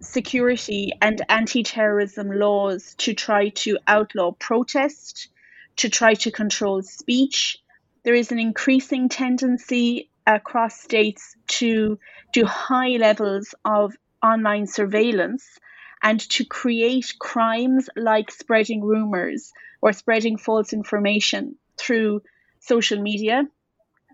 security 0.00 0.92
and 1.00 1.22
anti 1.28 1.62
terrorism 1.62 2.32
laws 2.32 2.96
to 2.96 3.14
try 3.14 3.50
to 3.50 3.78
outlaw 3.86 4.32
protest, 4.32 5.28
to 5.76 5.88
try 5.88 6.14
to 6.14 6.32
control 6.32 6.82
speech. 6.82 7.58
There 8.02 8.14
is 8.14 8.32
an 8.32 8.40
increasing 8.40 9.08
tendency 9.08 10.10
across 10.26 10.80
states 10.80 11.36
to 11.46 11.98
do 12.32 12.44
high 12.44 12.96
levels 12.96 13.54
of 13.64 13.94
online 14.20 14.66
surveillance 14.66 15.60
and 16.02 16.20
to 16.30 16.44
create 16.44 17.14
crimes 17.18 17.88
like 17.96 18.30
spreading 18.30 18.82
rumors 18.82 19.52
or 19.82 19.92
spreading 19.92 20.36
false 20.36 20.72
information 20.72 21.56
through 21.76 22.22
social 22.60 23.00
media 23.00 23.44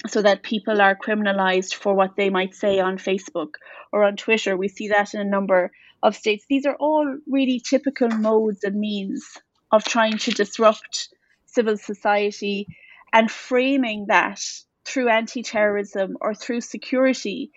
so 0.07 0.23
that 0.23 0.43
people 0.43 0.81
are 0.81 0.97
criminalized 0.97 1.75
for 1.75 1.95
what 1.95 2.17
they 2.17 2.31
might 2.31 2.55
say 2.55 2.79
on 2.81 2.99
Facebook 2.99 3.55
or 3.93 4.05
on 4.05 4.17
Twitter. 4.17 4.57
We 4.57 4.69
see 4.69 4.89
that 4.89 5.15
in 5.15 5.21
a 5.21 5.25
number 5.25 5.73
of 6.03 6.17
states. 6.17 6.45
These 6.49 6.67
are 6.67 6.77
all 6.77 7.19
really 7.27 7.61
typical 7.61 8.09
modes 8.09 8.63
and 8.63 8.79
means 8.79 9.25
of 9.73 9.85
trying 9.85 10.19
to 10.19 10.31
disrupt 10.31 11.09
civil 11.47 11.77
society 11.77 12.67
and 13.13 13.31
framing 13.31 14.07
that 14.09 14.41
through 14.85 15.09
anti 15.09 15.43
terrorism 15.43 16.17
or 16.21 16.35
through 16.35 16.61
security 16.61 17.51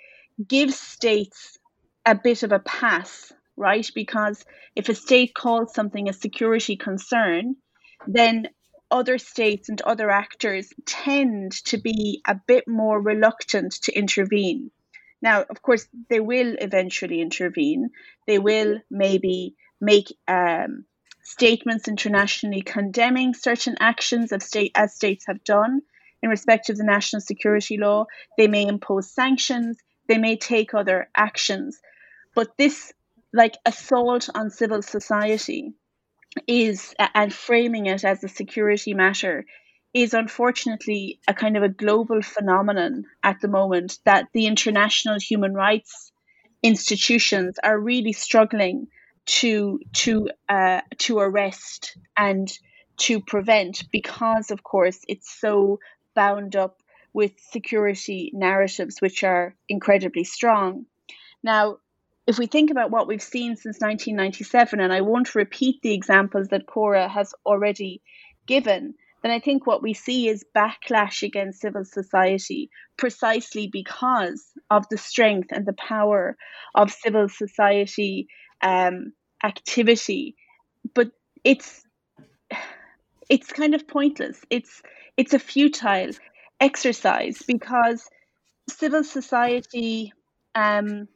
gives 0.48 0.80
states 0.80 1.58
a 2.06 2.16
bit 2.16 2.44
of 2.44 2.52
a 2.52 2.60
pass, 2.60 3.32
right? 3.60 3.88
Because 3.94 4.44
if 4.76 4.90
a 4.90 4.96
state 4.96 5.34
calls 5.36 5.74
something 5.74 6.10
a 6.10 6.14
security 6.14 6.78
concern, 6.78 7.56
then 8.08 8.48
other 8.90 9.18
states 9.18 9.70
and 9.70 9.82
other 9.82 10.10
actors 10.10 10.74
tend 10.86 11.52
to 11.66 11.78
be 11.78 12.22
a 12.26 12.40
bit 12.48 12.68
more 12.68 13.00
reluctant 13.00 13.74
to 13.84 13.92
intervene. 13.94 14.72
Now, 15.22 15.46
of 15.50 15.62
course, 15.62 15.88
they 16.10 16.20
will 16.20 16.56
eventually 16.60 17.22
intervene. 17.22 17.90
They 18.26 18.40
will 18.40 18.80
maybe 18.90 19.56
make 19.82 20.08
um, 20.28 20.86
statements 21.24 21.88
internationally 21.88 22.62
condemning 22.62 23.34
certain 23.34 23.76
actions 23.80 24.32
of 24.32 24.42
state 24.42 24.72
as 24.76 24.96
states 24.96 25.26
have 25.28 25.44
done 25.44 25.82
in 26.24 26.30
respect 26.30 26.70
of 26.70 26.78
the 26.78 26.84
national 26.84 27.22
security 27.22 27.78
law. 27.78 28.06
They 28.38 28.48
may 28.48 28.66
impose 28.66 29.12
sanctions. 29.12 29.78
They 30.08 30.18
may 30.18 30.38
take 30.38 30.74
other 30.74 31.10
actions. 31.16 31.80
But 32.34 32.58
this, 32.58 32.94
like 33.34 33.56
assault 33.66 34.30
on 34.34 34.50
civil 34.50 34.82
society, 34.82 35.74
is 36.48 36.94
and 37.16 37.34
framing 37.34 37.88
it 37.88 38.04
as 38.04 38.24
a 38.24 38.28
security 38.28 38.94
matter 38.94 39.46
is 39.94 40.14
unfortunately 40.14 41.20
a 41.28 41.34
kind 41.34 41.58
of 41.58 41.64
a 41.64 41.70
global 41.70 42.22
phenomenon 42.22 43.06
at 43.24 43.42
the 43.42 43.48
moment 43.48 43.98
that 44.06 44.28
the 44.34 44.46
international 44.46 45.18
human 45.20 45.54
rights 45.54 46.12
institutions 46.62 47.58
are 47.64 47.80
really 47.80 48.14
struggling 48.14 48.88
to 49.26 49.80
to 49.94 50.30
uh, 50.48 50.82
to 50.98 51.18
arrest 51.20 51.98
and 52.18 52.52
to 52.98 53.22
prevent 53.22 53.84
because 53.92 54.52
of 54.52 54.64
course 54.64 55.00
it's 55.08 55.40
so 55.40 55.80
bound 56.16 56.56
up 56.56 56.82
with 57.14 57.32
security 57.40 58.30
narratives 58.34 58.98
which 59.00 59.24
are 59.24 59.56
incredibly 59.68 60.24
strong. 60.24 60.86
Now 61.42 61.78
if 62.30 62.38
we 62.38 62.46
think 62.46 62.70
about 62.70 62.92
what 62.92 63.08
we've 63.08 63.24
seen 63.24 63.56
since 63.56 63.80
1997, 63.80 64.80
and 64.80 64.94
I 64.94 65.02
won't 65.02 65.34
repeat 65.34 65.82
the 65.82 65.96
examples 65.96 66.50
that 66.50 66.68
Cora 66.68 67.10
has 67.10 67.34
already 67.44 68.04
given, 68.46 68.94
then 69.24 69.32
I 69.32 69.40
think 69.40 69.66
what 69.66 69.82
we 69.82 69.96
see 69.96 70.28
is 70.28 70.46
backlash 70.56 71.24
against 71.24 71.62
civil 71.62 71.84
society 71.84 72.70
precisely 72.98 73.66
because 73.66 74.46
of 74.70 74.88
the 74.90 74.98
strength 74.98 75.48
and 75.52 75.66
the 75.66 75.74
power 75.74 76.38
of 76.76 76.92
civil 76.92 77.30
society 77.30 78.28
um, 78.62 79.12
activity. 79.44 80.36
But 80.94 81.10
it's 81.44 81.82
it's 83.28 83.52
kind 83.52 83.74
of 83.74 83.88
pointless. 83.88 84.40
It's 84.52 84.84
it's 85.18 85.34
a 85.34 85.40
futile 85.40 86.12
exercise 86.60 87.42
because 87.48 88.08
civil 88.70 89.04
society 89.04 90.14
um, 90.54 91.08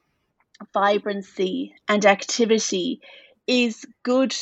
vibrancy 0.73 1.75
and 1.87 2.05
activity 2.05 3.01
is 3.47 3.85
good 4.03 4.35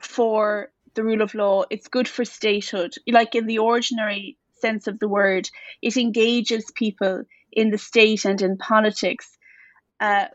for 0.00 0.70
the 0.94 1.04
rule 1.04 1.22
of 1.22 1.34
law, 1.34 1.64
it's 1.70 1.88
good 1.88 2.08
for 2.08 2.24
statehood. 2.24 2.94
Like 3.06 3.34
in 3.34 3.46
the 3.46 3.58
ordinary 3.58 4.36
sense 4.60 4.86
of 4.86 4.98
the 4.98 5.08
word, 5.08 5.50
it 5.82 5.96
engages 5.96 6.70
people 6.74 7.24
in 7.52 7.70
the 7.70 7.78
state 7.78 8.24
and 8.24 8.40
in 8.40 8.56
politics. 8.56 9.36
Uh, 10.00 10.26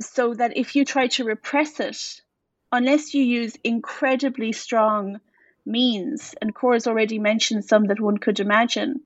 so 0.00 0.34
that 0.34 0.56
if 0.56 0.76
you 0.76 0.84
try 0.84 1.08
to 1.08 1.24
repress 1.24 1.80
it, 1.80 2.22
unless 2.70 3.14
you 3.14 3.24
use 3.24 3.56
incredibly 3.64 4.52
strong 4.52 5.20
means, 5.66 6.34
and 6.40 6.54
Cora's 6.54 6.86
already 6.86 7.18
mentioned 7.18 7.64
some 7.64 7.86
that 7.86 8.00
one 8.00 8.18
could 8.18 8.40
imagine, 8.40 9.00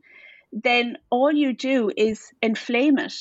then 0.52 0.98
all 1.08 1.32
you 1.32 1.52
do 1.54 1.90
is 1.96 2.32
inflame 2.42 2.98
it 2.98 3.14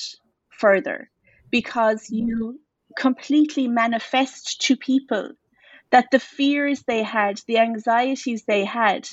further 0.49 1.10
because 1.51 2.05
mm-hmm. 2.05 2.27
you 2.27 2.59
completely 2.97 3.67
manifest 3.67 4.61
to 4.61 4.75
people 4.75 5.31
that 5.91 6.07
the 6.11 6.19
fears 6.19 6.83
they 6.83 7.03
had, 7.03 7.41
the 7.47 7.59
anxieties 7.59 8.43
they 8.47 8.65
had, 8.65 9.07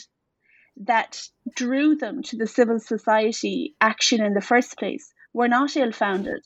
that 0.76 1.20
drew 1.54 1.96
them 1.96 2.22
to 2.22 2.36
the 2.36 2.46
civil 2.46 2.78
society 2.78 3.74
action 3.80 4.22
in 4.22 4.32
the 4.32 4.40
first 4.40 4.78
place 4.78 5.12
were 5.32 5.48
not 5.48 5.76
ill 5.76 5.92
founded. 5.92 6.44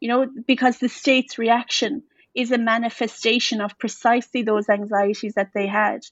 You 0.00 0.08
know, 0.08 0.26
because 0.46 0.78
the 0.78 0.88
state's 0.88 1.38
reaction 1.38 2.04
is 2.34 2.52
a 2.52 2.58
manifestation 2.58 3.60
of 3.60 3.78
precisely 3.78 4.42
those 4.42 4.68
anxieties 4.68 5.34
that 5.34 5.50
they 5.54 5.66
had. 5.66 6.02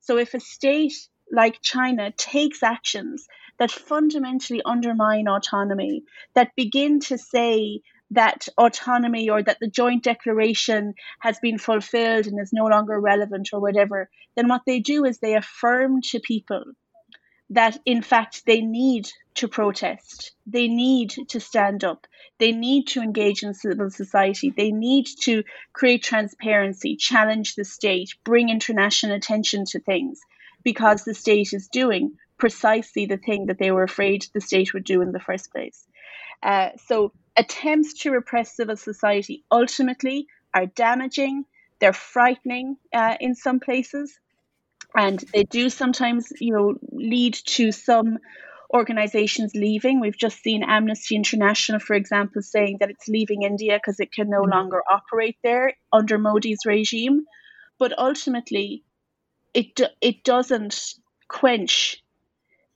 So 0.00 0.18
if 0.18 0.34
a 0.34 0.40
state 0.40 0.94
like 1.32 1.62
China 1.62 2.12
takes 2.12 2.62
actions 2.62 3.26
that 3.58 3.70
fundamentally 3.70 4.62
undermine 4.64 5.26
autonomy, 5.26 6.04
that 6.34 6.54
begin 6.56 7.00
to 7.00 7.18
say 7.18 7.80
that 8.10 8.48
autonomy 8.58 9.30
or 9.30 9.42
that 9.42 9.58
the 9.60 9.68
joint 9.68 10.02
declaration 10.02 10.94
has 11.20 11.38
been 11.38 11.58
fulfilled 11.58 12.26
and 12.26 12.40
is 12.40 12.52
no 12.52 12.66
longer 12.66 13.00
relevant 13.00 13.50
or 13.52 13.60
whatever, 13.60 14.10
then 14.36 14.48
what 14.48 14.62
they 14.66 14.80
do 14.80 15.04
is 15.04 15.18
they 15.18 15.34
affirm 15.34 16.00
to 16.02 16.20
people 16.20 16.64
that 17.50 17.76
in 17.84 18.00
fact 18.00 18.46
they 18.46 18.60
need 18.60 19.08
to 19.34 19.48
protest, 19.48 20.32
they 20.46 20.68
need 20.68 21.14
to 21.28 21.40
stand 21.40 21.84
up, 21.84 22.06
they 22.38 22.52
need 22.52 22.86
to 22.86 23.00
engage 23.00 23.42
in 23.42 23.54
civil 23.54 23.90
society, 23.90 24.52
they 24.56 24.70
need 24.70 25.06
to 25.22 25.42
create 25.72 26.02
transparency, 26.02 26.96
challenge 26.96 27.54
the 27.54 27.64
state, 27.64 28.10
bring 28.24 28.48
international 28.48 29.16
attention 29.16 29.64
to 29.64 29.80
things 29.80 30.20
because 30.62 31.04
the 31.04 31.14
state 31.14 31.52
is 31.52 31.68
doing 31.68 32.12
precisely 32.38 33.06
the 33.06 33.16
thing 33.16 33.46
that 33.46 33.58
they 33.58 33.70
were 33.70 33.82
afraid 33.82 34.26
the 34.32 34.40
state 34.40 34.72
would 34.72 34.84
do 34.84 35.02
in 35.02 35.12
the 35.12 35.20
first 35.20 35.52
place. 35.52 35.86
Uh, 36.42 36.70
so 36.86 37.12
attempts 37.36 37.94
to 38.02 38.10
repress 38.10 38.56
civil 38.56 38.76
society 38.76 39.44
ultimately 39.50 40.26
are 40.54 40.66
damaging, 40.66 41.44
they're 41.78 41.92
frightening 41.92 42.76
uh, 42.92 43.16
in 43.20 43.34
some 43.34 43.60
places, 43.60 44.18
and 44.94 45.22
they 45.32 45.44
do 45.44 45.70
sometimes, 45.70 46.32
you 46.40 46.52
know, 46.52 46.74
lead 46.90 47.34
to 47.34 47.72
some 47.72 48.18
organizations 48.72 49.52
leaving. 49.54 50.00
We've 50.00 50.16
just 50.16 50.42
seen 50.42 50.62
Amnesty 50.62 51.16
International, 51.16 51.80
for 51.80 51.94
example, 51.94 52.42
saying 52.42 52.78
that 52.80 52.90
it's 52.90 53.08
leaving 53.08 53.42
India 53.42 53.76
because 53.76 54.00
it 54.00 54.12
can 54.12 54.28
no 54.28 54.42
mm-hmm. 54.42 54.50
longer 54.50 54.82
operate 54.90 55.36
there 55.42 55.74
under 55.92 56.18
Modi's 56.18 56.66
regime. 56.66 57.24
But 57.78 57.98
ultimately, 57.98 58.84
it 59.54 59.80
it 60.00 60.22
doesn't 60.24 60.94
quench 61.28 62.02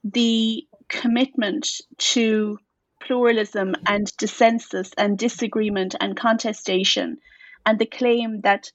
the 0.03 0.67
commitment 0.87 1.81
to 1.97 2.59
pluralism 3.05 3.75
and 3.85 4.07
dissensus 4.17 4.91
and 4.97 5.17
disagreement 5.17 5.95
and 5.99 6.17
contestation, 6.17 7.17
and 7.65 7.79
the 7.79 7.85
claim 7.85 8.41
that 8.41 8.71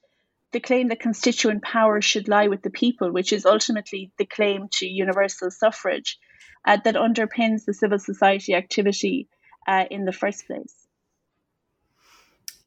the 0.52 0.60
claim 0.60 0.88
that 0.88 1.00
constituent 1.00 1.62
power 1.62 2.00
should 2.00 2.28
lie 2.28 2.48
with 2.48 2.62
the 2.62 2.70
people, 2.70 3.12
which 3.12 3.32
is 3.32 3.46
ultimately 3.46 4.10
the 4.18 4.26
claim 4.26 4.66
to 4.72 4.86
universal 4.86 5.50
suffrage, 5.50 6.18
uh, 6.66 6.76
that 6.84 6.96
underpins 6.96 7.64
the 7.64 7.74
civil 7.74 7.98
society 7.98 8.54
activity 8.54 9.28
uh, 9.68 9.84
in 9.90 10.04
the 10.04 10.12
first 10.12 10.46
place. 10.46 10.74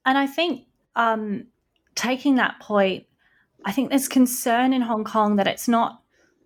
And 0.06 0.18
I 0.18 0.28
think 0.28 0.66
um, 0.96 1.48
taking 1.96 2.36
that 2.36 2.60
point, 2.62 3.06
I 3.66 3.72
think 3.72 3.90
there's 3.90 4.08
concern 4.08 4.74
in 4.74 4.82
Hong 4.82 5.04
Kong 5.04 5.38
that 5.38 5.48
it's 5.48 5.68
not 5.68 6.02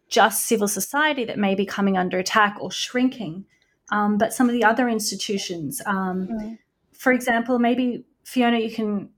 just 0.09 0.45
civil 0.45 0.67
society 0.67 1.25
that 1.25 1.37
may 1.37 1.55
be 1.55 1.65
coming 1.65 1.97
under 1.97 2.17
attack 2.17 2.57
or 2.59 2.71
shrinking, 2.71 3.45
um, 3.89 4.17
but 4.17 4.33
some 4.33 4.47
of 4.47 4.53
the 4.53 4.63
other 4.63 4.89
institutions. 4.89 5.81
Um, 5.85 6.27
mm. 6.27 6.57
For 6.93 7.11
example, 7.11 7.59
maybe 7.59 8.05
Fiona, 8.23 8.59
you 8.59 8.71
can 8.71 9.09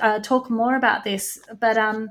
uh, 0.00 0.20
talk 0.20 0.50
more 0.50 0.76
about 0.76 1.04
this, 1.04 1.40
but 1.58 1.76
um, 1.76 2.10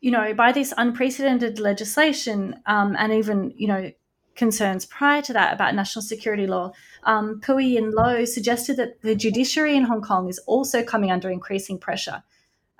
you 0.00 0.10
know, 0.10 0.34
by 0.34 0.52
this 0.52 0.74
unprecedented 0.76 1.58
legislation 1.58 2.60
um, 2.66 2.96
and 2.98 3.12
even 3.12 3.52
you 3.56 3.68
know 3.68 3.92
concerns 4.34 4.86
prior 4.86 5.20
to 5.22 5.32
that 5.32 5.52
about 5.52 5.74
national 5.74 6.02
security 6.02 6.46
law, 6.46 6.72
um, 7.04 7.40
Pui 7.40 7.76
and 7.76 7.92
Loh 7.92 8.24
suggested 8.24 8.76
that 8.78 9.02
the 9.02 9.14
judiciary 9.14 9.76
in 9.76 9.84
Hong 9.84 10.02
Kong 10.02 10.28
is 10.28 10.38
also 10.46 10.82
coming 10.82 11.10
under 11.10 11.30
increasing 11.30 11.78
pressure. 11.78 12.22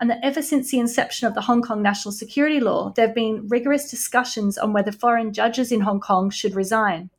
And 0.01 0.11
that 0.11 0.18
ever 0.22 0.43
since 0.43 0.70
the 0.70 0.80
inception 0.80 1.28
of 1.28 1.34
the 1.34 1.43
Hong 1.43 1.62
Kong 1.62 1.82
national 1.82 2.12
security 2.12 2.59
law, 2.59 2.93
there 2.97 3.07
have 3.07 3.14
been 3.14 3.47
rigorous 3.49 3.88
discussions 3.90 4.59
on 4.59 4.72
whether 4.72 4.90
foreign 4.90 5.32
judges 5.32 5.70
in 5.70 5.82
Hong 5.82 6.01
Kong 6.01 6.30
should 6.30 6.57
resign. 6.57 7.11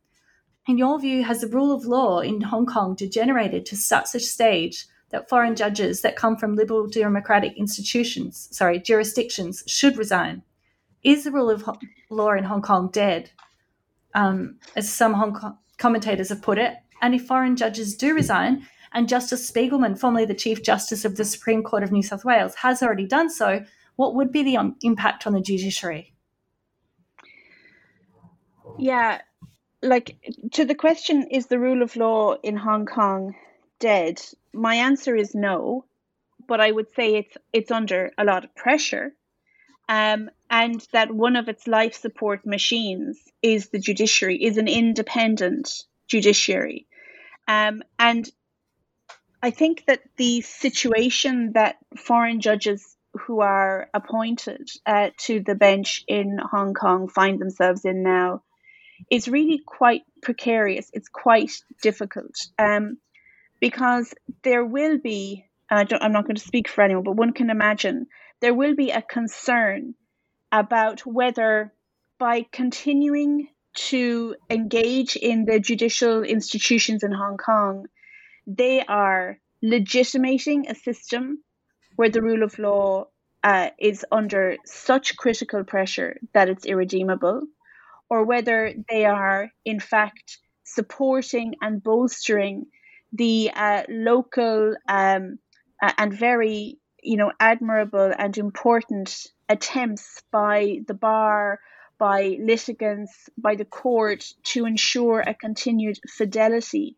In 0.68 0.78
your 0.78 0.99
view, 0.99 1.24
has 1.24 1.41
the 1.41 1.47
rule 1.47 1.74
of 1.74 1.86
law 1.86 2.20
in 2.20 2.39
Hong 2.41 2.66
Kong 2.66 2.95
degenerated 2.95 3.66
to 3.68 3.76
such 3.76 4.16
a 4.16 4.20
stage 4.20 4.86
that 5.09 5.28
foreign 5.28 5.55
judges 5.55 6.01
that 6.01 6.16
come 6.16 6.38
from 6.38 6.55
liberal 6.55 6.88
democratic 6.88 7.57
institutions, 7.57 8.47
sorry, 8.51 8.80
jurisdictions, 8.80 9.64
should 9.68 9.97
resign? 9.97 10.41
Is 11.03 11.26
the 11.26 11.32
rule 11.32 11.49
of 11.49 11.70
law 12.09 12.32
in 12.32 12.45
Hong 12.45 12.61
Kong 12.61 12.89
dead, 12.91 13.32
um, 14.14 14.57
as 14.76 14.91
some 14.91 15.14
Hong 15.14 15.34
Kong 15.34 15.57
commentators 15.78 16.30
have 16.30 16.41
put 16.41 16.57
it? 16.57 16.76
And 17.01 17.14
if 17.14 17.28
foreign 17.28 17.57
judges 17.57 17.97
do 17.97 18.16
resign, 18.16 18.66
and 18.93 19.09
Justice 19.09 19.51
Spigelman, 19.51 19.99
formerly 19.99 20.26
the 20.26 20.34
Chief 20.34 20.64
Justice 20.64 21.03
of 21.03 21.18
the 21.18 21.26
Supreme 21.26 21.61
Court 21.61 21.84
of 21.84 21.91
New 21.91 22.03
South 22.03 22.24
Wales, 22.24 22.55
has 22.55 22.82
already 22.82 23.05
done 23.05 23.30
so, 23.30 23.66
what 23.97 24.16
would 24.16 24.32
be 24.32 24.43
the 24.43 24.55
um, 24.55 24.78
impact 24.82 25.28
on 25.28 25.34
the 25.34 25.41
judiciary? 25.41 26.14
Yeah, 28.80 29.22
like 29.84 30.18
to 30.54 30.66
the 30.66 30.76
question 30.76 31.28
is 31.30 31.48
the 31.48 31.60
rule 31.60 31.82
of 31.82 31.96
law 31.96 32.36
in 32.42 32.56
Hong 32.56 32.86
Kong 32.86 33.36
dead? 33.80 34.22
My 34.54 34.76
answer 34.76 35.16
is 35.16 35.36
no, 35.36 35.86
but 36.48 36.62
I 36.62 36.72
would 36.72 36.88
say 36.96 37.16
it's 37.16 37.38
it's 37.52 37.72
under 37.72 38.12
a 38.18 38.24
lot 38.24 38.46
of 38.46 38.56
pressure. 38.56 39.14
Um, 39.90 40.30
and 40.50 40.86
that 40.94 41.12
one 41.12 41.36
of 41.36 41.50
its 41.50 41.68
life 41.68 41.94
support 41.94 42.46
machines 42.46 43.20
is 43.42 43.70
the 43.70 43.80
judiciary, 43.80 44.42
is 44.42 44.58
an 44.58 44.70
independent 44.70 45.84
judiciary. 46.08 46.88
Um, 47.48 47.84
and 48.00 48.30
I 49.42 49.52
think 49.52 49.84
that 49.88 50.02
the 50.16 50.40
situation 50.40 51.52
that 51.54 51.76
foreign 51.98 52.40
judges 52.40 52.96
who 53.14 53.42
are 53.42 53.90
appointed 53.94 54.70
uh, 54.86 55.10
to 55.18 55.42
the 55.42 55.56
bench 55.56 56.06
in 56.08 56.40
Hong 56.40 56.74
Kong 56.74 57.10
find 57.10 57.40
themselves 57.40 57.84
in 57.84 58.04
now 58.04 58.42
is 59.14 59.28
really 59.28 59.61
quite 59.64 60.01
precarious. 60.24 60.89
It's 60.91 61.07
quite 61.07 61.51
difficult 61.84 62.36
um, 62.57 62.97
because 63.59 64.11
there 64.41 64.66
will 64.66 64.97
be, 64.97 65.45
I 65.70 65.86
am 66.01 66.11
not 66.11 66.26
going 66.26 66.36
to 66.36 66.41
speak 66.41 66.68
for 66.68 66.84
anyone, 66.84 67.03
but 67.03 67.16
one 67.16 67.32
can 67.32 67.51
imagine 67.51 68.07
there 68.41 68.55
will 68.55 68.76
be 68.76 68.89
a 68.89 69.03
concern 69.03 69.93
about 70.51 71.05
whether 71.05 71.72
by 72.18 72.47
continuing 72.51 73.49
to 73.76 74.36
engage 74.49 75.16
in 75.16 75.45
the 75.45 75.59
judicial 75.59 76.24
institutions 76.24 77.03
in 77.03 77.11
Hong 77.11 77.38
Kong, 77.38 77.86
they 78.47 78.82
are 78.82 79.38
legitimating 79.61 80.70
a 80.70 80.76
system 80.76 81.43
where 81.97 82.09
the 82.09 82.22
rule 82.24 82.41
of 82.41 82.57
law 82.57 83.05
uh, 83.43 83.70
is 83.80 84.03
under 84.11 84.57
such 84.66 85.18
critical 85.18 85.64
pressure 85.64 86.18
that 86.34 86.49
it's 86.49 86.66
irredeemable, 86.66 87.43
or 88.14 88.24
whether 88.26 88.72
they 88.91 89.05
are, 89.05 89.49
in 89.66 89.80
fact, 89.80 90.38
supporting 90.64 91.55
and 91.64 91.82
bolstering 91.82 92.68
the 93.11 93.49
uh, 93.55 93.82
local 93.89 94.76
um, 94.88 95.39
and 95.82 96.14
very, 96.14 96.78
you 97.01 97.18
know, 97.18 97.32
admirable 97.39 98.14
and 98.16 98.38
important 98.38 99.09
attempts 99.49 100.22
by 100.32 100.78
the 100.88 100.93
bar, 100.93 101.59
by 101.97 102.38
litigants, 102.39 103.32
by 103.36 103.55
the 103.55 103.66
court 103.66 104.24
to 104.43 104.68
ensure 104.68 105.22
a 105.22 105.34
continued 105.34 105.97
fidelity 106.07 106.95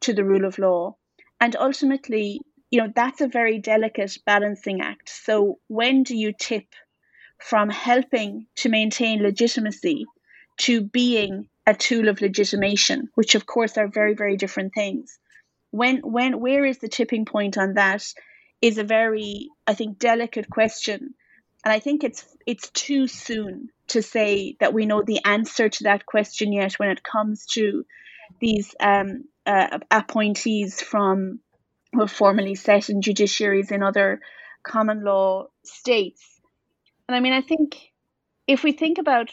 to 0.00 0.12
the 0.12 0.22
rule 0.22 0.44
of 0.44 0.58
law. 0.58 0.94
And 1.40 1.56
ultimately, 1.56 2.42
you 2.70 2.82
know, 2.82 2.92
that's 2.94 3.22
a 3.22 3.28
very 3.28 3.58
delicate 3.58 4.18
balancing 4.26 4.82
act. 4.82 5.08
So 5.08 5.60
when 5.68 6.02
do 6.02 6.14
you 6.14 6.34
tip 6.38 6.66
from 7.38 7.70
helping 7.70 8.48
to 8.56 8.68
maintain 8.68 9.22
legitimacy 9.22 10.04
to 10.58 10.82
being 10.82 11.48
a 11.66 11.74
tool 11.74 12.08
of 12.08 12.20
legitimation, 12.20 13.08
which 13.14 13.34
of 13.34 13.46
course 13.46 13.76
are 13.76 13.88
very, 13.88 14.14
very 14.14 14.36
different 14.36 14.74
things. 14.74 15.18
When 15.70 15.98
when 15.98 16.40
where 16.40 16.64
is 16.64 16.78
the 16.78 16.88
tipping 16.88 17.24
point 17.24 17.58
on 17.58 17.74
that 17.74 18.04
is 18.60 18.78
a 18.78 18.84
very, 18.84 19.48
I 19.66 19.74
think, 19.74 19.98
delicate 19.98 20.50
question. 20.50 21.14
And 21.64 21.72
I 21.72 21.78
think 21.78 22.04
it's 22.04 22.24
it's 22.46 22.70
too 22.70 23.06
soon 23.06 23.68
to 23.88 24.02
say 24.02 24.56
that 24.60 24.72
we 24.72 24.86
know 24.86 25.02
the 25.02 25.24
answer 25.24 25.68
to 25.68 25.84
that 25.84 26.06
question 26.06 26.52
yet 26.52 26.74
when 26.74 26.90
it 26.90 27.02
comes 27.02 27.46
to 27.52 27.84
these 28.40 28.74
um, 28.80 29.24
uh, 29.46 29.78
appointees 29.90 30.80
from 30.80 31.40
were 31.92 32.06
formerly 32.06 32.54
set 32.54 32.90
in 32.90 33.00
judiciaries 33.00 33.72
in 33.72 33.82
other 33.82 34.20
common 34.62 35.04
law 35.04 35.46
states. 35.64 36.22
And 37.08 37.16
I 37.16 37.20
mean, 37.20 37.32
I 37.32 37.40
think 37.40 37.78
if 38.46 38.62
we 38.62 38.72
think 38.72 38.98
about, 38.98 39.30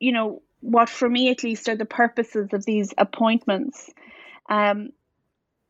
you 0.00 0.12
know, 0.12 0.42
what 0.66 0.88
for 0.88 1.08
me 1.08 1.30
at 1.30 1.44
least 1.44 1.68
are 1.68 1.76
the 1.76 1.86
purposes 1.86 2.48
of 2.52 2.64
these 2.64 2.92
appointments, 2.98 3.88
um, 4.48 4.90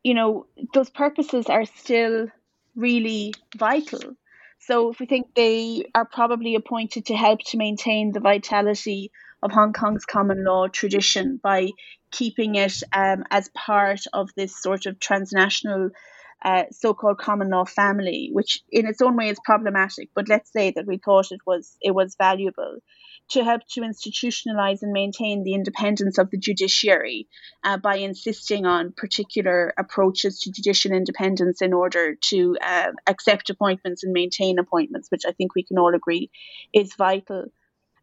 you 0.03 0.15
know, 0.15 0.47
those 0.73 0.89
purposes 0.89 1.47
are 1.47 1.67
still 1.67 2.29
really 2.75 3.35
vital. 3.57 4.17
So 4.59 4.91
if 4.91 4.99
we 4.99 5.07
think 5.07 5.35
they 5.35 5.85
are 5.95 6.07
probably 6.07 6.55
appointed 6.55 7.07
to 7.07 7.15
help 7.15 7.41
to 7.49 7.59
maintain 7.59 8.13
the 8.13 8.21
vitality 8.21 9.11
of 9.43 9.53
Hong 9.53 9.75
Kong's 9.75 10.07
common 10.07 10.45
law 10.45 10.67
tradition 10.67 11.39
by 11.43 11.71
keeping 12.11 12.55
it 12.55 12.83
um, 12.93 13.25
as 13.31 13.51
part 13.51 14.01
of 14.15 14.31
this 14.35 14.61
sort 14.63 14.87
of 14.87 14.99
transnational 14.99 15.91
uh, 16.43 16.65
so-called 16.71 17.19
common 17.19 17.51
law 17.51 17.65
family, 17.65 18.31
which 18.33 18.61
in 18.71 18.87
its 18.87 19.03
own 19.03 19.17
way 19.17 19.29
is 19.29 19.39
problematic. 19.45 20.09
But 20.15 20.29
let's 20.29 20.51
say 20.53 20.73
that 20.75 20.87
we 20.87 20.97
thought 20.97 21.33
it 21.33 21.41
was 21.47 21.77
it 21.83 21.95
was 21.95 22.17
valuable 22.17 22.79
to 23.29 23.43
help 23.43 23.63
to 23.71 23.81
institutionalize 23.81 24.83
and 24.83 24.93
maintain 24.93 25.43
the 25.43 25.55
independence 25.55 26.19
of 26.19 26.31
the 26.31 26.39
judiciary 26.39 27.27
uh, 27.65 27.77
by 27.77 27.97
insisting 27.97 28.67
on 28.67 28.93
particular 28.97 29.73
approaches 29.79 30.41
to 30.41 30.53
judicial 30.53 30.93
independence 30.93 31.61
in 31.61 31.73
order 31.73 32.15
to 32.15 32.57
uh, 32.63 32.93
accept 33.07 33.51
appointments 33.51 34.05
and 34.05 34.13
maintain 34.13 34.59
appointments, 34.59 35.11
which 35.11 35.25
I 35.27 35.33
think 35.33 35.55
we 35.55 35.65
can 35.65 35.79
all 35.79 35.95
agree 35.95 36.31
is 36.73 36.95
vital. 36.95 37.47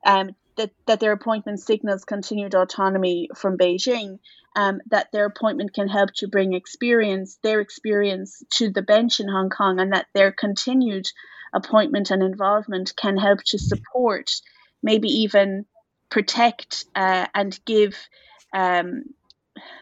Um, 0.05 0.32
that, 0.55 0.71
that 0.86 0.99
their 0.99 1.13
appointment 1.13 1.59
signals 1.61 2.05
continued 2.05 2.53
autonomy 2.53 3.30
from 3.36 3.57
Beijing, 3.57 4.19
um, 4.55 4.82
that 4.91 5.11
their 5.11 5.26
appointment 5.26 5.74
can 5.74 5.88
help 5.88 6.11
to 6.17 6.28
bring 6.28 6.53
experience, 6.53 7.39
their 7.41 7.59
experience 7.59 8.43
to 8.57 8.69
the 8.69 8.82
bench 8.84 9.19
in 9.19 9.28
Hong 9.28 9.49
Kong, 9.49 9.80
and 9.80 9.93
that 9.93 10.07
their 10.13 10.32
continued 10.32 11.07
appointment 11.53 12.11
and 12.11 12.21
involvement 12.21 12.93
can 12.95 13.17
help 13.17 13.39
to 13.45 13.57
support, 13.57 14.32
maybe 14.84 15.07
even 15.07 15.65
protect 16.09 16.86
uh, 16.95 17.25
and 17.34 17.57
give, 17.65 17.97
um, 18.53 19.03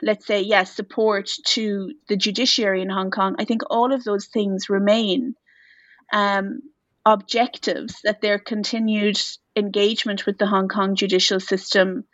let's 0.02 0.26
say, 0.26 0.42
yes, 0.42 0.48
yeah, 0.50 0.64
support 0.64 1.30
to 1.48 1.92
the 2.08 2.16
judiciary 2.16 2.82
in 2.82 2.90
Hong 2.90 3.12
Kong. 3.12 3.36
I 3.40 3.46
think 3.46 3.64
all 3.70 3.92
of 3.92 4.04
those 4.04 4.28
things 4.28 4.70
remain. 4.70 5.36
Um, 6.14 6.62
objectives 7.06 8.00
that 8.04 8.22
their 8.22 8.38
continued 8.38 9.20
engagement 9.56 10.26
with 10.26 10.38
the 10.38 10.46
Hong 10.46 10.68
Kong 10.68 10.96
judicial 10.96 11.40
system 11.40 12.06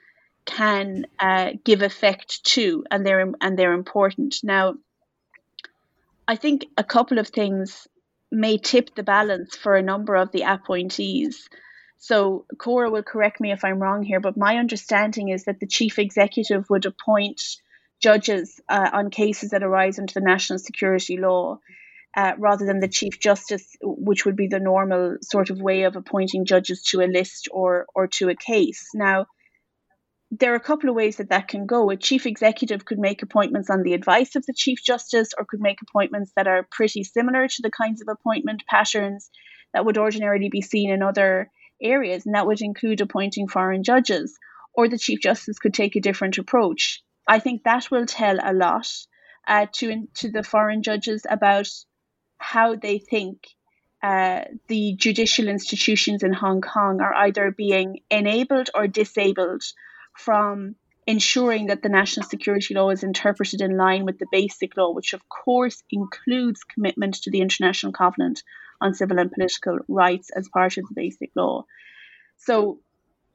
can 0.45 1.05
uh, 1.19 1.51
give 1.63 1.81
effect 1.81 2.43
to, 2.45 2.85
and 2.89 3.05
they're 3.05 3.33
and 3.41 3.59
they're 3.59 3.73
important. 3.73 4.37
Now, 4.43 4.75
I 6.27 6.37
think 6.37 6.65
a 6.77 6.83
couple 6.83 7.19
of 7.19 7.27
things 7.27 7.87
may 8.31 8.57
tip 8.57 8.95
the 8.95 9.03
balance 9.03 9.55
for 9.55 9.75
a 9.75 9.81
number 9.81 10.15
of 10.15 10.31
the 10.31 10.43
appointees. 10.43 11.49
So, 11.97 12.45
Cora 12.57 12.89
will 12.89 13.03
correct 13.03 13.41
me 13.41 13.51
if 13.51 13.63
I'm 13.63 13.79
wrong 13.79 14.03
here, 14.03 14.19
but 14.19 14.37
my 14.37 14.57
understanding 14.57 15.29
is 15.29 15.45
that 15.45 15.59
the 15.59 15.67
chief 15.67 15.97
executive 15.97 16.69
would 16.69 16.85
appoint 16.85 17.41
judges 17.99 18.59
uh, 18.69 18.89
on 18.93 19.09
cases 19.09 19.49
that 19.49 19.63
arise 19.63 19.97
under 19.97 20.13
the 20.13 20.21
national 20.21 20.59
security 20.59 21.17
law 21.17 21.59
uh, 22.15 22.33
rather 22.37 22.65
than 22.65 22.79
the 22.79 22.87
Chief 22.87 23.19
Justice, 23.19 23.75
which 23.81 24.25
would 24.25 24.35
be 24.35 24.47
the 24.47 24.59
normal 24.59 25.17
sort 25.21 25.49
of 25.49 25.59
way 25.59 25.83
of 25.83 25.95
appointing 25.95 26.45
judges 26.45 26.83
to 26.83 27.01
a 27.01 27.07
list 27.07 27.47
or, 27.51 27.85
or 27.93 28.07
to 28.07 28.29
a 28.29 28.35
case. 28.35 28.89
Now, 28.93 29.25
there 30.31 30.51
are 30.53 30.57
a 30.57 30.59
couple 30.59 30.89
of 30.89 30.95
ways 30.95 31.17
that 31.17 31.29
that 31.29 31.47
can 31.47 31.65
go. 31.65 31.89
A 31.89 31.95
chief 31.95 32.25
executive 32.25 32.85
could 32.85 32.99
make 32.99 33.23
appointments 33.23 33.69
on 33.69 33.83
the 33.83 33.93
advice 33.93 34.35
of 34.35 34.45
the 34.45 34.53
chief 34.53 34.83
justice, 34.83 35.29
or 35.37 35.45
could 35.45 35.61
make 35.61 35.77
appointments 35.81 36.31
that 36.35 36.47
are 36.47 36.67
pretty 36.69 37.03
similar 37.03 37.47
to 37.47 37.61
the 37.61 37.71
kinds 37.71 38.01
of 38.01 38.07
appointment 38.09 38.63
patterns 38.67 39.29
that 39.73 39.85
would 39.85 39.97
ordinarily 39.97 40.49
be 40.49 40.61
seen 40.61 40.91
in 40.91 41.01
other 41.01 41.49
areas, 41.81 42.25
and 42.25 42.35
that 42.35 42.47
would 42.47 42.61
include 42.61 43.01
appointing 43.01 43.47
foreign 43.47 43.83
judges. 43.83 44.37
Or 44.73 44.87
the 44.87 44.97
chief 44.97 45.21
justice 45.21 45.57
could 45.57 45.73
take 45.73 45.95
a 45.95 46.01
different 46.01 46.37
approach. 46.37 47.01
I 47.27 47.39
think 47.39 47.63
that 47.63 47.89
will 47.89 48.05
tell 48.05 48.37
a 48.41 48.53
lot 48.53 48.87
uh, 49.47 49.65
to 49.73 50.07
to 50.15 50.31
the 50.31 50.43
foreign 50.43 50.83
judges 50.83 51.25
about 51.29 51.67
how 52.37 52.75
they 52.75 52.99
think 52.99 53.47
uh, 54.03 54.41
the 54.67 54.95
judicial 54.95 55.47
institutions 55.47 56.23
in 56.23 56.33
Hong 56.33 56.61
Kong 56.61 57.01
are 57.01 57.13
either 57.15 57.51
being 57.51 58.01
enabled 58.11 58.69
or 58.75 58.87
disabled 58.87 59.63
from 60.15 60.75
ensuring 61.07 61.67
that 61.67 61.81
the 61.81 61.89
national 61.89 62.27
security 62.27 62.73
law 62.73 62.89
is 62.89 63.03
interpreted 63.03 63.61
in 63.61 63.77
line 63.77 64.05
with 64.05 64.19
the 64.19 64.27
basic 64.31 64.75
law, 64.77 64.91
which 64.93 65.13
of 65.13 65.27
course 65.29 65.81
includes 65.89 66.63
commitment 66.63 67.15
to 67.15 67.31
the 67.31 67.41
International 67.41 67.93
Covenant 67.93 68.43
on 68.81 68.93
Civil 68.93 69.19
and 69.19 69.31
Political 69.31 69.79
Rights 69.87 70.29
as 70.35 70.49
part 70.49 70.77
of 70.77 70.87
the 70.87 70.95
basic 70.95 71.31
law. 71.35 71.65
So, 72.37 72.79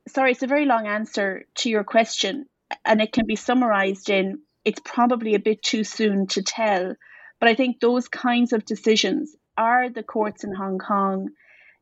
sorry, 0.09 0.33
it's 0.33 0.43
a 0.43 0.47
very 0.47 0.65
long 0.65 0.87
answer 0.87 1.45
to 1.57 1.71
your 1.71 1.85
question, 1.85 2.47
and 2.85 3.01
it 3.01 3.13
can 3.13 3.27
be 3.27 3.37
summarized 3.37 4.11
in 4.11 4.41
it's 4.65 4.81
probably 4.85 5.35
a 5.35 5.41
bit 5.41 5.63
too 5.63 5.83
soon 5.83 6.29
to 6.29 6.43
tell 6.43 6.95
but 7.43 7.49
I 7.49 7.57
think 7.57 7.81
those 7.81 8.07
kinds 8.07 8.53
of 8.53 8.65
decisions 8.65 9.35
are 9.59 9.91
the 9.91 10.05
courts 10.05 10.45
in 10.45 10.55
Hong 10.55 10.79
Kong, 10.79 11.31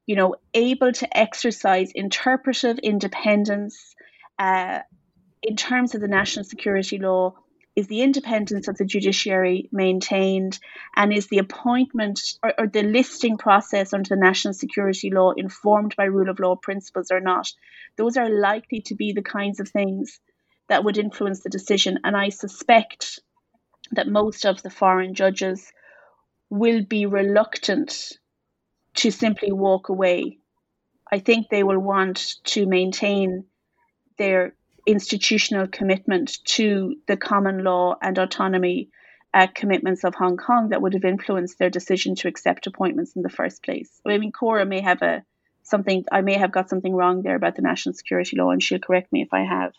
you 0.06 0.16
know, 0.16 0.36
able 0.54 0.90
to 0.90 1.18
exercise 1.18 1.92
interpretive 1.94 2.78
independence 2.78 3.94
uh, 4.38 4.78
in 5.42 5.56
terms 5.56 5.94
of 5.94 6.00
the 6.00 6.08
national 6.08 6.46
security 6.46 6.96
law. 6.96 7.34
Is 7.80 7.86
the 7.86 8.02
independence 8.02 8.68
of 8.68 8.76
the 8.76 8.84
judiciary 8.84 9.70
maintained, 9.72 10.58
and 10.94 11.14
is 11.14 11.28
the 11.28 11.38
appointment 11.38 12.20
or, 12.42 12.52
or 12.58 12.66
the 12.66 12.82
listing 12.82 13.38
process 13.38 13.94
under 13.94 14.10
the 14.10 14.20
national 14.20 14.52
security 14.52 15.10
law 15.10 15.30
informed 15.30 15.96
by 15.96 16.04
rule 16.04 16.28
of 16.28 16.38
law 16.40 16.56
principles 16.56 17.10
or 17.10 17.20
not? 17.20 17.50
Those 17.96 18.18
are 18.18 18.28
likely 18.28 18.82
to 18.82 18.94
be 18.94 19.14
the 19.14 19.22
kinds 19.22 19.60
of 19.60 19.68
things 19.70 20.20
that 20.68 20.84
would 20.84 20.98
influence 20.98 21.40
the 21.40 21.48
decision. 21.48 22.00
And 22.04 22.14
I 22.14 22.28
suspect 22.28 23.20
that 23.92 24.06
most 24.06 24.44
of 24.44 24.60
the 24.60 24.68
foreign 24.68 25.14
judges 25.14 25.72
will 26.50 26.84
be 26.84 27.06
reluctant 27.06 28.18
to 28.96 29.10
simply 29.10 29.52
walk 29.52 29.88
away. 29.88 30.36
I 31.10 31.18
think 31.18 31.48
they 31.48 31.62
will 31.62 31.80
want 31.80 32.34
to 32.52 32.66
maintain 32.66 33.46
their 34.18 34.54
institutional 34.90 35.66
commitment 35.68 36.38
to 36.44 36.96
the 37.06 37.16
common 37.16 37.64
law 37.64 37.96
and 38.00 38.18
autonomy 38.18 38.90
uh, 39.32 39.46
commitments 39.54 40.04
of 40.04 40.14
Hong 40.14 40.36
Kong 40.36 40.70
that 40.70 40.82
would 40.82 40.94
have 40.94 41.04
influenced 41.04 41.58
their 41.58 41.70
decision 41.70 42.14
to 42.16 42.28
accept 42.28 42.66
appointments 42.66 43.14
in 43.14 43.22
the 43.22 43.28
first 43.28 43.62
place. 43.62 43.90
I 44.06 44.18
mean, 44.18 44.32
Cora 44.32 44.66
may 44.66 44.80
have 44.80 45.02
a 45.02 45.24
something. 45.62 46.04
I 46.10 46.20
may 46.20 46.34
have 46.34 46.52
got 46.52 46.68
something 46.68 46.94
wrong 46.94 47.22
there 47.22 47.36
about 47.36 47.56
the 47.56 47.62
national 47.62 47.94
security 47.94 48.36
law, 48.36 48.50
and 48.50 48.62
she'll 48.62 48.78
correct 48.78 49.12
me 49.12 49.22
if 49.22 49.32
I 49.32 49.44
have. 49.44 49.72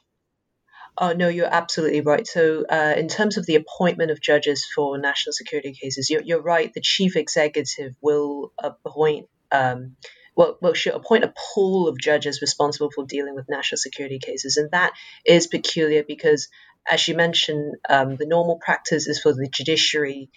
Oh, 0.98 1.14
no, 1.14 1.30
you're 1.30 1.54
absolutely 1.54 2.02
right. 2.02 2.28
So, 2.28 2.66
uh, 2.70 2.94
in 2.98 3.08
terms 3.08 3.38
of 3.38 3.46
the 3.46 3.56
appointment 3.56 4.12
of 4.12 4.22
judges 4.22 4.66
for 4.66 4.98
national 4.98 5.34
security 5.34 5.74
cases, 5.74 6.10
you're, 6.10 6.22
you're 6.22 6.42
right. 6.42 6.74
The 6.74 6.82
chief 6.82 7.16
executive 7.16 7.96
will 8.02 8.52
appoint, 8.62 9.28
um, 9.52 9.96
well, 10.36 10.58
well, 10.62 10.74
she'll 10.74 10.96
appoint 10.96 11.24
a 11.24 11.34
pool 11.54 11.88
of 11.88 12.00
judges 12.00 12.42
responsible 12.42 12.90
for 12.92 13.06
dealing 13.06 13.36
with 13.36 13.50
national 13.50 13.78
security 13.78 14.20
cases. 14.20 14.58
And 14.58 14.72
that 14.72 14.94
is 15.26 15.48
peculiar 15.48 16.04
because, 16.04 16.48
as 16.90 17.08
you 17.08 17.16
mentioned, 17.16 17.76
um, 17.90 18.16
the 18.16 18.26
normal 18.26 18.58
practice 18.64 19.08
is 19.08 19.20
for 19.20 19.34
the 19.34 19.48
judiciary 19.52 20.30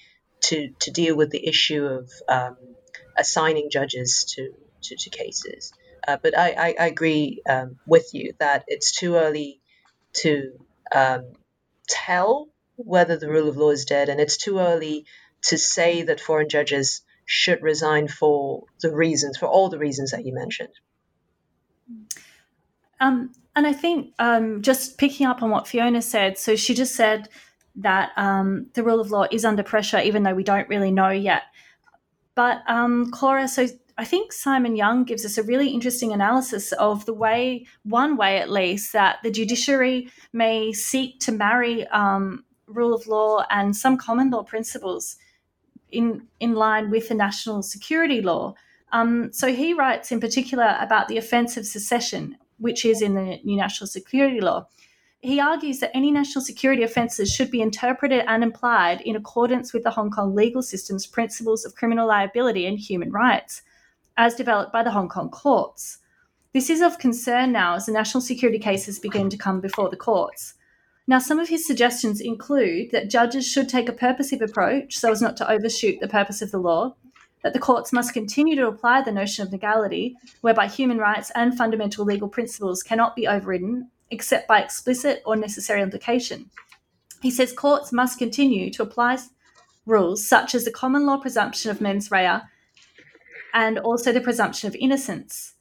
to, 0.43 0.71
to 0.81 0.91
deal 0.91 1.17
with 1.17 1.31
the 1.31 1.47
issue 1.47 1.85
of 1.85 2.11
um, 2.29 2.57
assigning 3.17 3.71
judges 3.71 4.25
to, 4.37 4.53
to, 4.83 4.97
to 4.97 5.11
cases. 5.11 5.73
Uh, 6.07 6.19
but 6.23 6.37
I, 6.37 6.51
I, 6.51 6.75
I 6.81 6.87
agree 6.87 7.43
um, 7.49 7.79
with 7.87 8.11
you 8.13 8.35
that 8.39 8.65
it's 8.67 8.93
too 8.93 9.15
early 9.15 9.61
to 10.15 10.53
um, 10.95 11.33
tell 11.89 12.49
whether 12.77 13.17
the 13.17 13.29
rule 13.29 13.49
of 13.49 13.57
law 13.57 13.71
is 13.71 13.85
dead, 13.85 14.09
and 14.09 14.21
it's 14.21 14.37
too 14.37 14.59
early 14.59 15.07
to 15.43 15.57
say 15.57 16.03
that 16.03 16.21
foreign 16.21 16.49
judges 16.49 17.03
should 17.27 17.63
resign 17.63 18.09
for 18.09 18.65
the 18.81 18.95
reasons, 18.95 19.37
for 19.39 19.47
all 19.47 19.69
the 19.69 19.79
reasons 19.79 20.11
that 20.11 20.25
you 20.25 20.35
mentioned. 20.35 20.75
Um, 23.01 23.33
and 23.57 23.67
I 23.67 23.73
think 23.73 24.13
um, 24.19 24.63
just 24.63 24.99
picking 24.99 25.27
up 25.27 25.43
on 25.43 25.51
what 25.51 25.69
Fiona 25.69 26.03
said, 26.03 26.39
so 26.39 26.57
she 26.57 26.75
just 26.75 26.95
said 26.95 27.29
that 27.77 28.13
um, 28.17 28.67
the 28.75 28.83
rule 28.83 29.01
of 29.01 29.11
law 29.11 29.27
is 29.31 29.45
under 29.45 29.63
pressure, 29.63 30.01
even 30.01 30.23
though 30.23 30.35
we 30.35 30.45
don't 30.45 30.69
really 30.69 30.91
know 30.91 31.11
yet. 31.11 31.43
But 32.35 32.63
um, 32.69 33.11
Cora, 33.11 33.49
so 33.49 33.67
I 33.97 34.05
think 34.05 34.33
Simon 34.33 34.75
Young 34.77 35.05
gives 35.05 35.25
us 35.25 35.39
a 35.39 35.43
really 35.43 35.69
interesting 35.69 36.13
analysis 36.13 36.73
of 36.73 37.07
the 37.07 37.15
way, 37.15 37.67
one 37.85 38.17
way 38.17 38.39
at 38.39 38.51
least, 38.51 38.93
that 38.93 39.19
the 39.23 39.31
judiciary 39.31 40.11
may 40.33 40.73
seek 40.73 41.21
to 41.21 41.33
marry 41.33 41.87
um, 41.89 42.45
rule 42.67 42.95
of 42.95 43.07
law 43.07 43.45
and 43.51 43.77
some 43.77 43.97
common 43.97 44.31
law 44.31 44.43
principles 44.43 45.17
in, 45.95 46.27
in 46.41 46.55
line 46.55 46.91
with 46.91 47.09
the 47.09 47.15
national 47.15 47.63
security 47.63 48.21
law. 48.21 48.55
Um, 48.93 49.33
so 49.33 49.53
he 49.53 49.75
writes 49.75 50.13
in 50.13 50.21
particular 50.21 50.77
about 50.81 51.09
the 51.09 51.17
offence 51.17 51.57
of 51.57 51.67
secession, 51.67 52.37
which 52.59 52.85
is 52.85 53.03
in 53.03 53.15
the 53.15 53.41
new 53.45 53.57
national 53.57 53.89
security 53.89 54.41
law. 54.41 54.67
He 55.21 55.41
argues 55.41 55.81
that 55.81 55.97
any 55.97 56.11
national 56.11 56.45
security 56.45 56.83
offences 56.83 57.33
should 57.33 57.51
be 57.51 57.63
interpreted 57.63 58.25
and 58.29 58.45
applied 58.45 59.01
in 59.01 59.17
accordance 59.17 59.73
with 59.73 59.83
the 59.83 59.91
Hong 59.91 60.11
Kong 60.11 60.35
legal 60.35 60.63
system's 60.63 61.07
principles 61.07 61.65
of 61.65 61.75
criminal 61.75 62.07
liability 62.07 62.67
and 62.67 62.79
human 62.79 63.11
rights 63.11 63.63
as 64.17 64.35
developed 64.35 64.73
by 64.73 64.83
the 64.83 64.91
Hong 64.91 65.09
Kong 65.09 65.31
courts. 65.31 65.99
This 66.53 66.71
is 66.71 66.83
of 66.83 66.99
concern 66.99 67.53
now 67.53 67.75
as 67.75 67.87
the 67.87 67.93
national 67.93 68.21
security 68.21 68.59
cases 68.59 68.99
begin 68.99 69.29
to 69.31 69.37
come 69.37 69.61
before 69.61 69.89
the 69.89 69.97
courts. 69.97 70.55
Now, 71.07 71.19
some 71.19 71.39
of 71.39 71.49
his 71.49 71.67
suggestions 71.67 72.21
include 72.21 72.91
that 72.93 73.11
judges 73.11 73.47
should 73.47 73.69
take 73.69 73.89
a 73.89 73.93
purposive 73.93 74.41
approach 74.41 74.97
so 74.97 75.11
as 75.11 75.21
not 75.21 75.37
to 75.37 75.51
overshoot 75.51 76.01
the 76.01 76.09
purpose 76.09 76.41
of 76.41 76.51
the 76.51 76.59
law, 76.59 76.95
that 77.43 77.53
the 77.53 77.59
courts 77.59 77.93
must 77.93 78.15
continue 78.15 78.57
to 78.57 78.67
apply 78.67 79.03
the 79.03 79.13
notion 79.13 79.47
of 79.47 79.53
legality, 79.53 80.17
whereby 80.41 80.67
human 80.67 80.97
rights 80.97 81.31
and 81.35 81.57
fundamental 81.57 82.05
legal 82.05 82.29
principles 82.29 82.83
cannot 82.83 83.15
be 83.15 83.29
overridden 83.29 83.91
except 84.11 84.49
by 84.49 84.61
explicit 84.61 85.23
or 85.27 85.37
necessary 85.37 85.83
implication. 85.83 86.49
He 87.21 87.31
says 87.31 87.53
courts 87.53 87.93
must 87.93 88.19
continue 88.19 88.71
to 88.71 88.83
apply 88.83 89.19
rules 89.87 90.27
such 90.27 90.55
as 90.55 90.65
the 90.65 90.71
common 90.71 91.05
law 91.05 91.19
presumption 91.19 91.71
of 91.71 91.81
mens 91.81 92.11
rea 92.11 92.41
and 93.53 93.79
also 93.79 94.11
the 94.11 94.21
presumption 94.21 94.69
of 94.69 94.77
innocence. 94.77 95.55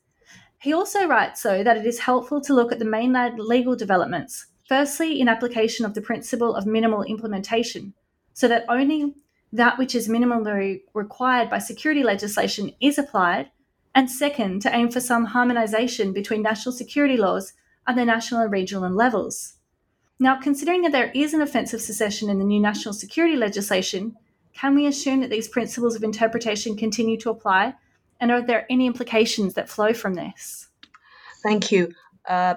He 0.60 0.74
also 0.74 1.06
writes, 1.06 1.42
though, 1.42 1.64
that 1.64 1.76
it 1.76 1.86
is 1.86 2.00
helpful 2.00 2.40
to 2.42 2.54
look 2.54 2.72
at 2.72 2.80
the 2.80 2.86
mainland 2.86 3.40
legal 3.40 3.76
developments, 3.76 4.48
firstly, 4.68 5.20
in 5.20 5.28
application 5.28 5.86
of 5.86 5.94
the 5.94 6.02
principle 6.02 6.56
of 6.56 6.66
minimal 6.66 7.04
implementation, 7.04 7.94
so 8.34 8.48
that 8.48 8.66
only 8.70 9.16
that 9.52 9.78
which 9.78 9.94
is 9.94 10.08
minimally 10.08 10.82
required 10.94 11.50
by 11.50 11.60
security 11.60 12.04
legislation 12.04 12.74
is 12.82 12.98
applied, 12.98 13.52
and 13.94 14.10
second, 14.10 14.62
to 14.62 14.76
aim 14.76 14.90
for 14.90 15.00
some 15.00 15.28
harmonisation 15.28 16.14
between 16.14 16.42
national 16.42 16.74
security 16.74 17.18
laws 17.18 17.54
at 17.88 17.96
the 17.96 18.06
national 18.06 18.42
and 18.42 18.52
regional 18.52 18.90
levels. 18.90 19.56
Now, 20.20 20.40
considering 20.40 20.82
that 20.84 20.92
there 20.92 21.12
is 21.14 21.34
an 21.34 21.42
offence 21.42 21.74
of 21.74 21.82
secession 21.82 22.30
in 22.30 22.40
the 22.40 22.46
new 22.46 22.60
national 22.60 22.94
security 22.94 23.36
legislation, 23.36 24.16
can 24.54 24.74
we 24.74 24.88
assume 24.88 25.22
that 25.22 25.30
these 25.30 25.48
principles 25.48 25.96
of 25.96 26.04
interpretation 26.04 26.78
continue 26.78 27.18
to 27.20 27.30
apply 27.30 27.76
and 28.20 28.32
are 28.32 28.42
there 28.42 28.66
any 28.70 28.88
implications 28.88 29.54
that 29.56 29.68
flow 29.68 29.94
from 29.94 30.14
this? 30.14 30.70
Thank 31.44 31.72
you. 31.72 31.94
Uh, 32.28 32.56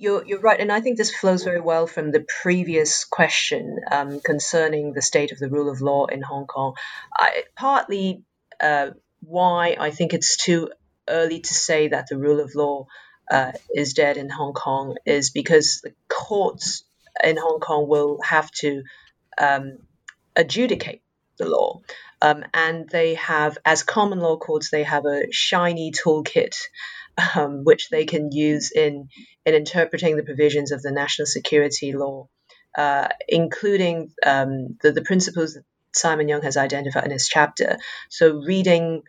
you're, 0.00 0.26
you're 0.26 0.40
right, 0.40 0.58
and 0.58 0.72
I 0.72 0.80
think 0.80 0.96
this 0.96 1.14
flows 1.14 1.44
very 1.44 1.60
well 1.60 1.86
from 1.86 2.10
the 2.10 2.24
previous 2.42 3.04
question 3.04 3.80
um, 3.90 4.20
concerning 4.20 4.94
the 4.94 5.02
state 5.02 5.30
of 5.30 5.38
the 5.38 5.50
rule 5.50 5.70
of 5.70 5.82
law 5.82 6.06
in 6.06 6.22
Hong 6.22 6.46
Kong. 6.46 6.74
I, 7.14 7.44
partly 7.54 8.22
uh, 8.60 8.90
why 9.20 9.76
I 9.78 9.90
think 9.90 10.14
it's 10.14 10.38
too 10.38 10.70
early 11.06 11.40
to 11.40 11.54
say 11.54 11.88
that 11.88 12.06
the 12.08 12.16
rule 12.16 12.40
of 12.40 12.54
law 12.54 12.86
uh, 13.30 13.52
is 13.74 13.92
dead 13.92 14.16
in 14.16 14.30
Hong 14.30 14.54
Kong 14.54 14.96
is 15.04 15.30
because 15.30 15.82
the 15.84 15.92
courts 16.08 16.82
in 17.22 17.36
Hong 17.36 17.60
Kong 17.60 17.86
will 17.86 18.20
have 18.22 18.50
to 18.52 18.82
um, 19.38 19.78
adjudicate 20.34 21.02
the 21.36 21.46
law. 21.46 21.82
Um, 22.22 22.44
and 22.54 22.88
they 22.88 23.14
have, 23.14 23.58
as 23.64 23.82
common 23.82 24.20
law 24.20 24.38
courts, 24.38 24.70
they 24.70 24.82
have 24.82 25.04
a 25.04 25.30
shiny 25.30 25.92
toolkit 25.92 26.56
um, 27.34 27.64
which 27.64 27.88
they 27.90 28.04
can 28.04 28.32
use 28.32 28.70
in 28.72 29.08
in 29.44 29.54
interpreting 29.54 30.16
the 30.16 30.22
provisions 30.22 30.72
of 30.72 30.82
the 30.82 30.92
national 30.92 31.26
security 31.26 31.92
law, 31.92 32.28
uh, 32.76 33.08
including 33.28 34.12
um, 34.24 34.76
the, 34.82 34.92
the 34.92 35.02
principles 35.02 35.54
that 35.54 35.64
Simon 35.92 36.28
Young 36.28 36.42
has 36.42 36.56
identified 36.56 37.04
in 37.04 37.10
his 37.10 37.28
chapter. 37.28 37.78
So, 38.08 38.42
reading 38.46 39.02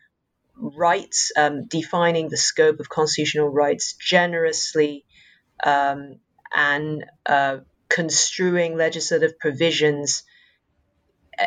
rights, 0.56 1.32
um, 1.38 1.68
defining 1.68 2.30
the 2.30 2.38
scope 2.38 2.80
of 2.80 2.90
constitutional 2.90 3.50
rights 3.50 3.94
generously, 3.94 5.06
um, 5.64 6.20
and 6.54 7.06
uh, 7.26 7.58
construing 7.90 8.78
legislative 8.78 9.38
provisions 9.40 10.24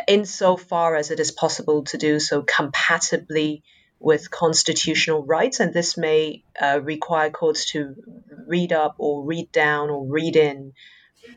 insofar 0.09 0.97
as 0.97 1.11
it 1.11 1.21
is 1.21 1.31
possible 1.31 1.85
to 1.85 1.99
do 1.99 2.19
so 2.19 2.43
compatibly 2.43 3.63
with 3.99 4.31
constitutional 4.31 5.25
rights, 5.25 5.61
and 5.61 5.73
this 5.73 5.97
may 5.97 6.45
uh, 6.61 6.81
require 6.83 7.31
courts 7.31 7.73
to 7.73 7.95
read 8.47 8.73
up 8.73 8.97
or 8.99 9.25
read 9.25 9.51
down 9.53 9.91
or 9.91 10.07
read 10.07 10.37
in 10.37 10.73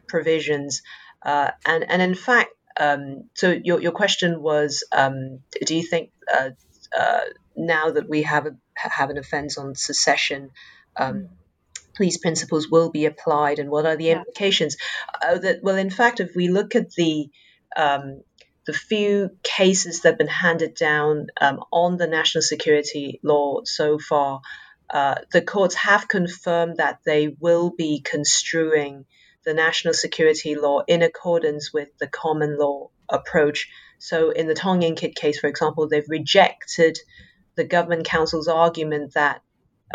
provisions. 0.08 0.82
Uh, 1.22 1.51
and, 1.66 1.89
and 1.89 2.01
in 2.01 2.16
fact, 2.16 2.49
um, 2.80 3.24
so 3.34 3.51
your, 3.51 3.82
your 3.82 3.91
question 3.91 4.41
was 4.41 4.84
um, 4.91 5.39
do 5.66 5.76
you 5.76 5.84
think 5.84 6.12
uh, 6.32 6.51
uh 6.97 7.22
now 7.55 7.89
that 7.89 8.08
we 8.08 8.22
have, 8.22 8.45
a, 8.45 8.55
have 8.76 9.10
an 9.10 9.18
offense 9.18 9.58
on 9.58 9.74
secession, 9.74 10.51
um, 10.95 11.30
these 11.97 12.18
principles 12.18 12.70
will 12.70 12.91
be 12.91 13.05
applied, 13.05 13.60
and 13.60 13.70
what 13.70 13.86
are 13.86 13.95
the 13.95 14.05
yeah. 14.05 14.18
implications? 14.18 14.78
Uh, 15.22 15.39
that, 15.39 15.64
well, 15.64 15.76
in 15.76 15.89
fact, 15.89 16.20
if 16.20 16.36
we 16.36 16.47
look 16.47 16.76
at 16.76 16.91
the 16.91 17.30
um, 17.76 18.22
the 18.68 18.74
few 18.74 19.32
cases 19.43 20.01
that 20.01 20.09
have 20.09 20.18
been 20.18 20.28
handed 20.28 20.76
down 20.76 21.28
um, 21.39 21.63
on 21.72 21.97
the 21.97 22.05
national 22.05 22.41
security 22.41 23.20
law 23.24 23.61
so 23.63 23.97
far, 23.97 24.41
uh, 24.89 25.15
the 25.32 25.41
courts 25.41 25.74
have 25.76 26.07
confirmed 26.07 26.78
that 26.78 26.99
they 27.05 27.30
will 27.39 27.72
be 27.72 28.01
construing 28.01 29.05
the 29.45 29.53
national 29.53 29.93
security 29.93 30.55
law 30.55 30.82
in 30.86 31.01
accordance 31.01 31.74
with 31.74 31.88
the 31.99 32.07
common 32.07 32.57
law 32.59 32.89
approach. 33.09 33.70
So, 33.99 34.32
in 34.32 34.47
the 34.47 34.53
Tong 34.53 34.82
Ying 34.82 34.95
Kit 34.95 35.15
case, 35.15 35.39
for 35.39 35.47
example, 35.47 35.88
they've 35.88 36.03
rejected 36.09 36.99
the 37.55 37.63
government 37.63 38.05
counsel's 38.05 38.49
argument 38.49 39.13
that 39.13 39.41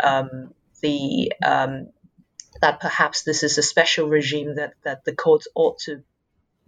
um, 0.03 0.53
the 0.81 1.31
um, 1.45 1.89
that 2.59 2.79
perhaps 2.79 3.21
this 3.21 3.43
is 3.43 3.57
a 3.57 3.63
special 3.63 4.09
regime 4.09 4.55
that, 4.55 4.73
that 4.83 5.05
the 5.05 5.15
courts 5.15 5.47
ought 5.55 5.77
to 5.79 6.03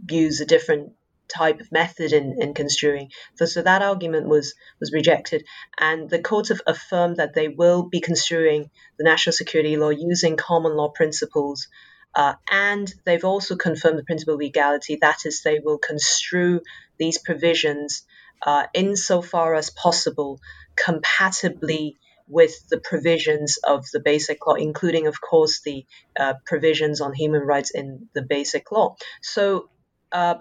use 0.10 0.42
a 0.42 0.46
different 0.46 0.94
type 1.28 1.60
of 1.60 1.72
method 1.72 2.14
in, 2.14 2.38
in 2.40 2.54
construing. 2.54 3.12
So, 3.36 3.46
so 3.46 3.62
that 3.62 3.82
argument 3.82 4.28
was 4.28 4.54
was 4.80 4.94
rejected, 4.94 5.44
and 5.80 6.10
the 6.10 6.22
courts 6.22 6.50
have 6.50 6.62
affirmed 6.68 7.18
that 7.18 7.34
they 7.34 7.48
will 7.48 7.84
be 7.84 8.00
construing 8.00 8.70
the 8.98 9.04
national 9.04 9.34
security 9.34 9.78
law 9.78 9.90
using 9.90 10.38
common 10.38 10.76
law 10.76 10.90
principles. 10.90 11.68
Uh, 12.16 12.36
and 12.50 12.94
they've 13.06 13.26
also 13.26 13.58
confirmed 13.58 14.00
the 14.00 14.04
principle 14.04 14.36
of 14.36 14.40
legality, 14.40 14.98
that 15.02 15.26
is, 15.26 15.42
they 15.42 15.60
will 15.60 15.78
construe 15.78 16.62
these 16.98 17.18
provisions 17.18 18.04
uh, 18.46 18.68
insofar 18.74 19.54
as 19.54 19.70
possible 19.70 20.40
compatibly 20.78 21.98
with 22.28 22.68
the 22.70 22.80
provisions 22.80 23.58
of 23.58 23.86
the 23.92 24.00
basic 24.00 24.48
law, 24.48 24.54
including, 24.54 25.08
of 25.08 25.20
course, 25.20 25.62
the 25.62 25.86
uh, 26.18 26.34
provisions 26.46 27.02
on 27.02 27.14
human 27.14 27.42
rights 27.42 27.72
in 27.72 28.08
the 28.16 28.22
basic 28.22 28.72
law. 28.72 28.96
So 29.22 29.70
uh, 30.12 30.36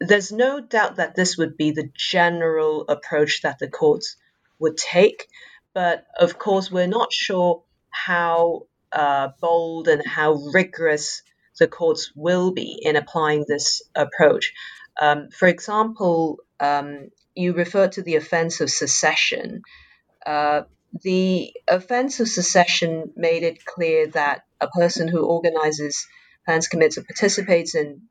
there's 0.00 0.32
no 0.32 0.60
doubt 0.60 0.96
that 0.96 1.14
this 1.14 1.36
would 1.36 1.56
be 1.56 1.72
the 1.72 1.90
general 1.94 2.84
approach 2.88 3.42
that 3.42 3.58
the 3.58 3.68
courts 3.68 4.16
would 4.58 4.76
take. 4.76 5.26
But 5.74 6.06
of 6.18 6.38
course, 6.38 6.70
we're 6.70 6.86
not 6.86 7.12
sure 7.12 7.62
how 7.90 8.66
uh, 8.92 9.28
bold 9.40 9.88
and 9.88 10.06
how 10.06 10.32
rigorous 10.52 11.22
the 11.58 11.68
courts 11.68 12.12
will 12.14 12.52
be 12.52 12.78
in 12.80 12.96
applying 12.96 13.44
this 13.46 13.82
approach. 13.94 14.52
Um, 15.00 15.28
for 15.30 15.48
example, 15.48 16.38
um, 16.60 17.08
you 17.34 17.52
referred 17.52 17.92
to 17.92 18.02
the 18.02 18.16
offense 18.16 18.60
of 18.60 18.70
secession. 18.70 19.62
Uh, 20.24 20.62
the 21.02 21.52
offense 21.68 22.20
of 22.20 22.28
secession 22.28 23.12
made 23.16 23.42
it 23.42 23.64
clear 23.64 24.08
that 24.08 24.44
a 24.60 24.68
person 24.68 25.06
who 25.06 25.24
organizes, 25.24 26.06
plans, 26.44 26.68
commits, 26.68 26.98
or 26.98 27.02
participates 27.02 27.74
in 27.74 28.02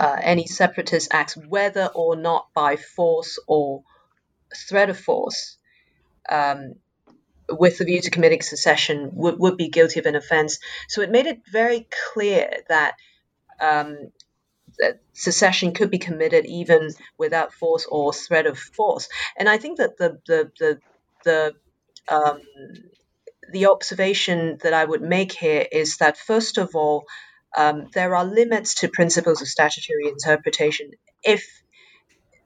uh, 0.00 0.16
any 0.20 0.46
separatist 0.46 1.08
acts, 1.12 1.36
whether 1.36 1.86
or 1.94 2.16
not 2.16 2.48
by 2.54 2.76
force 2.76 3.38
or 3.46 3.82
threat 4.68 4.90
of 4.90 4.98
force, 4.98 5.58
um, 6.28 6.74
with 7.50 7.78
the 7.78 7.84
view 7.84 8.00
to 8.00 8.10
committing 8.10 8.42
secession, 8.42 9.10
would, 9.12 9.38
would 9.38 9.56
be 9.56 9.68
guilty 9.68 10.00
of 10.00 10.06
an 10.06 10.16
offense. 10.16 10.58
So 10.88 11.02
it 11.02 11.10
made 11.10 11.26
it 11.26 11.40
very 11.52 11.86
clear 12.12 12.50
that, 12.68 12.94
um, 13.60 14.10
that 14.78 15.00
secession 15.12 15.74
could 15.74 15.90
be 15.90 15.98
committed 15.98 16.46
even 16.46 16.90
without 17.18 17.52
force 17.52 17.86
or 17.90 18.12
threat 18.12 18.46
of 18.46 18.58
force. 18.58 19.08
And 19.38 19.48
I 19.48 19.58
think 19.58 19.78
that 19.78 19.98
the 19.98 20.18
the 20.26 20.50
the 20.60 20.80
the 21.24 21.54
um, 22.08 22.40
the 23.52 23.66
observation 23.66 24.58
that 24.62 24.72
I 24.72 24.84
would 24.84 25.02
make 25.02 25.32
here 25.32 25.66
is 25.70 25.96
that, 25.98 26.16
first 26.16 26.58
of 26.58 26.74
all, 26.74 27.04
um, 27.56 27.88
there 27.94 28.14
are 28.14 28.24
limits 28.24 28.76
to 28.76 28.88
principles 28.88 29.42
of 29.42 29.48
statutory 29.48 30.08
interpretation 30.08 30.90
if 31.22 31.62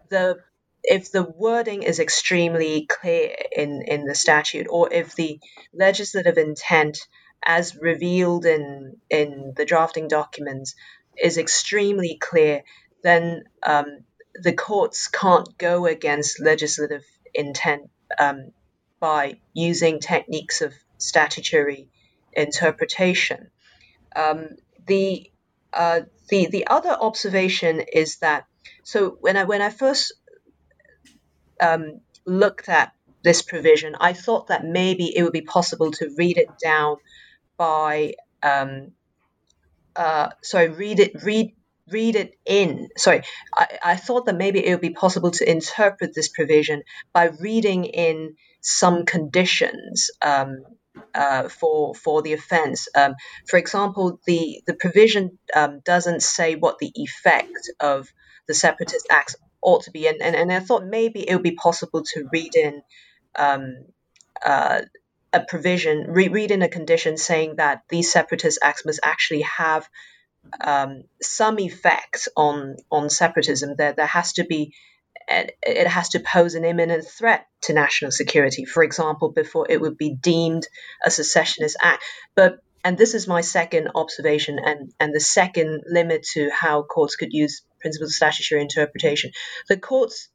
the 0.08 0.38
if 0.84 1.10
the 1.10 1.22
wording 1.22 1.82
is 1.82 1.98
extremely 1.98 2.86
clear 2.86 3.34
in, 3.56 3.82
in 3.88 4.04
the 4.04 4.14
statute, 4.14 4.66
or 4.68 4.92
if 4.92 5.14
the 5.14 5.40
legislative 5.72 6.36
intent, 6.36 6.98
as 7.42 7.74
revealed 7.76 8.44
in 8.44 8.98
in 9.08 9.54
the 9.56 9.64
drafting 9.64 10.08
documents, 10.08 10.74
is 11.20 11.38
extremely 11.38 12.18
clear, 12.20 12.62
then 13.02 13.44
um, 13.64 14.04
the 14.34 14.52
courts 14.52 15.08
can't 15.08 15.56
go 15.56 15.86
against 15.86 16.40
legislative 16.40 17.04
intent 17.32 17.90
um, 18.18 18.52
by 19.00 19.40
using 19.54 20.00
techniques 20.00 20.60
of 20.60 20.74
statutory 20.98 21.88
interpretation. 22.32 23.50
Um, 24.14 24.48
the 24.86 25.30
uh, 25.72 26.00
the 26.28 26.46
the 26.46 26.66
other 26.66 26.90
observation 26.90 27.80
is 27.92 28.18
that 28.18 28.44
so 28.82 29.16
when 29.20 29.36
I 29.36 29.44
when 29.44 29.62
I 29.62 29.70
first 29.70 30.12
um, 31.60 32.00
looked 32.26 32.68
at 32.68 32.92
this 33.22 33.42
provision, 33.42 33.94
I 33.98 34.12
thought 34.12 34.48
that 34.48 34.64
maybe 34.64 35.16
it 35.16 35.22
would 35.22 35.32
be 35.32 35.40
possible 35.40 35.90
to 35.92 36.14
read 36.16 36.38
it 36.38 36.48
down 36.62 36.96
by 37.56 38.14
um, 38.42 38.92
uh, 39.96 40.30
sorry 40.42 40.68
read 40.68 41.00
it 41.00 41.22
read 41.22 41.54
read 41.90 42.16
it 42.16 42.34
in. 42.46 42.88
Sorry, 42.96 43.22
I, 43.54 43.78
I 43.84 43.96
thought 43.96 44.26
that 44.26 44.36
maybe 44.36 44.64
it 44.64 44.70
would 44.70 44.80
be 44.80 44.90
possible 44.90 45.30
to 45.32 45.50
interpret 45.50 46.14
this 46.14 46.28
provision 46.28 46.82
by 47.12 47.30
reading 47.40 47.84
in 47.84 48.36
some 48.60 49.04
conditions 49.04 50.10
um, 50.22 50.64
uh, 51.14 51.48
for 51.48 51.94
for 51.94 52.22
the 52.22 52.34
offence. 52.34 52.88
Um, 52.96 53.14
for 53.48 53.58
example, 53.58 54.20
the 54.26 54.62
the 54.66 54.74
provision 54.74 55.38
um, 55.54 55.80
doesn't 55.84 56.22
say 56.22 56.56
what 56.56 56.78
the 56.78 56.92
effect 56.94 57.70
of 57.80 58.08
the 58.48 58.54
separatist 58.54 59.06
acts 59.10 59.36
ought 59.62 59.84
to 59.84 59.92
be, 59.92 60.08
and 60.08 60.22
and, 60.22 60.36
and 60.36 60.52
I 60.52 60.60
thought 60.60 60.86
maybe 60.86 61.28
it 61.28 61.34
would 61.34 61.42
be 61.44 61.56
possible 61.56 62.04
to 62.14 62.28
read 62.32 62.54
in. 62.56 62.82
Um, 63.38 63.76
uh, 64.44 64.82
a 65.32 65.40
provision, 65.42 66.06
re- 66.08 66.28
read 66.28 66.50
in 66.52 66.62
a 66.62 66.68
condition 66.68 67.16
saying 67.18 67.56
that 67.58 67.82
these 67.90 68.12
separatist 68.12 68.60
acts 68.62 68.86
must 68.86 69.00
actually 69.04 69.42
have 69.42 69.88
um, 70.62 71.04
some 71.22 71.58
effect 71.60 72.28
on 72.36 72.76
on 72.90 73.10
separatism. 73.10 73.74
There 73.78 73.94
there 73.94 74.06
has 74.06 74.34
to 74.34 74.44
be 74.44 74.74
it 75.28 75.86
has 75.86 76.10
to 76.10 76.20
pose 76.20 76.54
an 76.54 76.64
imminent 76.64 77.06
threat 77.06 77.46
to 77.62 77.72
national 77.72 78.10
security, 78.10 78.64
for 78.64 78.82
example, 78.82 79.30
before 79.30 79.66
it 79.68 79.80
would 79.80 79.96
be 79.96 80.14
deemed 80.14 80.66
a 81.04 81.10
secessionist 81.10 81.76
act. 81.80 82.02
But 82.34 82.58
and 82.84 82.98
this 82.98 83.14
is 83.14 83.26
my 83.26 83.40
second 83.40 83.88
observation 83.94 84.58
and, 84.62 84.92
and 85.00 85.14
the 85.14 85.20
second 85.20 85.84
limit 85.90 86.22
to 86.34 86.50
how 86.50 86.82
courts 86.82 87.16
could 87.16 87.32
use 87.32 87.62
principles 87.80 88.10
of 88.10 88.14
statutory 88.14 88.60
interpretation. 88.60 89.30
The 89.68 89.78
courts 89.78 90.28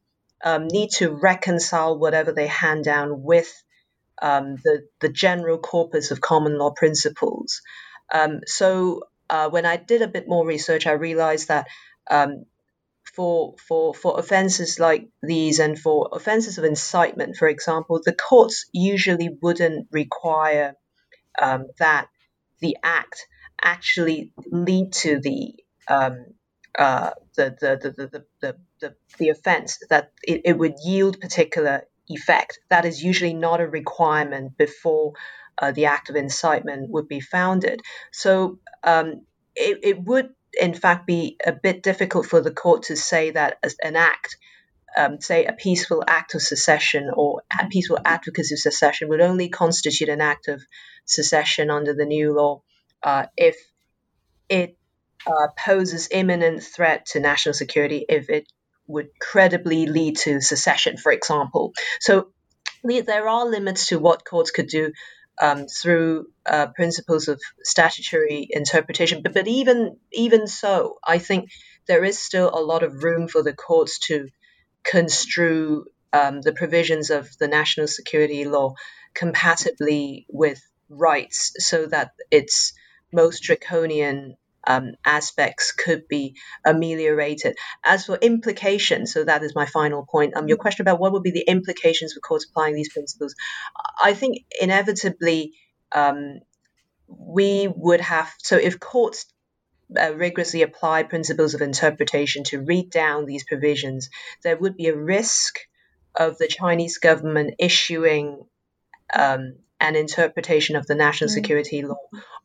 um, 0.44 0.66
need 0.66 0.90
to 0.96 1.10
reconcile 1.10 1.96
whatever 1.96 2.32
they 2.32 2.48
hand 2.48 2.84
down 2.84 3.22
with 3.22 3.50
um, 4.20 4.56
the, 4.64 4.88
the 5.00 5.08
general 5.08 5.58
corpus 5.58 6.10
of 6.10 6.20
common 6.20 6.58
law 6.58 6.72
principles. 6.72 7.62
Um, 8.12 8.40
so 8.46 9.04
uh, 9.28 9.48
when 9.48 9.64
I 9.64 9.76
did 9.76 10.02
a 10.02 10.08
bit 10.08 10.28
more 10.28 10.44
research, 10.44 10.88
I 10.88 10.92
realized 10.92 11.48
that 11.48 11.68
um, 12.10 12.46
for 13.04 13.54
for 13.68 13.94
for 13.94 14.18
offences 14.18 14.78
like 14.78 15.08
these 15.22 15.58
and 15.58 15.78
for 15.78 16.08
offences 16.12 16.58
of 16.58 16.64
incitement, 16.64 17.36
for 17.36 17.48
example, 17.48 18.00
the 18.04 18.14
courts 18.14 18.66
usually 18.72 19.30
wouldn't 19.42 19.88
require 19.90 20.74
um, 21.40 21.66
that 21.78 22.08
the 22.60 22.76
act 22.82 23.26
actually 23.62 24.32
lead 24.50 24.92
to 24.92 25.20
the 25.20 25.54
um, 25.88 26.26
uh, 26.78 27.10
the, 27.36 27.56
the, 27.60 27.78
the, 27.82 28.06
the, 28.06 28.24
the, 28.40 28.56
the, 28.80 28.94
the 29.18 29.28
offense, 29.30 29.78
that 29.90 30.12
it, 30.22 30.42
it 30.44 30.58
would 30.58 30.74
yield 30.84 31.20
particular 31.20 31.82
effect. 32.08 32.60
That 32.70 32.84
is 32.84 33.02
usually 33.02 33.34
not 33.34 33.60
a 33.60 33.66
requirement 33.66 34.56
before 34.56 35.14
uh, 35.60 35.72
the 35.72 35.86
act 35.86 36.10
of 36.10 36.16
incitement 36.16 36.90
would 36.90 37.08
be 37.08 37.20
founded. 37.20 37.80
So 38.12 38.60
um, 38.84 39.26
it, 39.54 39.78
it 39.82 40.02
would 40.02 40.30
in 40.58 40.74
fact 40.74 41.06
be 41.06 41.36
a 41.44 41.52
bit 41.52 41.82
difficult 41.82 42.26
for 42.26 42.40
the 42.40 42.50
court 42.50 42.84
to 42.84 42.96
say 42.96 43.30
that 43.30 43.58
an 43.82 43.96
act, 43.96 44.36
um, 44.96 45.20
say 45.20 45.44
a 45.44 45.52
peaceful 45.52 46.02
act 46.06 46.34
of 46.34 46.42
secession 46.42 47.10
or 47.12 47.42
a 47.60 47.66
peaceful 47.68 47.98
advocacy 48.04 48.54
of 48.54 48.58
secession, 48.58 49.08
would 49.08 49.20
only 49.20 49.48
constitute 49.48 50.08
an 50.08 50.20
act 50.20 50.48
of 50.48 50.62
secession 51.04 51.70
under 51.70 51.94
the 51.94 52.04
new 52.04 52.34
law 52.34 52.62
uh, 53.02 53.26
if 53.36 53.56
it 54.48 54.76
uh, 55.26 55.48
poses 55.56 56.08
imminent 56.10 56.62
threat 56.62 57.06
to 57.06 57.20
national 57.20 57.54
security, 57.54 58.04
if 58.08 58.28
it 58.30 58.46
would 58.86 59.08
credibly 59.20 59.86
lead 59.86 60.16
to 60.16 60.40
secession, 60.40 60.96
for 60.96 61.12
example. 61.12 61.72
So 62.00 62.32
there 62.82 63.28
are 63.28 63.46
limits 63.46 63.88
to 63.88 63.98
what 63.98 64.24
courts 64.24 64.50
could 64.50 64.66
do 64.66 64.92
um, 65.40 65.66
through 65.66 66.26
uh, 66.46 66.68
principles 66.74 67.28
of 67.28 67.40
statutory 67.62 68.46
interpretation. 68.50 69.22
But, 69.22 69.34
but 69.34 69.48
even 69.48 69.96
even 70.12 70.46
so, 70.46 70.98
I 71.06 71.18
think 71.18 71.50
there 71.86 72.04
is 72.04 72.18
still 72.18 72.50
a 72.52 72.60
lot 72.60 72.82
of 72.82 73.02
room 73.02 73.28
for 73.28 73.42
the 73.42 73.54
courts 73.54 73.98
to 74.08 74.28
construe 74.84 75.86
um, 76.12 76.40
the 76.42 76.52
provisions 76.52 77.10
of 77.10 77.28
the 77.38 77.48
national 77.48 77.86
security 77.88 78.44
law 78.44 78.74
compatibly 79.14 80.26
with 80.28 80.60
rights, 80.88 81.52
so 81.58 81.86
that 81.86 82.12
its 82.30 82.72
most 83.12 83.42
draconian 83.42 84.36
um, 84.70 84.92
aspects 85.04 85.72
could 85.72 86.06
be 86.08 86.36
ameliorated. 86.64 87.56
As 87.84 88.06
for 88.06 88.16
implications, 88.16 89.12
so 89.12 89.24
that 89.24 89.42
is 89.42 89.54
my 89.54 89.66
final 89.66 90.06
point. 90.06 90.36
Um, 90.36 90.48
your 90.48 90.56
mm-hmm. 90.56 90.62
question 90.62 90.82
about 90.84 91.00
what 91.00 91.12
would 91.12 91.22
be 91.22 91.32
the 91.32 91.48
implications 91.56 92.12
for 92.12 92.20
courts 92.20 92.46
applying 92.48 92.74
these 92.74 92.92
principles, 92.92 93.34
I 94.02 94.14
think 94.14 94.38
inevitably 94.60 95.52
um, 95.92 96.40
we 97.08 97.68
would 97.74 98.00
have. 98.00 98.32
So 98.38 98.56
if 98.56 98.78
courts 98.78 99.26
uh, 100.00 100.14
rigorously 100.14 100.62
apply 100.62 101.02
principles 101.02 101.54
of 101.54 101.62
interpretation 101.62 102.44
to 102.44 102.62
read 102.62 102.90
down 102.90 103.26
these 103.26 103.44
provisions, 103.44 104.08
there 104.44 104.56
would 104.56 104.76
be 104.76 104.86
a 104.86 104.96
risk 104.96 105.58
of 106.14 106.38
the 106.38 106.48
Chinese 106.48 106.98
government 106.98 107.54
issuing 107.58 108.44
um, 109.12 109.56
an 109.80 109.96
interpretation 109.96 110.76
of 110.76 110.86
the 110.86 110.94
national 110.94 111.30
mm. 111.30 111.34
security 111.34 111.82
law 111.82 111.96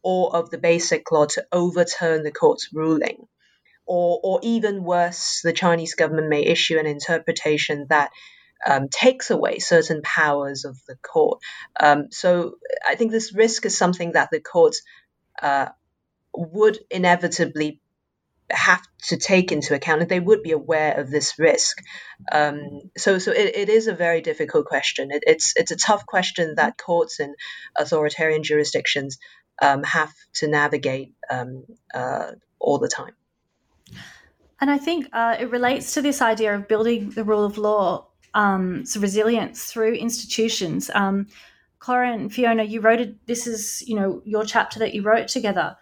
or 0.02 0.36
of 0.36 0.50
the 0.50 0.58
basic 0.58 1.12
law 1.12 1.26
to 1.26 1.46
overturn 1.52 2.24
the 2.24 2.32
court's 2.32 2.70
ruling. 2.74 3.28
Or, 3.88 4.20
or 4.24 4.40
even 4.42 4.84
worse, 4.84 5.42
the 5.44 5.54
Chinese 5.54 5.94
government 5.94 6.30
may 6.30 6.44
issue 6.44 6.80
an 6.80 6.88
interpretation 6.88 7.86
that 7.90 8.10
um, 8.66 8.88
takes 8.90 9.30
away 9.30 9.60
certain 9.60 10.02
powers 10.02 10.66
of 10.66 10.78
the 10.88 10.96
court. 10.96 11.40
Um, 11.80 12.08
so 12.10 12.56
I 12.88 12.96
think 12.96 13.12
this 13.12 13.34
risk 13.34 13.66
is 13.66 13.78
something 13.78 14.14
that 14.14 14.30
the 14.32 14.40
courts 14.40 14.82
uh, 15.40 15.68
would 16.34 16.80
inevitably 16.90 17.80
have 18.52 18.82
to 19.08 19.18
take 19.18 19.52
into 19.52 19.74
account 19.74 20.02
and 20.02 20.10
they 20.10 20.20
would 20.20 20.44
be 20.44 20.52
aware 20.52 21.00
of 21.00 21.10
this 21.10 21.40
risk 21.40 21.78
um, 22.32 22.82
so 22.96 23.18
so 23.18 23.32
it, 23.32 23.56
it 23.56 23.70
is 23.70 23.88
a 23.88 23.94
very 23.94 24.22
difficult 24.22 24.66
question 24.66 25.10
it, 25.12 25.24
it's 25.26 25.54
it's 25.56 25.72
a 25.72 25.76
tough 25.76 26.06
question 26.06 26.54
that 26.56 26.78
courts 26.78 27.20
and 27.20 27.36
authoritarian 27.78 28.44
jurisdictions 28.44 29.18
um, 29.62 29.84
have 29.84 30.14
to 30.34 30.48
navigate 30.48 31.14
um, 31.30 31.64
uh, 31.94 32.32
all 32.60 32.78
the 32.78 32.88
time 32.88 33.14
and 34.62 34.70
i 34.70 34.78
think 34.78 35.08
uh, 35.14 35.36
it 35.40 35.50
relates 35.50 35.94
to 35.96 36.02
this 36.02 36.22
idea 36.22 36.54
of 36.54 36.68
building 36.68 37.10
the 37.12 37.24
rule 37.24 37.46
of 37.46 37.58
law 37.58 38.08
um, 38.36 38.86
so 38.86 39.00
resilience 39.00 39.66
through 39.66 39.94
institutions 39.94 40.92
um, 40.94 41.28
Cora 41.80 42.12
and 42.12 42.34
Fiona, 42.34 42.64
you 42.64 42.82
wrote. 42.82 43.00
This 43.28 43.46
is, 43.46 43.84
you 43.88 43.96
know, 43.96 44.20
your 44.26 44.44
chapter 44.44 44.80
that 44.80 44.96
you 44.96 45.04
wrote 45.04 45.28
together. 45.28 45.78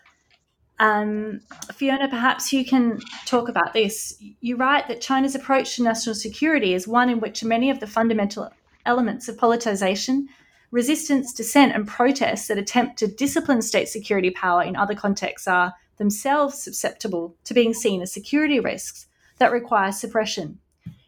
Um, 0.84 1.40
Fiona, 1.72 2.10
perhaps 2.10 2.52
you 2.52 2.66
can 2.66 3.00
talk 3.26 3.48
about 3.48 3.72
this. 3.72 4.22
You 4.42 4.58
write 4.58 4.90
that 4.90 5.00
China's 5.00 5.34
approach 5.34 5.78
to 5.78 5.84
national 5.84 6.14
security 6.14 6.74
is 6.74 6.90
one 6.90 7.10
in 7.10 7.22
which 7.22 7.42
many 7.42 7.70
of 7.70 7.80
the 7.80 7.88
fundamental 7.88 8.52
elements 8.86 9.30
of 9.30 9.38
politicization, 9.38 10.26
resistance, 10.72 11.32
dissent, 11.32 11.74
and 11.74 11.88
protests 11.88 12.50
that 12.50 12.58
attempt 12.58 13.00
to 13.00 13.08
discipline 13.08 13.62
state 13.62 13.88
security 13.88 14.30
power 14.30 14.62
in 14.62 14.76
other 14.76 14.94
contexts 14.94 15.48
are 15.48 15.74
themselves 15.96 16.62
susceptible 16.62 17.34
to 17.46 17.54
being 17.54 17.74
seen 17.74 18.02
as 18.02 18.12
security 18.12 18.60
risks 18.60 19.08
that 19.38 19.54
require 19.54 19.94
suppression. 19.94 20.60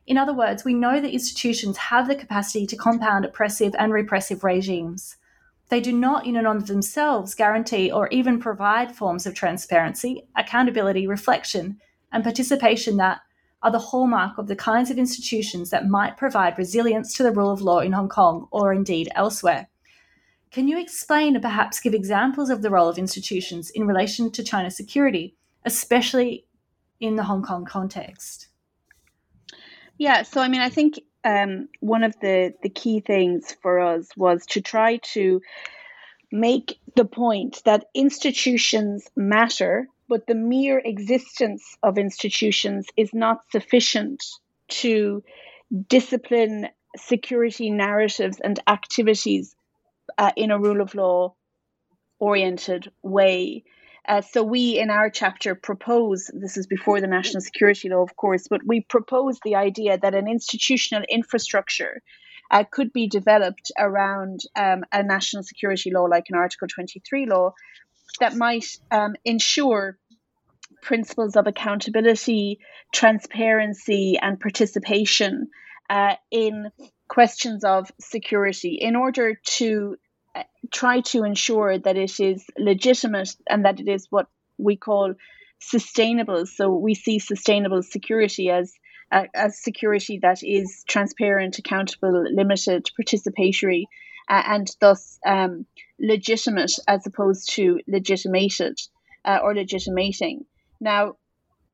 In 0.08 0.18
other 0.18 0.34
words, 0.34 0.64
we 0.64 0.74
know 0.74 1.02
that 1.02 1.12
institutions 1.12 1.76
have 1.76 2.08
the 2.08 2.16
capacity 2.16 2.66
to 2.68 2.78
compound 2.78 3.26
oppressive 3.26 3.76
and 3.78 3.92
repressive 3.92 4.42
regimes. 4.42 5.18
They 5.70 5.82
do 5.82 5.92
not, 5.92 6.26
in 6.26 6.36
and 6.36 6.48
of 6.48 6.68
themselves, 6.68 7.34
guarantee 7.34 7.92
or 7.92 8.08
even 8.10 8.40
provide 8.40 8.96
forms 8.96 9.26
of 9.26 9.34
transparency, 9.34 10.28
accountability, 10.36 11.08
reflection, 11.08 11.80
and 12.12 12.24
participation 12.24 12.98
that 12.98 13.22
are 13.64 13.72
the 13.72 13.80
hallmark 13.80 14.38
of 14.38 14.48
the 14.48 14.56
kinds 14.56 14.92
of 14.92 15.00
institutions 15.00 15.72
that 15.72 15.88
might 15.88 16.18
provide 16.18 16.58
resilience 16.58 17.14
to 17.14 17.24
the 17.24 17.32
rule 17.32 17.50
of 17.50 17.62
law 17.62 17.80
in 17.80 17.94
Hong 17.94 18.10
Kong 18.10 18.48
or 18.52 18.72
indeed 18.72 19.10
elsewhere. 19.16 19.68
Can 20.52 20.68
you 20.68 20.80
explain 20.80 21.36
and 21.36 21.42
perhaps 21.42 21.80
give 21.80 21.96
examples 21.96 22.50
of 22.52 22.62
the 22.62 22.70
role 22.70 22.88
of 22.88 23.00
institutions 23.00 23.72
in 23.72 23.88
relation 23.88 24.32
to 24.32 24.44
China's 24.44 24.78
security, 24.78 25.36
especially 25.66 26.46
in 27.00 27.16
the 27.16 27.24
Hong 27.24 27.42
Kong 27.42 27.66
context? 27.66 28.50
Yeah, 29.98 30.22
so 30.24 30.42
I 30.42 30.48
mean, 30.48 30.62
I 30.62 30.70
think 30.70 31.00
um, 31.26 31.68
one 31.80 32.04
of 32.04 32.16
the 32.22 32.54
the 32.64 32.70
key 32.70 33.02
things 33.02 33.56
for 33.62 33.80
us 33.80 34.08
was 34.16 34.46
to 34.48 34.62
try 34.62 34.98
to 34.98 35.42
make 36.32 36.80
the 36.96 37.06
point 37.06 37.62
that 37.66 37.86
institutions 37.94 39.08
matter, 39.16 39.88
but 40.08 40.28
the 40.28 40.36
mere 40.36 40.80
existence 40.80 41.78
of 41.82 41.98
institutions 41.98 42.88
is 42.96 43.14
not 43.14 43.42
sufficient 43.52 44.24
to 44.68 45.24
discipline 45.90 46.68
security 46.96 47.72
narratives 47.72 48.40
and 48.40 48.60
activities 48.68 49.56
uh, 50.18 50.32
in 50.36 50.52
a 50.52 50.60
rule 50.60 50.82
of 50.82 50.96
law 50.96 51.34
oriented 52.20 52.92
way. 53.02 53.64
Uh, 54.08 54.22
so 54.22 54.44
we 54.44 54.78
in 54.78 54.90
our 54.90 55.10
chapter 55.10 55.56
propose 55.56 56.30
this 56.34 56.58
is 56.58 56.68
before 56.68 57.02
the 57.02 57.08
national 57.08 57.42
security 57.42 57.90
law 57.90 58.04
of 58.04 58.16
course 58.16 58.48
but 58.48 58.62
we 58.66 58.82
propose 58.82 59.40
the 59.44 59.56
idea 59.56 59.98
that 59.98 60.14
an 60.14 60.28
institutional 60.28 61.04
infrastructure 61.10 62.02
uh, 62.52 62.64
could 62.70 62.94
be 62.94 63.08
developed 63.08 63.72
around 63.78 64.42
um, 64.56 64.84
a 64.92 65.02
national 65.02 65.44
security 65.44 65.92
law 65.92 66.04
like 66.04 66.26
an 66.30 66.36
article 66.36 66.68
23 66.68 67.26
law 67.26 67.52
that 68.20 68.36
might 68.36 68.66
um, 68.92 69.16
ensure 69.26 69.98
principles 70.82 71.36
of 71.36 71.48
accountability 71.48 72.60
transparency 72.94 74.18
and 74.22 74.40
participation 74.40 75.48
uh, 75.90 76.16
in 76.32 76.72
questions 77.08 77.64
of 77.64 77.92
security. 78.00 78.78
In 78.82 78.96
order 78.96 79.40
to 79.58 79.98
try 80.72 81.02
to 81.02 81.24
ensure 81.24 81.78
that 81.78 81.98
it 81.98 82.20
is 82.20 82.46
legitimate 82.58 83.36
and 83.50 83.66
that 83.66 83.80
it 83.80 83.88
is 83.88 84.08
what 84.10 84.28
we 84.58 84.76
call 84.76 85.14
sustainable. 85.60 86.46
So 86.46 86.76
we 86.76 86.96
see 86.96 87.20
sustainable 87.20 87.84
security 87.84 88.50
as 88.50 88.74
uh, 89.12 89.26
as 89.36 89.62
security 89.62 90.20
that 90.24 90.44
is 90.44 90.84
transparent, 90.88 91.60
accountable, 91.60 92.24
limited, 92.32 92.90
participatory, 93.00 93.84
uh, 94.28 94.42
and 94.48 94.76
thus 94.82 95.20
um, 95.26 95.66
legitimate 96.00 96.72
as 96.88 97.06
opposed 97.06 97.52
to 97.54 97.80
legitimated 97.88 98.80
uh, 99.24 99.40
or 99.44 99.54
legitimating. 99.54 100.46
Now, 100.80 101.18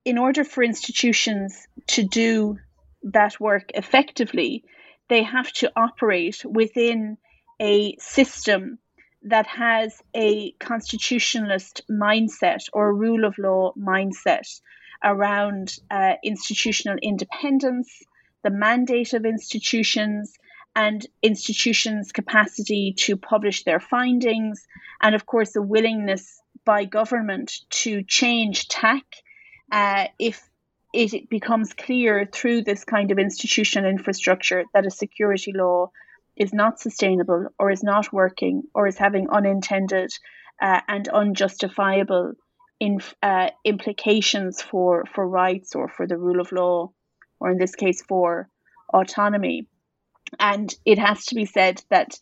in 0.03 0.17
order 0.17 0.43
for 0.43 0.63
institutions 0.63 1.67
to 1.87 2.03
do 2.03 2.57
that 3.03 3.39
work 3.39 3.71
effectively, 3.73 4.63
they 5.09 5.23
have 5.23 5.51
to 5.53 5.71
operate 5.75 6.43
within 6.45 7.17
a 7.61 7.95
system 7.99 8.79
that 9.23 9.45
has 9.45 10.01
a 10.15 10.51
constitutionalist 10.53 11.83
mindset 11.89 12.67
or 12.73 12.89
a 12.89 12.93
rule 12.93 13.23
of 13.23 13.37
law 13.37 13.71
mindset 13.77 14.59
around 15.03 15.77
uh, 15.91 16.13
institutional 16.23 16.97
independence, 17.01 18.03
the 18.43 18.49
mandate 18.49 19.13
of 19.13 19.25
institutions, 19.25 20.33
and 20.75 21.05
institutions' 21.21 22.11
capacity 22.11 22.93
to 22.97 23.15
publish 23.15 23.63
their 23.63 23.79
findings, 23.79 24.65
and 25.01 25.13
of 25.13 25.25
course, 25.25 25.55
a 25.55 25.61
willingness 25.61 26.41
by 26.65 26.85
government 26.85 27.51
to 27.69 28.03
change 28.03 28.67
tack 28.69 29.03
uh, 29.71 30.05
if 30.17 30.41
it 30.93 31.29
becomes 31.29 31.73
clear 31.73 32.27
through 32.31 32.61
this 32.61 32.83
kind 32.83 33.11
of 33.11 33.19
institutional 33.19 33.89
infrastructure 33.89 34.65
that 34.73 34.85
a 34.85 34.91
security 34.91 35.53
law 35.53 35.91
is 36.41 36.51
not 36.53 36.79
sustainable 36.79 37.45
or 37.59 37.69
is 37.69 37.83
not 37.83 38.11
working 38.11 38.63
or 38.73 38.87
is 38.87 38.97
having 38.97 39.29
unintended 39.29 40.11
uh, 40.59 40.81
and 40.87 41.07
unjustifiable 41.07 42.33
in, 42.79 42.99
uh, 43.21 43.49
implications 43.63 44.59
for, 44.59 45.05
for 45.13 45.27
rights 45.27 45.75
or 45.75 45.87
for 45.87 46.07
the 46.07 46.17
rule 46.17 46.41
of 46.41 46.51
law, 46.51 46.91
or 47.39 47.51
in 47.51 47.59
this 47.59 47.75
case, 47.75 48.01
for 48.09 48.49
autonomy. 48.91 49.67
And 50.39 50.73
it 50.83 50.97
has 50.97 51.25
to 51.27 51.35
be 51.35 51.45
said 51.45 51.83
that 51.91 52.17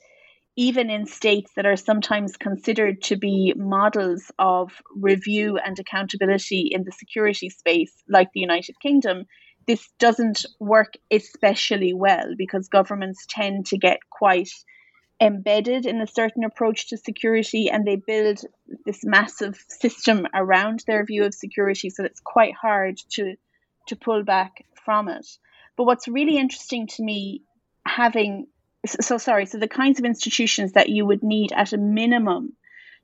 even 0.58 0.90
in 0.90 1.06
states 1.06 1.52
that 1.56 1.66
are 1.66 1.78
sometimes 1.78 2.36
considered 2.36 3.02
to 3.04 3.16
be 3.16 3.54
models 3.56 4.30
of 4.38 4.74
review 4.94 5.58
and 5.58 5.80
accountability 5.80 6.68
in 6.74 6.84
the 6.84 6.92
security 6.92 7.50
space, 7.50 7.94
like 8.10 8.28
the 8.34 8.42
United 8.42 8.76
Kingdom, 8.82 9.24
this 9.70 9.88
doesn't 10.00 10.48
work 10.60 10.96
especially 11.12 11.94
well 11.94 12.34
because 12.36 12.70
governments 12.70 13.28
tend 13.30 13.68
to 13.68 13.78
get 13.78 14.00
quite 14.10 14.50
embedded 15.22 15.86
in 15.86 16.02
a 16.02 16.08
certain 16.08 16.44
approach 16.44 16.90
to 16.90 16.98
security 16.98 17.70
and 17.70 17.86
they 17.86 17.96
build 17.96 18.40
this 18.88 19.02
massive 19.04 19.64
system 19.68 20.26
around 20.34 20.84
their 20.88 21.06
view 21.06 21.24
of 21.24 21.36
security. 21.36 21.92
So 21.92 22.04
it's 22.04 22.20
quite 22.20 22.56
hard 22.60 22.98
to 23.12 23.36
to 23.90 23.96
pull 23.96 24.24
back 24.24 24.66
from 24.84 25.08
it. 25.08 25.28
But 25.78 25.84
what's 25.84 26.08
really 26.08 26.38
interesting 26.40 26.88
to 26.88 27.04
me 27.04 27.44
having 27.86 28.48
so 28.88 29.20
sorry 29.20 29.46
so 29.46 29.60
the 29.60 29.68
kinds 29.68 30.00
of 30.00 30.06
institutions 30.06 30.72
that 30.72 30.90
you 30.90 31.06
would 31.06 31.22
need 31.22 31.52
at 31.52 31.74
a 31.74 31.78
minimum 31.78 32.54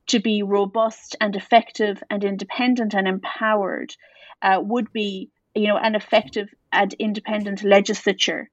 to 0.08 0.18
be 0.18 0.42
robust 0.42 1.14
and 1.20 1.36
effective 1.36 2.02
and 2.10 2.24
independent 2.24 2.92
and 2.92 3.06
empowered 3.06 3.94
uh, 4.42 4.58
would 4.60 4.92
be 4.92 5.30
you 5.56 5.68
know, 5.68 5.78
an 5.78 5.94
effective 5.94 6.48
and 6.70 6.94
independent 6.98 7.64
legislature. 7.64 8.50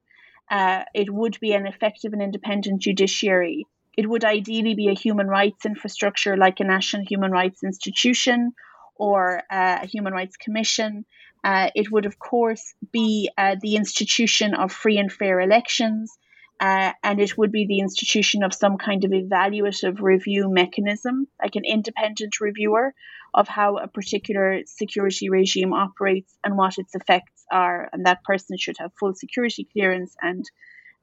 Uh, 0.50 0.84
it 0.94 1.12
would 1.12 1.38
be 1.40 1.52
an 1.52 1.66
effective 1.66 2.12
and 2.12 2.22
independent 2.22 2.80
judiciary. 2.80 3.66
It 3.96 4.08
would 4.08 4.24
ideally 4.24 4.74
be 4.74 4.88
a 4.88 4.94
human 4.94 5.28
rights 5.28 5.66
infrastructure 5.66 6.36
like 6.36 6.60
a 6.60 6.64
national 6.64 7.04
human 7.06 7.30
rights 7.30 7.62
institution 7.62 8.52
or 8.96 9.42
uh, 9.50 9.80
a 9.82 9.86
human 9.86 10.12
rights 10.12 10.36
commission. 10.36 11.04
Uh, 11.44 11.68
it 11.74 11.92
would, 11.92 12.06
of 12.06 12.18
course, 12.18 12.74
be 12.90 13.30
uh, 13.36 13.56
the 13.60 13.76
institution 13.76 14.54
of 14.54 14.72
free 14.72 14.98
and 14.98 15.12
fair 15.12 15.40
elections, 15.40 16.16
uh, 16.60 16.92
and 17.02 17.20
it 17.20 17.36
would 17.36 17.50
be 17.50 17.66
the 17.66 17.80
institution 17.80 18.42
of 18.42 18.54
some 18.54 18.78
kind 18.78 19.04
of 19.04 19.10
evaluative 19.10 20.00
review 20.00 20.48
mechanism, 20.48 21.26
like 21.42 21.56
an 21.56 21.64
independent 21.64 22.40
reviewer 22.40 22.94
of 23.34 23.48
how 23.48 23.76
a 23.76 23.88
particular 23.88 24.60
security 24.66 25.28
regime 25.28 25.72
operates 25.72 26.38
and 26.44 26.56
what 26.56 26.78
its 26.78 26.94
effects 26.94 27.44
are. 27.50 27.88
And 27.92 28.06
that 28.06 28.22
person 28.22 28.56
should 28.56 28.76
have 28.78 28.92
full 28.98 29.14
security 29.14 29.66
clearance 29.72 30.14
and 30.22 30.44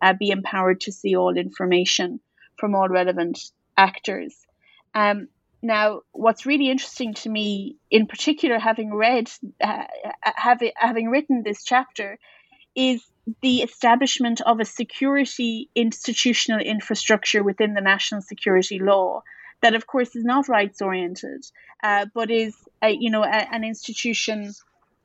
uh, 0.02 0.14
be 0.18 0.30
empowered 0.30 0.82
to 0.82 0.91
see 0.91 1.16
all 1.16 1.36
information 1.36 2.22
from 2.58 2.74
all 2.74 2.88
relevant 2.88 3.39
actors. 3.78 4.34
Um, 4.95 5.28
now, 5.62 6.02
what's 6.12 6.45
really 6.45 6.70
interesting 6.72 7.14
to 7.16 7.30
me, 7.30 7.78
in 7.91 8.08
particular, 8.08 8.58
having 8.58 8.93
read, 8.93 9.30
uh, 9.64 9.84
having 10.24 10.72
having 10.76 11.10
written 11.10 11.43
this 11.43 11.64
chapter, 11.64 12.18
is 12.76 13.03
the 13.41 13.57
establishment 13.61 14.41
of 14.41 14.59
a 14.59 14.65
security 14.65 15.69
institutional 15.76 16.59
infrastructure 16.59 17.43
within 17.43 17.74
the 17.74 17.82
national 17.82 18.22
security 18.22 18.80
law 18.80 19.22
that 19.61 19.76
of 19.76 19.86
course 19.86 20.15
is 20.15 20.24
not 20.24 20.47
rights 20.47 20.82
oriented 20.82 21.45
uh, 21.84 22.05
but 22.13 22.32
is 22.32 22.55
a, 22.82 22.89
you 22.89 23.11
know 23.11 23.24
a, 23.24 23.28
an 23.28 23.63
institution 23.63 24.51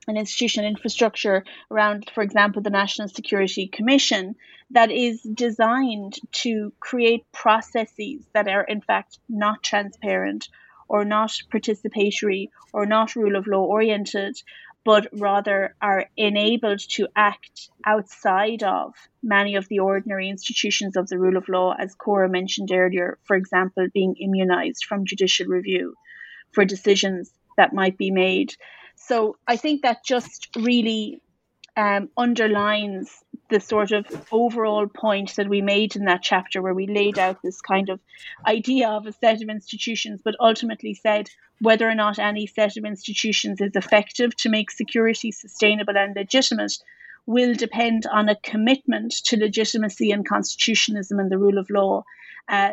an 0.09 0.17
institutional 0.17 0.69
infrastructure 0.71 1.45
around, 1.71 2.11
for 2.15 2.23
example, 2.23 2.63
the 2.63 2.71
National 2.71 3.09
Security 3.09 3.67
Commission 3.67 4.37
that 4.71 4.91
is 4.91 5.21
designed 5.23 6.15
to 6.33 6.73
create 6.81 7.25
processes 7.33 8.25
that 8.33 8.49
are, 8.49 8.63
in 8.63 8.81
fact, 8.81 9.19
not 9.29 9.63
transparent 9.63 10.49
or 10.89 11.05
not 11.05 11.33
participatory 11.53 12.51
or 12.73 12.87
not 12.87 13.17
rule 13.17 13.37
of 13.37 13.47
law 13.47 13.65
oriented, 13.65 14.41
but 14.87 15.09
rather 15.13 15.75
are 15.83 16.07
enabled 16.17 16.79
to 16.79 17.09
act 17.17 17.71
outside 17.85 18.63
of 18.63 18.95
many 19.21 19.57
of 19.57 19.67
the 19.67 19.81
ordinary 19.81 20.31
institutions 20.31 20.97
of 20.97 21.09
the 21.09 21.19
rule 21.19 21.37
of 21.37 21.49
law, 21.49 21.75
as 21.77 21.97
Cora 21.97 22.29
mentioned 22.29 22.71
earlier, 22.71 23.19
for 23.25 23.35
example, 23.35 23.89
being 23.93 24.15
immunized 24.21 24.85
from 24.89 25.05
judicial 25.05 25.49
review 25.49 25.95
for 26.53 26.65
decisions 26.65 27.33
that 27.57 27.75
might 27.75 27.99
be 27.99 28.13
made. 28.13 28.55
So 28.95 29.37
I 29.49 29.57
think 29.57 29.83
that 29.83 30.05
just 30.05 30.51
really 30.57 31.21
um, 31.77 32.09
underlines 32.17 33.11
the 33.49 33.61
sort 33.61 33.93
of 33.93 34.07
overall 34.33 34.87
point 34.87 35.37
that 35.37 35.49
we 35.49 35.61
made 35.61 35.97
in 35.97 36.05
that 36.07 36.23
chapter, 36.23 36.61
where 36.61 36.75
we 36.75 36.87
laid 36.87 37.19
out 37.19 37.43
this 37.43 37.61
kind 37.61 37.89
of 37.89 38.01
idea 38.47 38.89
of 38.89 39.07
a 39.07 39.13
set 39.13 39.43
of 39.43 39.49
institutions, 39.49 40.21
but 40.25 40.35
ultimately 40.41 40.95
said 40.95 41.29
whether 41.61 41.89
or 41.89 41.95
not 41.95 42.19
any 42.19 42.47
set 42.47 42.77
of 42.77 42.85
institutions 42.85 43.61
is 43.61 43.77
effective 43.77 44.37
to 44.37 44.49
make 44.49 44.71
security 44.71 45.33
sustainable 45.33 45.97
and 45.97 46.15
legitimate 46.15 46.73
will 47.27 47.55
depend 47.55 48.07
on 48.07 48.29
a 48.29 48.37
commitment 48.37 49.13
to 49.25 49.37
legitimacy 49.37 50.13
and 50.13 50.29
constitutionalism 50.29 51.19
and 51.19 51.31
the 51.31 51.39
rule 51.39 51.59
of 51.59 51.71
law 51.71 52.05
uh, 52.49 52.73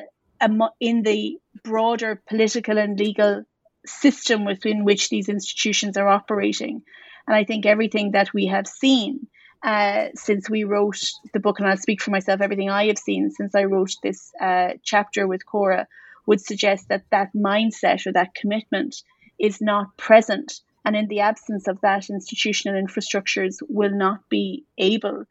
in 0.80 1.04
the 1.04 1.40
broader 1.64 2.22
political 2.28 2.78
and 2.78 3.00
legal 3.00 3.44
system 3.86 4.46
within 4.46 4.84
which 4.84 5.10
these 5.10 5.30
institutions 5.30 5.98
are 5.98 6.08
operating. 6.08 6.84
And 7.28 7.36
I 7.36 7.44
think 7.46 7.66
everything 7.66 8.12
that 8.12 8.34
we 8.34 8.48
have 8.48 8.68
seen 8.68 9.28
uh, 9.64 10.10
since 10.16 10.50
we 10.50 10.66
wrote 10.66 11.00
the 11.34 11.40
book, 11.40 11.60
and 11.60 11.68
I'll 11.68 11.78
speak 11.78 12.02
for 12.02 12.12
myself, 12.12 12.42
everything 12.42 12.70
I 12.70 12.88
have 12.88 12.98
seen 12.98 13.32
since 13.32 13.56
I 13.56 13.64
wrote 13.64 13.96
this 14.04 14.32
uh, 14.40 14.74
chapter 14.84 15.28
with 15.28 15.46
Cora 15.46 15.88
would 16.26 16.42
suggest 16.42 16.90
that 16.90 17.06
that 17.12 17.30
mindset 17.36 18.06
or 18.06 18.12
that 18.14 18.36
commitment 18.36 18.96
is 19.40 19.62
not 19.62 19.98
present. 19.98 20.62
And 20.86 20.96
in 20.96 21.08
the 21.08 21.22
absence 21.22 21.68
of 21.68 21.80
that, 21.82 22.10
institutional 22.10 22.82
infrastructures 22.82 23.58
will 23.70 23.96
not 23.96 24.28
be 24.30 24.66
able 24.78 25.24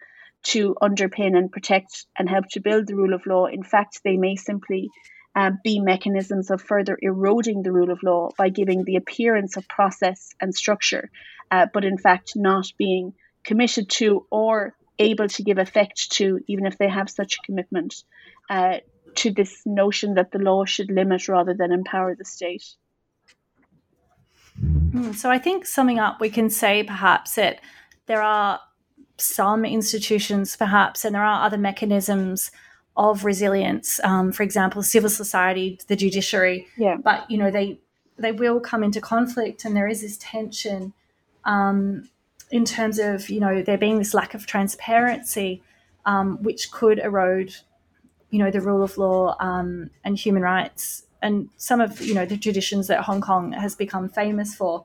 to 0.44 0.74
underpin 0.82 1.36
and 1.36 1.52
protect 1.52 2.06
and 2.18 2.28
help 2.28 2.46
to 2.52 2.60
build 2.60 2.86
the 2.86 2.96
rule 2.96 3.14
of 3.14 3.26
law. 3.26 3.46
In 3.46 3.62
fact, 3.62 4.00
they 4.02 4.16
may 4.16 4.36
simply 4.36 4.88
uh, 5.34 5.50
be 5.62 5.78
mechanisms 5.78 6.50
of 6.50 6.60
further 6.60 6.98
eroding 7.00 7.62
the 7.62 7.72
rule 7.72 7.90
of 7.90 8.02
law 8.02 8.30
by 8.36 8.48
giving 8.48 8.84
the 8.84 8.96
appearance 8.96 9.56
of 9.56 9.68
process 9.68 10.34
and 10.40 10.54
structure, 10.54 11.10
uh, 11.50 11.66
but 11.72 11.84
in 11.84 11.96
fact 11.96 12.32
not 12.34 12.66
being 12.78 13.14
committed 13.44 13.88
to 13.90 14.26
or 14.30 14.74
able 14.98 15.28
to 15.28 15.42
give 15.42 15.58
effect 15.58 16.12
to, 16.12 16.40
even 16.46 16.66
if 16.66 16.78
they 16.78 16.88
have 16.88 17.10
such 17.10 17.36
a 17.36 17.46
commitment, 17.46 18.04
uh, 18.50 18.78
to 19.14 19.30
this 19.30 19.62
notion 19.66 20.14
that 20.14 20.30
the 20.32 20.38
law 20.38 20.64
should 20.64 20.90
limit 20.90 21.28
rather 21.28 21.54
than 21.54 21.72
empower 21.72 22.14
the 22.14 22.24
state. 22.24 22.64
Hmm, 24.60 25.12
so 25.12 25.30
I 25.30 25.38
think 25.38 25.66
summing 25.66 25.98
up, 25.98 26.20
we 26.20 26.30
can 26.30 26.50
say 26.50 26.82
perhaps 26.82 27.34
that 27.34 27.60
there 28.06 28.22
are 28.22 28.60
some 29.18 29.64
institutions, 29.64 30.56
perhaps, 30.56 31.04
and 31.04 31.14
there 31.14 31.24
are 31.24 31.44
other 31.44 31.58
mechanisms 31.58 32.50
of 32.96 33.24
resilience. 33.24 34.00
Um, 34.04 34.32
for 34.32 34.42
example, 34.42 34.82
civil 34.82 35.10
society, 35.10 35.80
the 35.88 35.96
judiciary. 35.96 36.66
Yeah. 36.76 36.96
But 37.02 37.30
you 37.30 37.38
know 37.38 37.50
they 37.50 37.80
they 38.18 38.32
will 38.32 38.60
come 38.60 38.82
into 38.82 39.00
conflict, 39.00 39.64
and 39.64 39.74
there 39.74 39.88
is 39.88 40.02
this 40.02 40.18
tension 40.18 40.92
um, 41.44 42.08
in 42.52 42.64
terms 42.64 43.00
of 43.00 43.28
you 43.28 43.40
know 43.40 43.62
there 43.62 43.78
being 43.78 43.98
this 43.98 44.14
lack 44.14 44.34
of 44.34 44.46
transparency, 44.46 45.62
um, 46.06 46.40
which 46.42 46.70
could 46.70 47.00
erode 47.00 47.52
you 48.32 48.38
know, 48.38 48.50
the 48.50 48.60
rule 48.60 48.82
of 48.82 48.98
law 48.98 49.36
um, 49.38 49.90
and 50.04 50.18
human 50.18 50.42
rights 50.42 51.04
and 51.20 51.48
some 51.58 51.80
of, 51.80 52.00
you 52.00 52.14
know, 52.14 52.24
the 52.26 52.36
traditions 52.36 52.88
that 52.88 53.02
Hong 53.02 53.20
Kong 53.20 53.52
has 53.52 53.76
become 53.76 54.08
famous 54.08 54.54
for. 54.54 54.84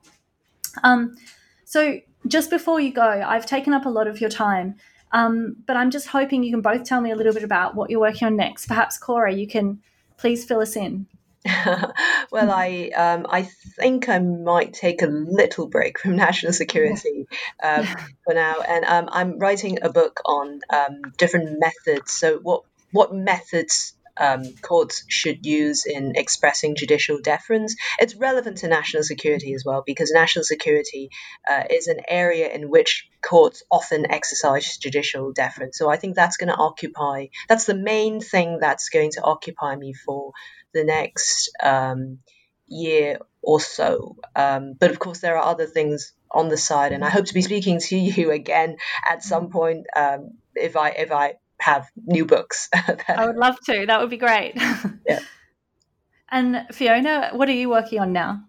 Um, 0.84 1.18
so 1.64 2.00
just 2.28 2.50
before 2.50 2.80
you 2.82 2.92
go, 2.92 3.02
I've 3.26 3.46
taken 3.46 3.74
up 3.74 3.86
a 3.86 3.90
lot 3.90 4.06
of 4.06 4.20
your 4.20 4.30
time, 4.30 4.76
um, 5.14 5.56
but 5.66 5.78
I'm 5.78 5.90
just 5.90 6.08
hoping 6.08 6.44
you 6.44 6.52
can 6.52 6.62
both 6.62 6.84
tell 6.84 7.00
me 7.00 7.12
a 7.12 7.16
little 7.16 7.34
bit 7.34 7.44
about 7.44 7.74
what 7.74 7.90
you're 7.90 8.02
working 8.02 8.28
on 8.28 8.36
next. 8.36 8.68
Perhaps, 8.68 8.98
Cora, 8.98 9.34
you 9.34 9.48
can 9.48 9.82
please 10.18 10.44
fill 10.44 10.60
us 10.60 10.76
in. 10.76 11.08
well, 12.32 12.52
I 12.52 12.92
um, 12.96 13.26
I 13.30 13.44
think 13.44 14.10
I 14.10 14.20
might 14.20 14.74
take 14.74 15.02
a 15.02 15.08
little 15.08 15.68
break 15.68 16.00
from 16.00 16.16
national 16.16 16.54
security 16.54 17.28
um, 17.62 17.86
for 18.26 18.34
now, 18.34 18.62
and 18.62 18.86
um, 18.86 19.10
I'm 19.12 19.40
writing 19.40 19.80
a 19.82 19.90
book 19.90 20.20
on 20.26 20.62
um, 20.70 21.02
different 21.18 21.60
methods. 21.60 22.14
So, 22.14 22.38
what 22.38 22.64
what 22.92 23.14
methods 23.14 23.94
um, 24.20 24.44
courts 24.62 25.06
should 25.08 25.46
use 25.46 25.86
in 25.86 26.14
expressing 26.16 26.76
judicial 26.76 27.20
deference. 27.22 27.76
It's 28.00 28.16
relevant 28.16 28.60
to 28.60 28.68
national 28.68 29.04
security 29.04 29.54
as 29.54 29.64
well 29.66 29.84
because 29.86 30.12
national 30.12 30.46
security 30.46 31.10
uh, 31.50 31.64
is 31.70 31.88
an 31.88 32.02
area 32.08 32.50
in 32.50 32.70
which 32.70 33.08
courts 33.22 33.64
often 33.72 34.12
exercise 34.12 34.78
judicial 34.78 35.32
deference. 35.34 35.78
So 35.78 35.90
I 35.90 35.98
think 35.98 36.16
that's 36.16 36.38
going 36.38 36.50
to 36.50 36.56
occupy, 36.56 37.28
that's 37.48 37.66
the 37.66 37.76
main 37.76 38.22
thing 38.22 38.60
that's 38.60 38.90
going 38.90 39.12
to 39.12 39.24
occupy 39.24 39.76
me 39.76 39.94
for 39.94 40.34
the 40.74 40.84
next 40.84 41.52
um, 41.62 42.20
year 42.68 43.20
or 43.42 43.60
so. 43.60 44.18
Um, 44.36 44.74
but 44.78 44.92
of 44.92 45.00
course, 45.00 45.20
there 45.20 45.38
are 45.38 45.46
other 45.46 45.66
things 45.66 46.14
on 46.30 46.50
the 46.50 46.58
side, 46.58 46.92
and 46.92 47.04
I 47.04 47.10
hope 47.10 47.26
to 47.26 47.34
be 47.34 47.42
speaking 47.42 47.80
to 47.80 47.98
you 47.98 48.32
again 48.42 48.78
at 49.10 49.24
some 49.24 49.50
point 49.50 49.88
um, 49.96 50.32
if 50.56 50.76
I 50.76 50.90
if 50.90 51.12
I 51.12 51.36
have 51.60 51.90
new 52.06 52.26
books. 52.26 52.70
I 53.08 53.26
would 53.26 53.36
love 53.36 53.60
to. 53.66 53.86
That 53.86 54.00
would 54.00 54.10
be 54.10 54.18
great. 54.18 54.54
yeah. 55.08 55.20
And 56.30 56.66
Fiona, 56.72 57.32
what 57.34 57.50
are 57.50 57.54
you 57.54 57.70
working 57.70 58.00
on 58.00 58.14
now? 58.14 58.44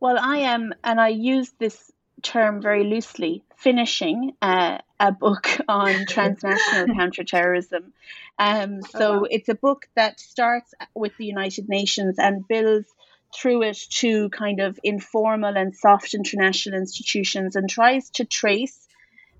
Well, 0.00 0.18
I 0.18 0.38
am, 0.38 0.74
and 0.84 1.00
I 1.00 1.08
use 1.08 1.52
this 1.58 1.92
term 2.22 2.60
very 2.60 2.84
loosely, 2.84 3.44
finishing 3.56 4.32
uh, 4.42 4.78
a 5.00 5.12
book 5.12 5.48
on 5.68 6.06
transnational 6.06 6.94
counterterrorism. 6.94 7.92
Um, 8.38 8.82
so 8.82 8.98
oh, 8.98 9.18
wow. 9.18 9.26
it's 9.30 9.48
a 9.48 9.54
book 9.54 9.86
that 9.94 10.20
starts 10.20 10.74
with 10.94 11.16
the 11.16 11.26
United 11.26 11.68
Nations 11.68 12.16
and 12.18 12.46
builds 12.46 12.88
through 13.34 13.62
it 13.62 13.78
to 13.90 14.28
kind 14.30 14.60
of 14.60 14.78
informal 14.82 15.56
and 15.56 15.74
soft 15.74 16.14
international 16.14 16.78
institutions 16.78 17.56
and 17.56 17.68
tries 17.68 18.10
to 18.10 18.24
trace 18.24 18.85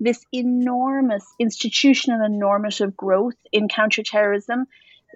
this 0.01 0.25
enormous 0.33 1.25
institutional 1.39 2.21
and 2.21 2.39
normative 2.39 2.97
growth 2.97 3.37
in 3.53 3.69
counterterrorism 3.69 4.67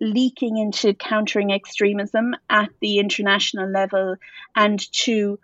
leaking 0.00 0.56
into 0.56 0.94
countering 0.94 1.52
extremism 1.52 2.34
at 2.48 2.70
the 2.80 2.98
international 2.98 3.68
level 3.68 4.16
and 4.56 4.80
to 4.92 5.38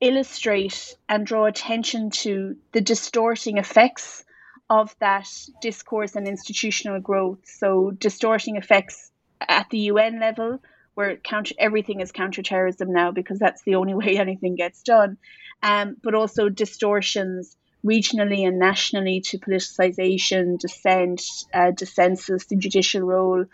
illustrate 0.00 0.96
and 1.08 1.26
draw 1.26 1.46
attention 1.46 2.10
to 2.10 2.56
the 2.72 2.80
distorting 2.80 3.58
effects 3.58 4.24
of 4.68 4.94
that 4.98 5.28
discourse 5.62 6.14
and 6.14 6.26
institutional 6.26 7.00
growth. 7.00 7.38
So, 7.44 7.90
distorting 7.90 8.56
effects 8.56 9.10
at 9.40 9.70
the 9.70 9.78
UN 9.90 10.20
level, 10.20 10.60
where 10.94 11.16
counter 11.16 11.54
everything 11.58 12.00
is 12.00 12.12
counterterrorism 12.12 12.92
now 12.92 13.10
because 13.12 13.38
that's 13.38 13.62
the 13.62 13.76
only 13.76 13.94
way 14.02 14.16
anything 14.18 14.56
gets 14.56 14.82
done, 14.82 15.16
um, 15.62 15.96
but 16.02 16.14
also 16.14 16.48
distortions 16.48 17.56
regionally 17.84 18.46
and 18.46 18.58
nationally 18.58 19.20
to 19.20 19.38
politicization, 19.38 20.58
dissent, 20.58 21.22
uh, 21.52 21.70
dissensus, 21.72 22.48
the 22.48 22.56
judicial 22.56 23.02
role, 23.02 23.44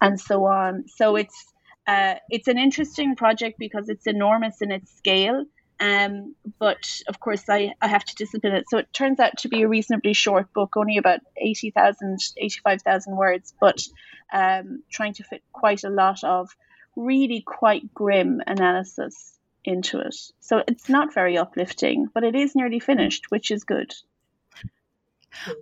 and 0.00 0.20
so 0.20 0.44
on. 0.46 0.88
So 0.88 1.16
it's 1.16 1.46
uh, 1.86 2.16
it's 2.30 2.48
an 2.48 2.58
interesting 2.58 3.14
project 3.14 3.58
because 3.58 3.88
it's 3.88 4.06
enormous 4.06 4.60
in 4.60 4.72
its 4.72 4.92
scale. 4.96 5.44
Um, 5.78 6.34
but 6.58 7.02
of 7.06 7.20
course, 7.20 7.44
I, 7.48 7.74
I 7.80 7.88
have 7.88 8.04
to 8.04 8.14
discipline 8.14 8.54
it. 8.54 8.64
So 8.68 8.78
it 8.78 8.92
turns 8.92 9.20
out 9.20 9.38
to 9.38 9.48
be 9.48 9.62
a 9.62 9.68
reasonably 9.68 10.14
short 10.14 10.52
book, 10.52 10.76
only 10.76 10.96
about 10.96 11.20
80,000, 11.36 12.18
85,000 12.36 13.16
words, 13.16 13.54
but 13.60 13.80
um, 14.32 14.82
trying 14.90 15.12
to 15.14 15.24
fit 15.24 15.42
quite 15.52 15.84
a 15.84 15.90
lot 15.90 16.24
of 16.24 16.48
really 16.96 17.42
quite 17.46 17.92
grim 17.94 18.40
analysis 18.46 19.35
into 19.66 20.00
it. 20.00 20.16
So 20.40 20.62
it's 20.66 20.88
not 20.88 21.14
very 21.14 21.36
uplifting, 21.36 22.08
but 22.14 22.24
it 22.24 22.34
is 22.34 22.54
nearly 22.54 22.80
finished, 22.80 23.30
which 23.30 23.50
is 23.50 23.64
good. 23.64 23.94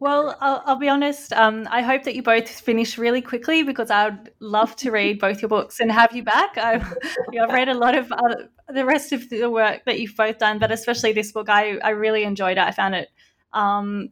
Well, 0.00 0.36
I'll, 0.40 0.62
I'll 0.66 0.76
be 0.76 0.88
honest. 0.88 1.32
Um, 1.32 1.66
I 1.70 1.82
hope 1.82 2.04
that 2.04 2.14
you 2.14 2.22
both 2.22 2.48
finish 2.48 2.96
really 2.96 3.20
quickly 3.20 3.62
because 3.62 3.90
I'd 3.90 4.30
love 4.40 4.76
to 4.76 4.90
read 4.90 5.18
both 5.18 5.42
your 5.42 5.48
books 5.48 5.80
and 5.80 5.90
have 5.90 6.14
you 6.14 6.22
back. 6.22 6.56
I've, 6.56 6.96
I've 7.40 7.52
read 7.52 7.68
a 7.68 7.74
lot 7.74 7.96
of 7.96 8.12
other, 8.12 8.48
the 8.72 8.84
rest 8.84 9.12
of 9.12 9.28
the 9.30 9.50
work 9.50 9.84
that 9.86 9.98
you've 9.98 10.16
both 10.16 10.38
done, 10.38 10.58
but 10.58 10.70
especially 10.70 11.12
this 11.12 11.32
book, 11.32 11.48
I, 11.48 11.78
I 11.78 11.90
really 11.90 12.24
enjoyed 12.24 12.56
it. 12.56 12.64
I 12.64 12.70
found 12.70 12.94
it, 12.94 13.10
um, 13.52 14.10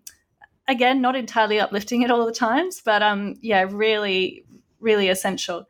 again, 0.69 1.01
not 1.01 1.17
entirely 1.17 1.61
uplifting 1.61 2.05
at 2.05 2.11
all 2.11 2.27
the 2.27 2.33
times, 2.33 2.83
but 2.85 3.03
um, 3.03 3.37
yeah, 3.41 3.67
really, 3.69 4.45
really 4.81 5.09
essential. 5.09 5.69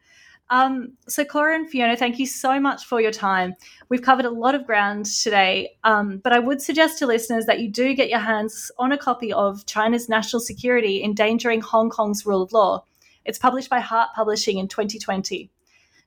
Um, 0.53 0.99
so, 1.09 1.25
Cora 1.25 1.55
and 1.55 1.67
Fiona, 1.67 1.97
thank 1.97 2.19
you 2.19 2.27
so 2.27 2.61
much 2.61 2.85
for 2.85 3.01
your 3.01 3.11
time. 3.11 3.55
We've 3.89 4.03
covered 4.03 4.27
a 4.27 4.31
lot 4.31 4.55
of 4.55 4.67
ground 4.67 5.07
today, 5.07 5.71
um, 5.83 6.19
but 6.19 6.35
I 6.35 6.41
would 6.41 6.61
suggest 6.61 6.99
to 6.99 7.07
listeners 7.07 7.47
that 7.47 7.61
you 7.61 7.71
do 7.71 7.95
get 7.95 8.11
your 8.11 8.19
hands 8.19 8.71
on 8.79 8.93
a 8.93 8.99
copy 8.99 9.33
of 9.33 9.65
China's 9.65 10.11
National 10.11 10.41
Security 10.41 11.03
Endangering 11.03 11.63
Hong 11.63 11.89
Kong's 11.89 12.27
Rule 12.27 12.43
of 12.43 12.53
Law. 12.53 12.85
It's 13.25 13.39
published 13.39 13.71
by 13.71 13.81
Hart 13.81 14.11
Publishing 14.15 14.59
in 14.59 14.69
2020. 14.69 15.49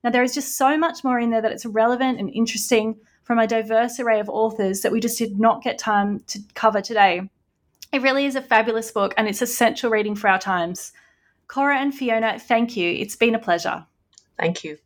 Now, 0.03 0.11
there 0.11 0.21
is 0.21 0.35
just 0.35 0.55
so 0.55 0.77
much 0.77 1.03
more 1.03 1.19
in 1.19 1.31
there 1.31 1.41
that 1.41 1.51
it's 1.51 1.65
relevant 1.65 2.19
and 2.19 2.29
interesting 2.29 2.97
from 3.23 3.39
a 3.39 3.47
diverse 3.47 3.99
array 3.99 4.19
of 4.19 4.29
authors 4.29 4.81
that 4.81 4.91
we 4.91 4.99
just 4.99 5.17
did 5.17 5.39
not 5.39 5.63
get 5.63 5.79
time 5.79 6.19
to 6.27 6.39
cover 6.53 6.81
today. 6.81 7.27
It 7.91 8.03
really 8.03 8.27
is 8.27 8.35
a 8.35 8.43
fabulous 8.43 8.91
book 8.91 9.15
and 9.17 9.27
it's 9.27 9.41
essential 9.41 9.89
reading 9.89 10.13
for 10.13 10.29
our 10.29 10.37
times. 10.37 10.91
Cora 11.47 11.79
and 11.79 11.95
Fiona, 11.95 12.37
thank 12.37 12.77
you. 12.77 12.91
It's 12.91 13.15
been 13.15 13.33
a 13.33 13.39
pleasure. 13.39 13.87
Thank 14.37 14.63
you. 14.63 14.77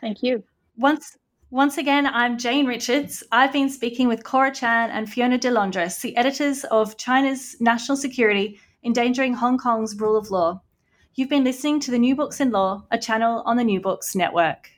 Thank 0.00 0.22
you. 0.22 0.42
Once 0.76 1.16
once 1.50 1.76
again, 1.76 2.06
I'm 2.06 2.38
Jane 2.38 2.66
Richards. 2.66 3.22
I've 3.30 3.52
been 3.52 3.68
speaking 3.68 4.08
with 4.08 4.24
Cora 4.24 4.50
Chan 4.50 4.90
and 4.90 5.10
Fiona 5.10 5.36
de 5.36 5.50
Londras, 5.50 6.00
the 6.00 6.16
editors 6.16 6.64
of 6.64 6.96
China's 6.96 7.56
National 7.60 7.96
Security 7.96 8.58
Endangering 8.82 9.34
Hong 9.34 9.58
Kong's 9.58 9.94
Rule 10.00 10.16
of 10.16 10.30
Law. 10.30 10.62
You've 11.14 11.28
been 11.28 11.44
listening 11.44 11.78
to 11.80 11.90
the 11.90 11.98
New 11.98 12.16
Books 12.16 12.40
in 12.40 12.52
Law, 12.52 12.86
a 12.90 12.98
channel 12.98 13.42
on 13.44 13.58
the 13.58 13.64
New 13.64 13.82
Books 13.82 14.14
Network. 14.14 14.70